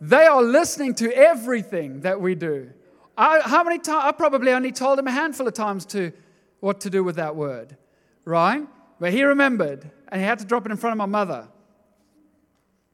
They 0.00 0.26
are 0.26 0.42
listening 0.42 0.94
to 0.96 1.12
everything 1.16 2.00
that 2.00 2.20
we 2.20 2.34
do. 2.34 2.70
I, 3.16 3.40
how 3.40 3.64
many 3.64 3.78
times? 3.78 4.04
I 4.04 4.12
probably 4.12 4.52
only 4.52 4.72
told 4.72 4.98
him 4.98 5.06
a 5.06 5.10
handful 5.10 5.48
of 5.48 5.54
times 5.54 5.86
to 5.86 6.12
what 6.60 6.80
to 6.80 6.90
do 6.90 7.02
with 7.02 7.16
that 7.16 7.34
word, 7.34 7.76
right? 8.24 8.66
But 9.00 9.12
he 9.12 9.24
remembered, 9.24 9.90
and 10.08 10.20
he 10.20 10.26
had 10.26 10.38
to 10.40 10.44
drop 10.44 10.66
it 10.66 10.72
in 10.72 10.76
front 10.76 10.92
of 10.92 10.98
my 10.98 11.06
mother. 11.06 11.48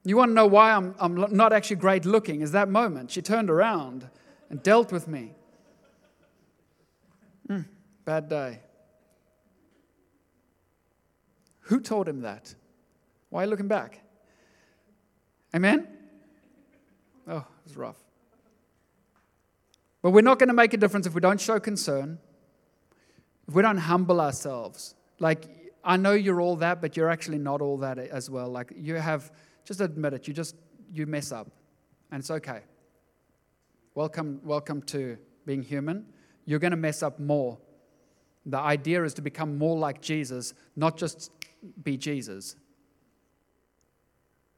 You 0.05 0.17
want 0.17 0.31
to 0.31 0.35
know 0.35 0.47
why 0.47 0.73
I'm, 0.73 0.95
I'm 0.99 1.35
not 1.35 1.53
actually 1.53 1.77
great 1.77 2.05
looking? 2.05 2.41
Is 2.41 2.53
that 2.53 2.69
moment. 2.69 3.11
She 3.11 3.23
turned 3.23 3.51
around 3.51 4.09
and 4.51 4.63
dealt 4.63 4.93
with 4.93 5.07
me. 5.07 5.33
Mm, 7.49 7.67
bad 8.05 8.29
day. 8.29 8.61
Who 11.63 11.81
told 11.81 12.09
him 12.09 12.23
that? 12.23 12.55
Why 13.31 13.43
are 13.43 13.45
you 13.45 13.51
looking 13.51 13.69
back? 13.69 14.02
Amen? 15.55 15.87
Oh, 17.29 17.45
it's 17.65 17.77
rough. 17.77 17.97
But 20.01 20.11
we're 20.11 20.23
not 20.23 20.39
going 20.39 20.49
to 20.49 20.55
make 20.55 20.75
a 20.75 20.77
difference 20.77 21.07
if 21.07 21.15
we 21.15 21.21
don't 21.21 21.41
show 21.41 21.61
concern, 21.61 22.19
if 23.47 23.55
we 23.55 23.63
don't 23.63 23.77
humble 23.77 24.21
ourselves. 24.21 24.95
Like, 25.19 25.73
I 25.85 25.97
know 25.97 26.13
you're 26.13 26.41
all 26.41 26.57
that, 26.57 26.81
but 26.81 26.97
you're 26.97 27.11
actually 27.11 27.39
not 27.39 27.61
all 27.61 27.79
that 27.79 27.99
as 27.99 28.29
well. 28.29 28.49
Like, 28.49 28.73
you 28.77 28.95
have, 28.97 29.31
just 29.65 29.81
admit 29.81 30.15
it, 30.15 30.27
you 30.27 30.35
just, 30.35 30.57
you 30.93 31.07
mess 31.07 31.33
up. 31.33 31.49
and 32.11 32.21
it's 32.21 32.31
okay. 32.31 32.61
Welcome, 33.95 34.41
welcome 34.45 34.83
to 34.83 35.19
being 35.47 35.63
human. 35.63 36.07
You're 36.45 36.59
going 36.59 36.73
to 36.73 36.77
mess 36.77 37.03
up 37.03 37.19
more. 37.19 37.59
The 38.47 38.59
idea 38.59 39.05
is 39.05 39.15
to 39.15 39.23
become 39.23 39.59
more 39.59 39.79
like 39.79 40.01
Jesus, 40.01 40.55
not 40.77 40.97
just 40.97 41.31
be 41.83 41.97
Jesus. 41.97 42.57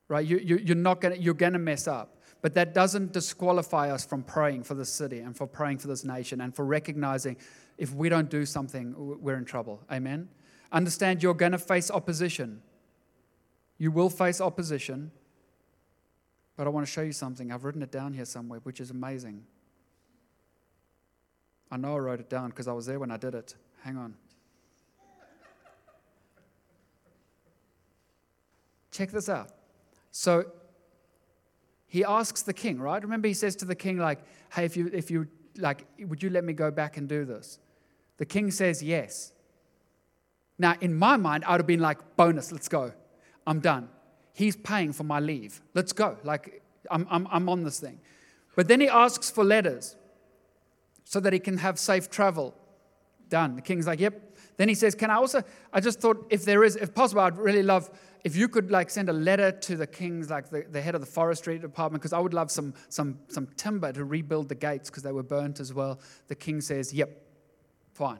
Right? 0.08 0.26
You, 0.26 0.38
you, 0.38 0.56
you're 0.58 0.76
not 0.76 1.00
to, 1.00 1.18
you're 1.18 1.34
to 1.34 1.58
mess 1.58 1.86
up. 1.86 2.18
But 2.42 2.54
that 2.54 2.74
doesn't 2.74 3.12
disqualify 3.12 3.90
us 3.90 4.04
from 4.04 4.22
praying 4.22 4.64
for 4.64 4.74
this 4.74 4.90
city 4.90 5.20
and 5.20 5.34
for 5.34 5.46
praying 5.46 5.78
for 5.78 5.88
this 5.88 6.04
nation 6.04 6.42
and 6.42 6.54
for 6.54 6.64
recognizing 6.64 7.38
if 7.78 7.94
we 7.94 8.10
don't 8.10 8.28
do 8.28 8.44
something, 8.44 8.94
we're 8.96 9.38
in 9.38 9.46
trouble. 9.46 9.80
Amen? 9.90 10.28
Understand 10.70 11.22
you're 11.22 11.32
to 11.34 11.58
face 11.58 11.90
opposition. 11.90 12.60
You 13.78 13.90
will 13.90 14.10
face 14.10 14.40
opposition. 14.40 15.10
But 16.56 16.66
I 16.66 16.70
want 16.70 16.86
to 16.86 16.92
show 16.92 17.02
you 17.02 17.12
something. 17.12 17.50
I've 17.50 17.64
written 17.64 17.82
it 17.82 17.90
down 17.90 18.12
here 18.12 18.24
somewhere, 18.24 18.60
which 18.62 18.80
is 18.80 18.90
amazing. 18.90 19.42
I 21.70 21.76
know 21.76 21.96
I 21.96 21.98
wrote 21.98 22.20
it 22.20 22.28
down 22.28 22.50
because 22.50 22.68
I 22.68 22.72
was 22.72 22.86
there 22.86 23.00
when 23.00 23.10
I 23.10 23.16
did 23.16 23.34
it. 23.34 23.54
Hang 23.82 23.96
on. 23.96 24.14
Check 28.92 29.10
this 29.10 29.28
out. 29.28 29.50
So 30.16 30.44
he 31.88 32.04
asks 32.04 32.42
the 32.42 32.52
king, 32.54 32.78
right? 32.78 33.02
Remember, 33.02 33.26
he 33.26 33.34
says 33.34 33.56
to 33.56 33.64
the 33.64 33.74
king, 33.74 33.98
like, 33.98 34.20
hey, 34.54 34.64
if 34.64 34.76
you, 34.76 34.88
if 34.92 35.10
you, 35.10 35.26
like, 35.58 35.86
would 35.98 36.22
you 36.22 36.30
let 36.30 36.44
me 36.44 36.52
go 36.52 36.70
back 36.70 36.96
and 36.96 37.08
do 37.08 37.24
this? 37.24 37.58
The 38.18 38.24
king 38.24 38.52
says 38.52 38.80
yes. 38.80 39.32
Now, 40.56 40.76
in 40.80 40.94
my 40.94 41.16
mind, 41.16 41.44
I 41.44 41.50
would 41.50 41.62
have 41.62 41.66
been 41.66 41.80
like, 41.80 42.16
bonus, 42.16 42.52
let's 42.52 42.68
go. 42.68 42.92
I'm 43.44 43.58
done. 43.58 43.88
He's 44.34 44.54
paying 44.54 44.92
for 44.92 45.02
my 45.02 45.18
leave. 45.18 45.60
Let's 45.74 45.92
go. 45.92 46.16
Like, 46.22 46.62
I'm, 46.92 47.08
I'm, 47.10 47.26
I'm 47.32 47.48
on 47.48 47.64
this 47.64 47.80
thing. 47.80 47.98
But 48.54 48.68
then 48.68 48.80
he 48.80 48.88
asks 48.88 49.32
for 49.32 49.42
letters 49.42 49.96
so 51.02 51.18
that 51.18 51.32
he 51.32 51.40
can 51.40 51.58
have 51.58 51.76
safe 51.76 52.08
travel. 52.08 52.54
Done. 53.28 53.56
The 53.56 53.62
king's 53.62 53.88
like, 53.88 53.98
yep. 53.98 54.23
Then 54.56 54.68
he 54.68 54.74
says, 54.74 54.94
Can 54.94 55.10
I 55.10 55.14
also? 55.14 55.42
I 55.72 55.80
just 55.80 56.00
thought 56.00 56.26
if 56.30 56.44
there 56.44 56.64
is, 56.64 56.76
if 56.76 56.94
possible, 56.94 57.22
I'd 57.22 57.36
really 57.36 57.62
love 57.62 57.90
if 58.24 58.34
you 58.34 58.48
could 58.48 58.70
like 58.70 58.88
send 58.88 59.10
a 59.10 59.12
letter 59.12 59.52
to 59.52 59.76
the 59.76 59.86
king's, 59.86 60.30
like 60.30 60.48
the, 60.48 60.64
the 60.70 60.80
head 60.80 60.94
of 60.94 61.02
the 61.02 61.06
forestry 61.06 61.58
department, 61.58 62.00
because 62.00 62.14
I 62.14 62.18
would 62.18 62.32
love 62.32 62.50
some, 62.50 62.72
some, 62.88 63.18
some 63.28 63.48
timber 63.58 63.92
to 63.92 64.04
rebuild 64.04 64.48
the 64.48 64.54
gates 64.54 64.88
because 64.88 65.02
they 65.02 65.12
were 65.12 65.22
burnt 65.22 65.60
as 65.60 65.74
well. 65.74 66.00
The 66.28 66.34
king 66.34 66.62
says, 66.62 66.92
Yep, 66.92 67.10
fine. 67.92 68.18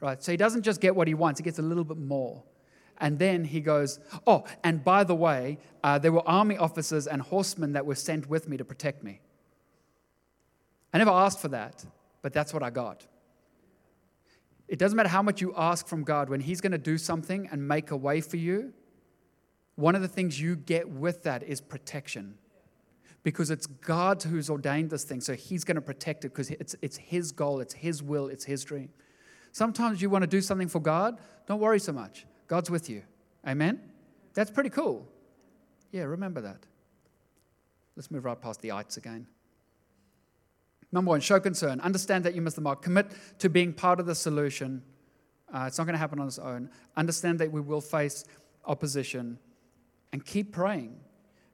Right. 0.00 0.22
So 0.22 0.32
he 0.32 0.38
doesn't 0.38 0.62
just 0.62 0.80
get 0.80 0.96
what 0.96 1.08
he 1.08 1.14
wants, 1.14 1.40
he 1.40 1.44
gets 1.44 1.58
a 1.58 1.62
little 1.62 1.84
bit 1.84 1.98
more. 1.98 2.44
And 2.98 3.18
then 3.18 3.44
he 3.44 3.60
goes, 3.60 3.98
Oh, 4.26 4.44
and 4.62 4.84
by 4.84 5.02
the 5.02 5.16
way, 5.16 5.58
uh, 5.82 5.98
there 5.98 6.12
were 6.12 6.26
army 6.28 6.56
officers 6.56 7.08
and 7.08 7.20
horsemen 7.20 7.72
that 7.72 7.84
were 7.84 7.96
sent 7.96 8.28
with 8.28 8.48
me 8.48 8.56
to 8.56 8.64
protect 8.64 9.02
me. 9.02 9.20
I 10.92 10.98
never 10.98 11.10
asked 11.10 11.40
for 11.40 11.48
that, 11.48 11.84
but 12.22 12.32
that's 12.32 12.54
what 12.54 12.62
I 12.62 12.70
got. 12.70 13.04
It 14.70 14.78
doesn't 14.78 14.96
matter 14.96 15.08
how 15.08 15.20
much 15.20 15.40
you 15.40 15.52
ask 15.56 15.88
from 15.88 16.04
God, 16.04 16.30
when 16.30 16.38
He's 16.38 16.60
going 16.60 16.70
to 16.70 16.78
do 16.78 16.96
something 16.96 17.48
and 17.50 17.66
make 17.66 17.90
a 17.90 17.96
way 17.96 18.20
for 18.20 18.36
you, 18.36 18.72
one 19.74 19.96
of 19.96 20.00
the 20.00 20.08
things 20.08 20.40
you 20.40 20.54
get 20.54 20.88
with 20.88 21.24
that 21.24 21.42
is 21.42 21.60
protection. 21.60 22.36
Because 23.24 23.50
it's 23.50 23.66
God 23.66 24.22
who's 24.22 24.48
ordained 24.48 24.90
this 24.90 25.02
thing, 25.02 25.20
so 25.20 25.34
He's 25.34 25.64
going 25.64 25.74
to 25.74 25.80
protect 25.80 26.24
it 26.24 26.28
because 26.28 26.50
it's, 26.50 26.76
it's 26.82 26.96
His 26.96 27.32
goal, 27.32 27.58
it's 27.58 27.74
His 27.74 28.00
will, 28.00 28.28
it's 28.28 28.44
His 28.44 28.62
dream. 28.62 28.90
Sometimes 29.50 30.00
you 30.00 30.08
want 30.08 30.22
to 30.22 30.28
do 30.28 30.40
something 30.40 30.68
for 30.68 30.78
God, 30.78 31.18
don't 31.48 31.58
worry 31.58 31.80
so 31.80 31.90
much. 31.90 32.24
God's 32.46 32.70
with 32.70 32.88
you. 32.88 33.02
Amen? 33.44 33.80
That's 34.34 34.52
pretty 34.52 34.70
cool. 34.70 35.04
Yeah, 35.90 36.02
remember 36.04 36.40
that. 36.42 36.64
Let's 37.96 38.08
move 38.08 38.24
right 38.24 38.40
past 38.40 38.60
the 38.60 38.70
ites 38.70 38.98
again. 38.98 39.26
Number 40.92 41.10
one, 41.10 41.20
show 41.20 41.38
concern. 41.38 41.80
Understand 41.80 42.24
that 42.24 42.34
you 42.34 42.42
missed 42.42 42.56
the 42.56 42.62
mark. 42.62 42.82
Commit 42.82 43.12
to 43.38 43.48
being 43.48 43.72
part 43.72 44.00
of 44.00 44.06
the 44.06 44.14
solution. 44.14 44.82
Uh, 45.52 45.64
it's 45.66 45.78
not 45.78 45.84
going 45.84 45.94
to 45.94 45.98
happen 45.98 46.18
on 46.18 46.26
its 46.26 46.38
own. 46.38 46.70
Understand 46.96 47.38
that 47.38 47.52
we 47.52 47.60
will 47.60 47.80
face 47.80 48.24
opposition 48.64 49.38
and 50.12 50.24
keep 50.24 50.52
praying. 50.52 50.96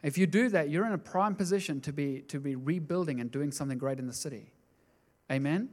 If 0.02 0.16
you 0.16 0.26
do 0.26 0.48
that, 0.50 0.70
you're 0.70 0.86
in 0.86 0.92
a 0.92 0.98
prime 0.98 1.34
position 1.34 1.80
to 1.82 1.92
be, 1.92 2.20
to 2.28 2.38
be 2.38 2.54
rebuilding 2.54 3.20
and 3.20 3.30
doing 3.30 3.50
something 3.52 3.78
great 3.78 3.98
in 3.98 4.06
the 4.06 4.12
city. 4.12 4.52
Amen? 5.30 5.68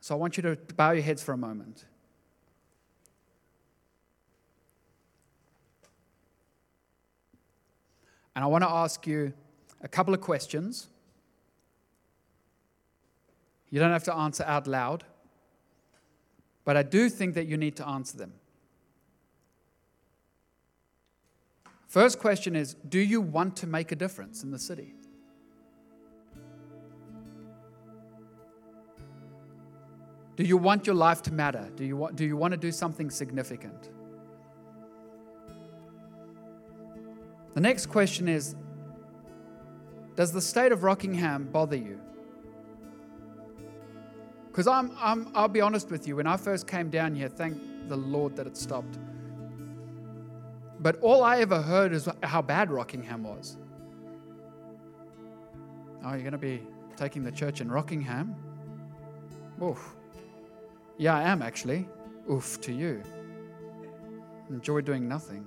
So 0.00 0.14
I 0.14 0.18
want 0.18 0.36
you 0.36 0.42
to 0.44 0.56
bow 0.76 0.92
your 0.92 1.02
heads 1.02 1.22
for 1.22 1.32
a 1.32 1.36
moment. 1.36 1.84
And 8.34 8.44
I 8.44 8.46
want 8.46 8.62
to 8.62 8.70
ask 8.70 9.06
you 9.06 9.32
a 9.82 9.88
couple 9.88 10.14
of 10.14 10.20
questions. 10.20 10.88
You 13.70 13.78
don't 13.78 13.92
have 13.92 14.04
to 14.04 14.14
answer 14.14 14.44
out 14.44 14.66
loud, 14.66 15.04
but 16.64 16.76
I 16.76 16.82
do 16.82 17.08
think 17.08 17.34
that 17.34 17.46
you 17.46 17.56
need 17.56 17.76
to 17.76 17.88
answer 17.88 18.18
them. 18.18 18.32
First 21.86 22.18
question 22.18 22.54
is 22.54 22.74
Do 22.88 22.98
you 22.98 23.20
want 23.20 23.56
to 23.56 23.66
make 23.66 23.92
a 23.92 23.96
difference 23.96 24.42
in 24.42 24.50
the 24.50 24.58
city? 24.58 24.94
Do 30.36 30.44
you 30.44 30.56
want 30.56 30.86
your 30.86 30.96
life 30.96 31.20
to 31.22 31.32
matter? 31.32 31.68
Do 31.76 31.84
you 31.84 31.96
want, 31.96 32.16
do 32.16 32.24
you 32.24 32.36
want 32.36 32.52
to 32.52 32.56
do 32.56 32.72
something 32.72 33.10
significant? 33.10 33.90
The 37.54 37.60
next 37.60 37.86
question 37.86 38.28
is 38.28 38.56
Does 40.16 40.32
the 40.32 40.40
state 40.40 40.72
of 40.72 40.82
Rockingham 40.82 41.50
bother 41.52 41.76
you? 41.76 42.00
Because 44.50 44.66
I'm, 44.66 44.90
I'm, 44.98 45.30
I'll 45.34 45.48
be 45.48 45.60
honest 45.60 45.90
with 45.90 46.08
you, 46.08 46.16
when 46.16 46.26
I 46.26 46.36
first 46.36 46.66
came 46.66 46.90
down 46.90 47.14
here, 47.14 47.28
thank 47.28 47.56
the 47.88 47.96
Lord 47.96 48.34
that 48.34 48.48
it 48.48 48.56
stopped. 48.56 48.98
But 50.80 50.98
all 51.00 51.22
I 51.22 51.38
ever 51.38 51.62
heard 51.62 51.92
is 51.92 52.08
how 52.24 52.42
bad 52.42 52.70
Rockingham 52.70 53.22
was. 53.22 53.58
Oh, 56.04 56.10
you're 56.10 56.20
going 56.20 56.32
to 56.32 56.38
be 56.38 56.62
taking 56.96 57.22
the 57.22 57.30
church 57.30 57.60
in 57.60 57.70
Rockingham? 57.70 58.34
Oof. 59.62 59.94
Yeah, 60.98 61.16
I 61.16 61.22
am 61.22 61.42
actually. 61.42 61.88
Oof 62.28 62.60
to 62.62 62.72
you. 62.72 63.02
Enjoy 64.48 64.80
doing 64.80 65.06
nothing. 65.06 65.46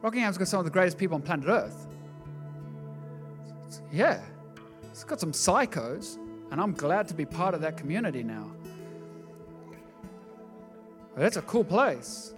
Rockingham's 0.00 0.38
got 0.38 0.48
some 0.48 0.60
of 0.60 0.64
the 0.64 0.70
greatest 0.70 0.96
people 0.96 1.16
on 1.16 1.22
planet 1.22 1.48
Earth. 1.48 1.88
Yeah, 3.92 4.20
it's 4.94 5.02
got 5.02 5.18
some 5.18 5.32
psychos, 5.32 6.18
and 6.52 6.60
I'm 6.60 6.72
glad 6.72 7.08
to 7.08 7.14
be 7.14 7.24
part 7.24 7.52
of 7.52 7.60
that 7.62 7.76
community 7.76 8.22
now. 8.22 8.48
But 11.16 11.24
it's 11.24 11.36
a 11.36 11.42
cool 11.42 11.64
place, 11.64 12.32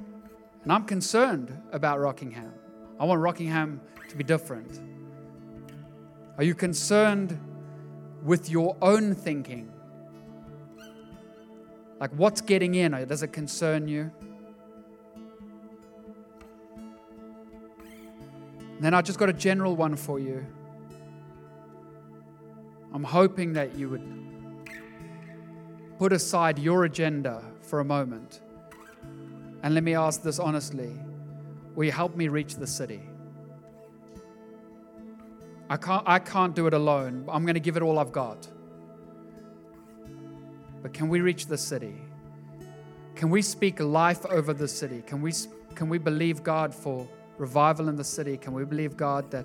and 0.63 0.73
I'm 0.73 0.85
concerned 0.85 1.55
about 1.73 2.01
Rockingham. 2.01 2.55
I 2.99 3.05
want 3.05 3.21
Rockingham 3.21 3.83
to 4.09 4.17
be 4.17 4.25
different. 4.25 4.81
Are 6.39 6.45
you 6.45 6.55
concerned 6.55 7.39
with 8.23 8.49
your 8.49 8.75
own 8.81 9.15
thinking? 9.15 9.71
Like, 12.01 12.13
what's 12.13 12.41
getting 12.41 12.75
in? 12.75 12.93
Does 13.07 13.23
it 13.23 13.35
concern 13.35 13.87
you? 13.87 14.11
then 18.81 18.95
I 18.95 19.03
just 19.03 19.19
got 19.19 19.29
a 19.29 19.35
general 19.35 19.77
one 19.77 19.95
for 19.95 20.19
you. 20.19 20.47
I'm 22.97 23.05
hoping 23.05 23.53
that 23.53 23.75
you 23.75 23.91
would 23.91 24.01
put 25.99 26.15
aside 26.15 26.59
your 26.59 26.85
agenda 26.85 27.43
for 27.61 27.81
a 27.81 27.85
moment. 27.85 28.41
And 29.63 29.75
let 29.75 29.85
me 29.85 29.95
ask 29.95 30.23
this 30.23 30.39
honestly 30.39 30.95
Will 31.75 31.85
you 31.85 31.93
help 31.93 32.17
me 32.17 32.29
reach 32.29 32.55
the 32.55 32.67
city? 32.67 33.03
I 35.69 35.77
can't, 35.77 36.05
I 36.07 36.19
can't 36.19 36.57
do 36.57 36.69
it 36.69 36.73
alone. 36.73 37.27
I'm 37.29 37.43
going 37.43 37.53
to 37.53 37.61
give 37.61 37.77
it 37.77 37.83
all 37.83 37.99
I've 37.99 38.13
got. 38.13 38.49
But 40.81 40.95
can 40.95 41.11
we 41.11 41.21
reach 41.21 41.49
the 41.49 41.59
city? 41.59 41.97
Can 43.15 43.29
we 43.29 43.43
speak 43.43 43.79
life 43.79 44.25
over 44.25 44.55
the 44.55 44.69
city? 44.69 45.03
Can 45.07 45.21
we, 45.21 45.35
can 45.75 45.91
we 45.91 45.99
believe 45.99 46.43
God 46.43 46.75
for 46.75 47.07
revival 47.37 47.91
in 47.91 47.97
the 47.97 48.05
city? 48.05 48.39
Can 48.39 48.55
we 48.55 48.65
believe, 48.65 48.97
God, 48.97 49.31
that 49.33 49.45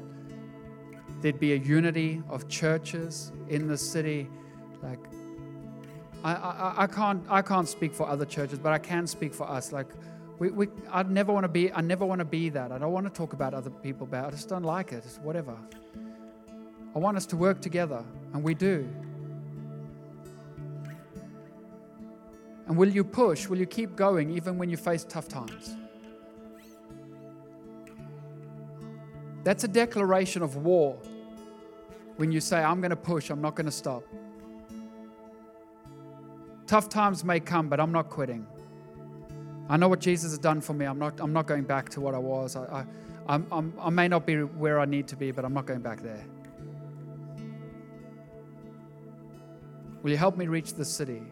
there'd 1.22 1.40
be 1.40 1.54
a 1.54 1.58
unity 1.58 2.22
of 2.30 2.48
churches 2.48 3.32
in 3.50 3.68
the 3.68 3.78
city? 3.78 4.28
Like, 4.82 5.00
I, 6.24 6.34
I, 6.34 6.74
I, 6.84 6.88
can't, 6.88 7.24
I 7.30 7.42
can't 7.42 7.68
speak 7.68 7.94
for 7.94 8.08
other 8.08 8.26
churches, 8.26 8.60
but 8.60 8.74
I 8.74 8.80
can 8.80 9.08
speak 9.08 9.34
for 9.34 9.50
us. 9.50 9.72
Like, 9.72 9.88
we, 10.40 10.50
we, 10.50 10.68
I 10.92 11.04
never 11.04 11.32
want 11.32 11.44
to 11.44 11.50
be, 11.50 11.72
I 11.72 11.82
never 11.82 12.06
want 12.06 12.20
to 12.20 12.26
be 12.26 12.50
that. 12.50 12.72
I 12.72 12.78
don't 12.78 12.92
want 12.92 13.06
to 13.06 13.12
talk 13.12 13.34
about 13.34 13.54
other 13.54 13.70
people 13.70 14.08
about. 14.08 14.28
I 14.28 14.32
just 14.32 14.50
don't 14.50 14.64
like 14.64 14.92
it. 14.92 15.04
It's 15.06 15.18
whatever. 15.18 15.56
I 16.96 17.00
want 17.00 17.16
us 17.16 17.26
to 17.28 17.38
work 17.38 17.62
together, 17.62 18.04
and 18.34 18.44
we 18.44 18.54
do. 18.54 18.88
And 22.68 22.78
will 22.78 22.90
you 22.90 23.04
push? 23.04 23.48
Will 23.48 23.58
you 23.58 23.66
keep 23.66 23.96
going 23.96 24.32
even 24.32 24.58
when 24.58 24.70
you 24.70 24.78
face 24.78 25.04
tough 25.04 25.28
times? 25.28 25.76
That's 29.44 29.64
a 29.64 29.68
declaration 29.68 30.44
of 30.44 30.56
war 30.58 30.98
when 32.22 32.32
you 32.32 32.40
say, 32.40 32.62
I'm 32.62 32.82
going 32.82 32.92
to 32.92 32.96
push, 32.96 33.32
I'm 33.32 33.42
not 33.42 33.56
going 33.56 33.66
to 33.66 33.72
stop. 33.72 34.04
Tough 36.68 36.88
times 36.88 37.24
may 37.24 37.40
come, 37.40 37.68
but 37.68 37.80
I'm 37.80 37.92
not 37.92 38.12
quitting. 38.12 38.46
I 39.68 39.78
know 39.78 39.88
what 39.88 40.02
Jesus 40.02 40.30
has 40.30 40.38
done 40.38 40.62
for 40.62 40.74
me. 40.74 40.86
I'm 40.86 41.00
not, 41.00 41.20
I'm 41.20 41.34
not 41.34 41.48
going 41.48 41.64
back 41.64 41.90
to 41.90 42.00
what 42.00 42.14
I 42.14 42.20
was. 42.20 42.56
I, 42.56 42.86
I, 43.28 43.42
I'm, 43.52 43.74
I 43.82 43.90
may 43.90 44.08
not 44.08 44.28
be 44.28 44.36
where 44.44 44.80
I 44.80 44.86
need 44.86 45.08
to 45.08 45.16
be, 45.16 45.32
but 45.32 45.44
I'm 45.44 45.54
not 45.56 45.66
going 45.66 45.80
back 45.80 46.04
there. 46.04 46.24
Will 50.04 50.12
you 50.12 50.18
help 50.18 50.38
me 50.38 50.46
reach 50.46 50.76
the 50.76 50.86
city? 50.86 51.24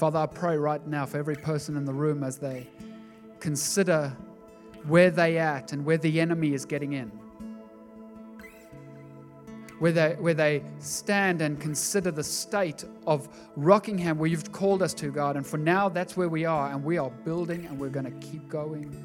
Father, 0.00 0.20
I 0.20 0.24
pray 0.24 0.56
right 0.56 0.86
now 0.86 1.04
for 1.04 1.18
every 1.18 1.36
person 1.36 1.76
in 1.76 1.84
the 1.84 1.92
room 1.92 2.24
as 2.24 2.38
they 2.38 2.66
consider 3.38 4.16
where 4.86 5.10
they 5.10 5.36
at 5.36 5.74
and 5.74 5.84
where 5.84 5.98
the 5.98 6.22
enemy 6.22 6.54
is 6.54 6.64
getting 6.64 6.94
in. 6.94 7.08
Where 9.78 9.92
they, 9.92 10.16
where 10.18 10.32
they 10.32 10.62
stand 10.78 11.42
and 11.42 11.60
consider 11.60 12.10
the 12.10 12.24
state 12.24 12.82
of 13.06 13.28
Rockingham 13.56 14.16
where 14.16 14.30
you've 14.30 14.50
called 14.52 14.80
us 14.80 14.94
to, 14.94 15.10
God. 15.10 15.36
And 15.36 15.46
for 15.46 15.58
now, 15.58 15.90
that's 15.90 16.16
where 16.16 16.30
we 16.30 16.46
are, 16.46 16.70
and 16.70 16.82
we 16.82 16.96
are 16.96 17.10
building 17.10 17.66
and 17.66 17.78
we're 17.78 17.90
going 17.90 18.06
to 18.06 18.26
keep 18.26 18.48
going. 18.48 19.04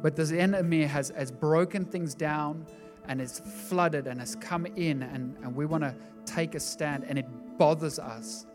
But 0.00 0.14
this 0.14 0.30
enemy 0.30 0.84
has, 0.84 1.08
has 1.16 1.32
broken 1.32 1.84
things 1.84 2.14
down 2.14 2.64
and 3.08 3.18
has 3.18 3.40
flooded 3.40 4.06
and 4.06 4.20
has 4.20 4.36
come 4.36 4.66
in, 4.76 5.02
and, 5.02 5.36
and 5.42 5.56
we 5.56 5.66
want 5.66 5.82
to 5.82 5.92
take 6.24 6.54
a 6.54 6.60
stand, 6.60 7.02
and 7.08 7.18
it 7.18 7.26
bothers 7.58 7.98
us. 7.98 8.46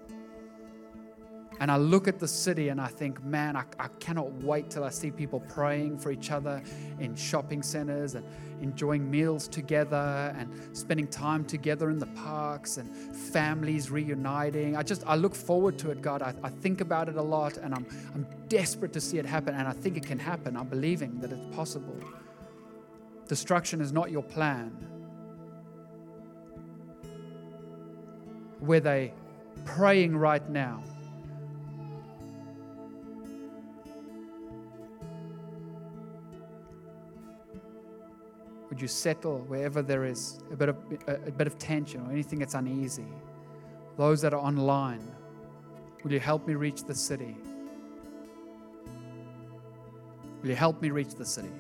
And 1.62 1.70
I 1.70 1.78
look 1.78 2.08
at 2.08 2.18
the 2.18 2.28
city 2.28 2.70
and 2.70 2.82
I 2.82 2.88
think, 2.88 3.24
man, 3.24 3.56
I, 3.56 3.66
I, 3.80 3.88
cannot 4.00 4.34
wait 4.42 4.72
till 4.72 4.84
I 4.84 4.90
see 4.90 5.12
people 5.12 5.42
praying 5.42 6.00
for 6.00 6.12
each 6.12 6.32
other 6.32 6.60
in 7.00 7.16
shopping 7.16 7.62
centers 7.62 8.16
and 8.16 8.26
enjoying 8.64 9.10
meals 9.12 9.48
together 9.48 10.34
and 10.36 10.50
spending 10.76 11.06
time 11.06 11.46
together 11.46 11.92
in 11.92 12.00
the 12.00 12.08
parks 12.08 12.78
and 12.78 12.92
families 13.16 13.92
reuniting. 13.92 14.76
I 14.76 14.82
just, 14.82 15.04
I 15.06 15.16
look 15.16 15.36
forward 15.36 15.78
to 15.80 15.92
it, 15.92 16.02
God. 16.02 16.24
I, 16.24 16.34
I 16.42 16.50
think 16.50 16.82
about 16.82 17.10
it 17.10 17.16
a 17.16 17.22
lot 17.22 17.58
and 17.58 17.76
I'm, 17.76 17.86
I'm 18.16 18.26
desperate 18.48 18.92
to 18.94 19.00
see 19.00 19.20
it 19.20 19.26
happen. 19.28 19.54
And 19.54 19.68
I 19.68 19.74
think 19.74 19.98
it 19.98 20.06
can 20.08 20.18
happen. 20.18 20.58
I'm 20.58 20.68
believing 20.68 21.20
that 21.20 21.32
it's 21.32 21.56
possible. 21.56 21.96
Destruction 23.28 23.82
is 23.82 23.94
not 23.94 24.10
your 24.10 24.24
plan. 24.24 24.70
Where 28.62 28.80
they 28.80 29.14
praying 29.64 30.18
right 30.18 30.50
now 30.50 30.82
Would 38.72 38.82
you 38.82 38.88
settle 38.88 39.40
wherever 39.50 39.82
there 39.82 40.06
is 40.06 40.40
a 40.50 40.56
bit 40.56 40.70
of, 40.70 40.78
a, 41.06 41.16
a 41.28 41.32
bit 41.32 41.46
of 41.46 41.58
tension 41.58 42.08
or 42.08 42.10
anything 42.10 42.40
that's 42.40 42.54
uneasy? 42.54 43.06
Those 43.98 44.22
that 44.22 44.34
are 44.34 44.40
online, 44.40 45.06
will 46.06 46.14
you 46.14 46.22
help 46.22 46.48
me 46.48 46.56
reach 46.56 46.86
the 46.86 46.96
city? 46.96 47.36
Will 50.42 50.50
you 50.52 50.56
help 50.56 50.82
me 50.82 50.90
reach 50.90 51.16
the 51.16 51.26
city? 51.26 51.52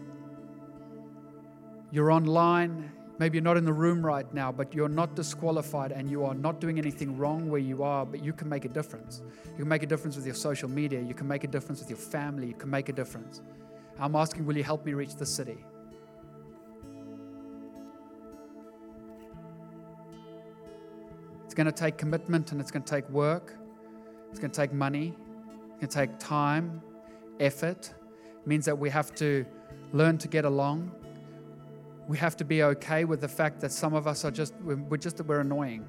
You're 1.91 2.12
online, 2.12 2.89
maybe 3.20 3.38
you're 3.38 3.43
not 3.43 3.57
in 3.57 3.66
the 3.66 3.74
room 3.74 4.05
right 4.05 4.34
now, 4.34 4.49
but 4.49 4.74
you're 4.74 4.88
not 4.88 5.14
disqualified 5.14 5.91
and 5.91 6.09
you 6.09 6.24
are 6.24 6.34
not 6.34 6.62
doing 6.62 6.78
anything 6.80 7.18
wrong 7.18 7.49
where 7.49 7.59
you 7.59 7.84
are, 7.84 8.05
but 8.05 8.24
you 8.24 8.32
can 8.32 8.47
make 8.47 8.64
a 8.64 8.70
difference. 8.70 9.22
You 9.51 9.57
can 9.57 9.68
make 9.68 9.84
a 9.84 9.86
difference 9.86 10.16
with 10.16 10.26
your 10.26 10.36
social 10.36 10.70
media, 10.70 11.01
you 11.01 11.14
can 11.14 11.28
make 11.28 11.43
a 11.43 11.47
difference 11.47 11.82
with 11.82 11.89
your 11.89 11.99
family, 11.99 12.47
you 12.47 12.53
can 12.53 12.70
make 12.70 12.88
a 12.88 12.93
difference. 12.93 13.41
I'm 13.99 14.16
asking, 14.16 14.45
will 14.45 14.55
you 14.55 14.64
help 14.64 14.86
me 14.86 14.93
reach 14.93 15.16
the 15.16 15.26
city? 15.26 15.66
Going 21.64 21.72
to 21.72 21.80
take 21.80 21.97
commitment 21.97 22.51
and 22.51 22.59
it's 22.59 22.72
going 22.72 22.82
to 22.82 22.89
take 22.89 23.07
work. 23.09 23.55
It's 24.32 24.39
going 24.39 24.49
to 24.49 24.57
take 24.57 24.74
money. 24.74 25.16
It's 25.80 25.95
going 25.95 26.07
to 26.07 26.14
take 26.14 26.20
time, 26.20 26.82
effort. 27.39 27.93
It 28.41 28.47
means 28.47 28.66
that 28.66 28.76
we 28.76 28.89
have 28.89 29.14
to 29.16 29.45
learn 29.93 30.18
to 30.18 30.28
get 30.28 30.43
along. 30.43 30.91
We 32.07 32.18
have 32.18 32.36
to 32.38 32.45
be 32.45 32.64
okay 32.64 33.05
with 33.05 33.22
the 33.22 33.28
fact 33.28 33.59
that 33.62 33.72
some 33.72 33.93
of 33.93 34.07
us 34.07 34.26
are 34.26 34.32
just, 34.32 34.55
we're 34.64 34.97
just, 34.97 35.22
we're 35.22 35.41
annoying. 35.41 35.86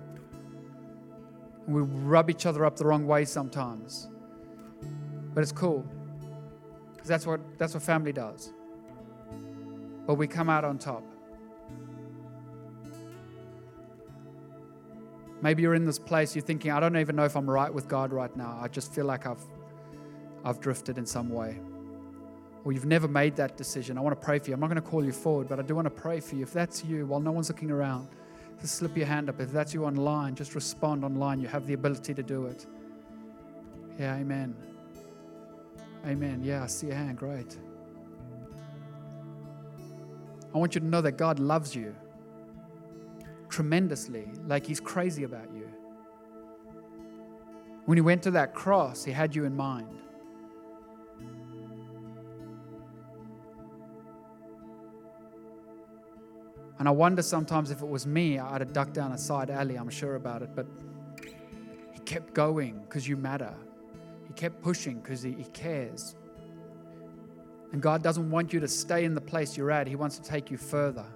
We 1.66 1.80
rub 1.80 2.28
each 2.28 2.44
other 2.44 2.66
up 2.66 2.76
the 2.76 2.84
wrong 2.84 3.06
way 3.06 3.24
sometimes. 3.24 4.08
But 5.32 5.40
it's 5.40 5.52
cool. 5.52 5.86
Because 6.92 7.08
that's 7.08 7.26
what, 7.26 7.40
that's 7.56 7.72
what 7.72 7.82
family 7.82 8.12
does. 8.12 8.52
But 10.06 10.16
we 10.16 10.26
come 10.26 10.50
out 10.50 10.64
on 10.64 10.78
top. 10.78 11.02
Maybe 15.42 15.62
you're 15.62 15.74
in 15.74 15.84
this 15.84 15.98
place, 15.98 16.36
you're 16.36 16.44
thinking, 16.44 16.70
I 16.70 16.78
don't 16.78 16.96
even 16.96 17.16
know 17.16 17.24
if 17.24 17.36
I'm 17.36 17.50
right 17.50 17.72
with 17.72 17.88
God 17.88 18.12
right 18.12 18.34
now. 18.36 18.58
I 18.62 18.68
just 18.68 18.94
feel 18.94 19.04
like 19.04 19.26
I've, 19.26 19.42
I've 20.44 20.60
drifted 20.60 20.98
in 20.98 21.04
some 21.04 21.28
way. 21.28 21.58
Or 22.64 22.72
you've 22.72 22.86
never 22.86 23.08
made 23.08 23.34
that 23.36 23.56
decision. 23.56 23.98
I 23.98 24.02
want 24.02 24.18
to 24.18 24.24
pray 24.24 24.38
for 24.38 24.48
you. 24.48 24.54
I'm 24.54 24.60
not 24.60 24.68
going 24.68 24.80
to 24.80 24.88
call 24.88 25.04
you 25.04 25.10
forward, 25.10 25.48
but 25.48 25.58
I 25.58 25.62
do 25.62 25.74
want 25.74 25.86
to 25.86 25.90
pray 25.90 26.20
for 26.20 26.36
you. 26.36 26.44
If 26.44 26.52
that's 26.52 26.84
you, 26.84 27.06
while 27.06 27.18
no 27.18 27.32
one's 27.32 27.48
looking 27.48 27.72
around, 27.72 28.06
just 28.60 28.76
slip 28.76 28.96
your 28.96 29.06
hand 29.06 29.28
up. 29.28 29.40
If 29.40 29.50
that's 29.50 29.74
you 29.74 29.84
online, 29.84 30.36
just 30.36 30.54
respond 30.54 31.04
online. 31.04 31.40
You 31.40 31.48
have 31.48 31.66
the 31.66 31.74
ability 31.74 32.14
to 32.14 32.22
do 32.22 32.46
it. 32.46 32.64
Yeah, 33.98 34.14
amen. 34.14 34.54
Amen. 36.06 36.40
Yeah, 36.44 36.62
I 36.62 36.66
see 36.68 36.86
your 36.86 36.96
hand. 36.96 37.18
Great. 37.18 37.58
I 40.54 40.58
want 40.58 40.76
you 40.76 40.80
to 40.80 40.86
know 40.86 41.00
that 41.00 41.12
God 41.12 41.40
loves 41.40 41.74
you 41.74 41.96
tremendously, 43.52 44.26
like 44.46 44.66
He's 44.66 44.80
crazy 44.80 45.22
about 45.24 45.52
you. 45.54 45.68
When 47.84 47.96
He 47.98 48.02
went 48.02 48.22
to 48.24 48.32
that 48.32 48.54
cross, 48.54 49.04
He 49.04 49.12
had 49.12 49.36
you 49.36 49.44
in 49.44 49.54
mind. 49.54 50.02
And 56.78 56.88
I 56.88 56.90
wonder 56.90 57.22
sometimes 57.22 57.70
if 57.70 57.80
it 57.80 57.86
was 57.86 58.08
me, 58.08 58.40
I'd 58.40 58.60
have 58.60 58.72
ducked 58.72 58.94
down 58.94 59.12
a 59.12 59.18
side 59.18 59.50
alley, 59.50 59.76
I'm 59.76 59.88
sure 59.88 60.16
about 60.16 60.42
it. 60.42 60.50
But 60.56 60.66
he 61.92 62.00
kept 62.00 62.34
going 62.34 62.80
because 62.80 63.06
you 63.06 63.16
matter. 63.16 63.54
He 64.26 64.32
kept 64.32 64.60
pushing 64.60 64.98
because 64.98 65.22
he, 65.22 65.30
he, 65.30 65.44
cares. 65.52 66.16
And 67.70 67.80
God 67.80 68.02
doesn't 68.02 68.28
want 68.28 68.52
you 68.52 68.58
to 68.58 68.66
stay 68.66 69.04
in 69.04 69.14
the 69.14 69.20
place 69.20 69.56
you're 69.56 69.70
at, 69.70 69.86
He 69.86 69.94
wants 69.94 70.18
to 70.18 70.24
take 70.24 70.50
you 70.50 70.56
further. 70.56 71.06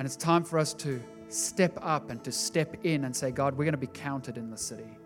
And 0.00 0.06
it's 0.06 0.16
time 0.16 0.44
for 0.44 0.58
us 0.58 0.72
to 0.76 0.98
step 1.28 1.78
up 1.82 2.08
and 2.08 2.24
to 2.24 2.32
step 2.32 2.74
in 2.84 3.04
and 3.04 3.14
say, 3.14 3.30
God, 3.30 3.52
we're 3.52 3.66
going 3.66 3.72
to 3.72 3.78
be 3.78 3.86
counted 3.86 4.38
in 4.38 4.50
the 4.50 4.56
city. 4.56 4.96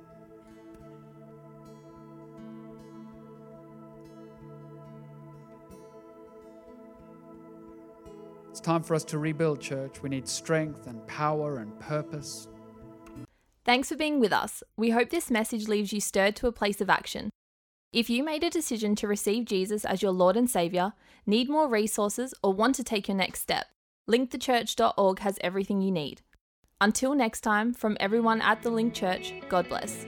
It's 8.50 8.60
time 8.60 8.84
for 8.84 8.94
us 8.94 9.02
to 9.06 9.18
rebuild, 9.18 9.60
church. 9.60 10.00
We 10.00 10.10
need 10.10 10.28
strength 10.28 10.86
and 10.86 11.04
power 11.08 11.56
and 11.56 11.76
purpose. 11.80 12.46
Thanks 13.64 13.88
for 13.88 13.96
being 13.96 14.20
with 14.20 14.32
us. 14.32 14.62
We 14.76 14.90
hope 14.90 15.10
this 15.10 15.28
message 15.28 15.66
leaves 15.66 15.92
you 15.92 16.00
stirred 16.00 16.36
to 16.36 16.46
a 16.46 16.52
place 16.52 16.80
of 16.80 16.88
action. 16.88 17.30
If 17.92 18.08
you 18.08 18.22
made 18.22 18.44
a 18.44 18.48
decision 18.48 18.94
to 18.94 19.08
receive 19.08 19.46
Jesus 19.46 19.84
as 19.84 20.02
your 20.02 20.12
Lord 20.12 20.36
and 20.36 20.48
Saviour, 20.48 20.92
need 21.26 21.50
more 21.50 21.68
resources, 21.68 22.32
or 22.44 22.52
want 22.52 22.76
to 22.76 22.84
take 22.84 23.08
your 23.08 23.16
next 23.16 23.40
step, 23.40 23.66
linkthechurch.org 24.08 25.18
has 25.20 25.38
everything 25.40 25.80
you 25.80 25.90
need. 25.90 26.22
Until 26.80 27.14
next 27.14 27.40
time, 27.40 27.72
from 27.72 27.96
everyone 28.00 28.40
at 28.42 28.62
the 28.62 28.70
Link 28.70 28.94
Church, 28.94 29.34
God 29.48 29.68
bless. 29.68 30.06